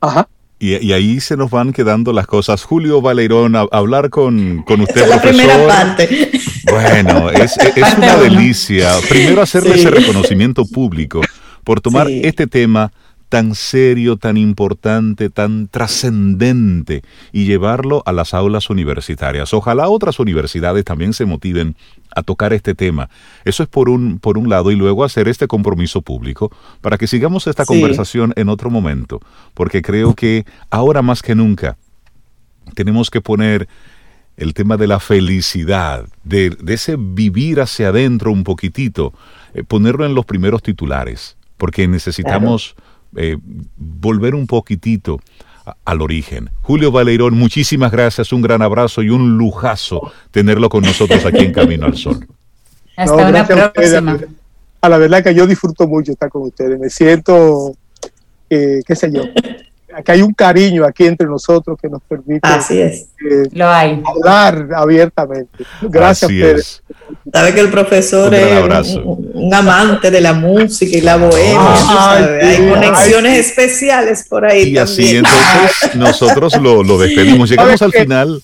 Ajá. 0.00 0.26
Y, 0.62 0.92
ahí 0.92 1.20
se 1.20 1.38
nos 1.38 1.50
van 1.50 1.72
quedando 1.72 2.12
las 2.12 2.26
cosas. 2.26 2.64
Julio 2.64 3.00
Valerón, 3.00 3.56
a, 3.56 3.60
hablar 3.72 4.10
con, 4.10 4.62
con 4.64 4.82
usted, 4.82 5.06
profesor. 5.08 5.10
La 5.10 5.22
primera 5.22 5.66
parte. 5.66 6.30
Bueno, 6.70 7.30
es, 7.30 7.56
una 7.96 8.16
delicia. 8.16 8.92
Primero 9.08 9.40
hacerle 9.40 9.76
ese 9.76 9.90
reconocimiento 9.90 10.66
público 10.66 11.22
por 11.64 11.80
tomar 11.80 12.10
este 12.10 12.46
tema 12.46 12.92
tan 13.30 13.54
serio, 13.54 14.16
tan 14.16 14.36
importante, 14.36 15.30
tan 15.30 15.68
trascendente 15.68 17.02
y 17.32 17.44
llevarlo 17.44 18.02
a 18.04 18.12
las 18.12 18.34
aulas 18.34 18.70
universitarias. 18.70 19.54
Ojalá 19.54 19.88
otras 19.88 20.18
universidades 20.18 20.84
también 20.84 21.12
se 21.12 21.26
motiven 21.26 21.76
a 22.14 22.24
tocar 22.24 22.52
este 22.52 22.74
tema. 22.74 23.08
Eso 23.44 23.62
es 23.62 23.68
por 23.68 23.88
un, 23.88 24.18
por 24.18 24.36
un 24.36 24.48
lado 24.48 24.72
y 24.72 24.76
luego 24.76 25.04
hacer 25.04 25.28
este 25.28 25.46
compromiso 25.46 26.02
público 26.02 26.50
para 26.80 26.98
que 26.98 27.06
sigamos 27.06 27.46
esta 27.46 27.64
conversación 27.64 28.32
en 28.34 28.48
otro 28.48 28.68
momento, 28.68 29.20
porque 29.54 29.80
creo 29.80 30.14
que 30.14 30.44
ahora 30.68 31.00
más 31.00 31.22
que 31.22 31.36
nunca 31.36 31.78
tenemos 32.74 33.10
que 33.10 33.20
poner 33.20 33.68
el 34.36 34.54
tema 34.54 34.76
de 34.76 34.88
la 34.88 34.98
felicidad, 34.98 36.04
de, 36.24 36.56
ese 36.66 36.96
vivir 36.98 37.60
hacia 37.60 37.90
adentro 37.90 38.32
un 38.32 38.42
poquitito, 38.42 39.14
eh, 39.54 39.62
ponerlo 39.62 40.04
en 40.04 40.16
los 40.16 40.24
primeros 40.24 40.64
titulares, 40.64 41.36
porque 41.56 41.86
necesitamos... 41.86 42.74
Eh, 43.16 43.36
volver 43.76 44.34
un 44.34 44.46
poquitito 44.46 45.20
al 45.84 46.00
origen. 46.00 46.50
Julio 46.62 46.90
Valeirón, 46.90 47.34
muchísimas 47.34 47.92
gracias, 47.92 48.32
un 48.32 48.42
gran 48.42 48.62
abrazo 48.62 49.02
y 49.02 49.10
un 49.10 49.36
lujazo 49.36 50.12
tenerlo 50.30 50.68
con 50.68 50.82
nosotros 50.82 51.24
aquí 51.24 51.44
en 51.44 51.52
Camino 51.52 51.86
al 51.86 51.96
Sol. 51.96 52.26
Hasta 52.96 53.28
una 53.28 53.46
próxima. 53.46 54.18
A, 54.80 54.88
la 54.88 54.98
verdad 54.98 55.22
que 55.22 55.34
yo 55.34 55.46
disfruto 55.46 55.86
mucho 55.86 56.12
estar 56.12 56.30
con 56.30 56.42
ustedes, 56.42 56.78
me 56.78 56.88
siento, 56.88 57.74
eh, 58.48 58.80
qué 58.86 58.96
sé 58.96 59.12
yo, 59.12 59.24
que 60.04 60.12
hay 60.12 60.22
un 60.22 60.32
cariño 60.32 60.84
aquí 60.84 61.06
entre 61.06 61.26
nosotros 61.26 61.78
que 61.80 61.88
nos 61.88 62.02
permite 62.02 62.40
Así 62.42 62.80
es. 62.80 63.08
Eh, 63.28 63.62
hablar 63.62 64.68
abiertamente. 64.74 65.64
Gracias, 65.82 66.30
Pedro. 66.30 66.62
Sabe 67.32 67.54
que 67.54 67.60
el 67.60 67.70
profesor 67.70 68.32
es 68.34 68.96
un, 68.96 69.52
amante 69.52 70.10
de 70.10 70.20
la 70.20 70.32
música 70.32 70.96
y 70.96 71.00
la 71.00 71.16
bohemia. 71.16 72.40
hay 72.40 72.68
conexiones 72.68 73.46
especiales 73.46 74.26
por 74.28 74.44
ahí. 74.44 74.70
Y 74.70 74.78
así 74.78 75.16
entonces 75.16 75.94
nosotros 75.94 76.56
lo, 76.60 76.82
lo 76.82 76.98
despedimos. 76.98 77.50
Llegamos 77.50 77.82
al 77.82 77.92
final 77.92 78.40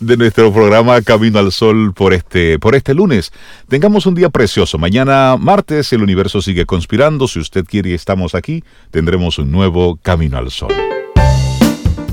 de 0.00 0.16
nuestro 0.16 0.52
programa 0.52 1.00
Camino 1.02 1.38
al 1.38 1.52
Sol 1.52 1.92
por 1.92 2.14
este, 2.14 2.58
por 2.58 2.74
este 2.74 2.94
lunes. 2.94 3.32
Tengamos 3.68 4.06
un 4.06 4.14
día 4.14 4.30
precioso. 4.30 4.78
Mañana 4.78 5.36
martes 5.38 5.92
el 5.92 6.02
universo 6.02 6.40
sigue 6.40 6.66
conspirando. 6.66 7.26
Si 7.26 7.38
usted 7.38 7.64
quiere 7.64 7.90
y 7.90 7.94
estamos 7.94 8.34
aquí, 8.34 8.62
tendremos 8.90 9.38
un 9.38 9.50
nuevo 9.50 9.98
Camino 10.02 10.38
al 10.38 10.50
Sol. 10.50 10.72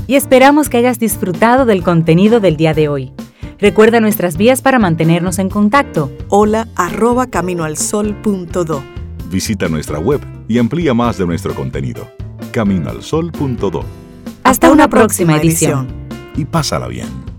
Y 0.06 0.14
esperamos 0.14 0.68
que 0.68 0.78
hayas 0.78 0.98
disfrutado 0.98 1.64
del 1.64 1.82
contenido 1.82 2.40
del 2.40 2.56
día 2.56 2.74
de 2.74 2.88
hoy. 2.88 3.12
Recuerda 3.58 4.00
nuestras 4.00 4.36
vías 4.36 4.60
para 4.60 4.78
mantenernos 4.78 5.38
en 5.38 5.48
contacto. 5.48 6.12
Hola 6.28 6.68
arroba 6.76 7.26
caminoalsol.do. 7.26 8.82
Visita 9.30 9.68
nuestra 9.68 9.98
web 9.98 10.20
y 10.46 10.58
amplía 10.58 10.94
más 10.94 11.18
de 11.18 11.26
nuestro 11.26 11.54
contenido. 11.54 12.08
Caminoalsol.do. 12.52 13.84
Hasta, 14.44 14.70
una, 14.70 14.88
próxima, 14.88 15.36
edición. 15.36 15.88
Y 16.36 16.44
pásala 16.44 16.86
bien. 16.86 17.35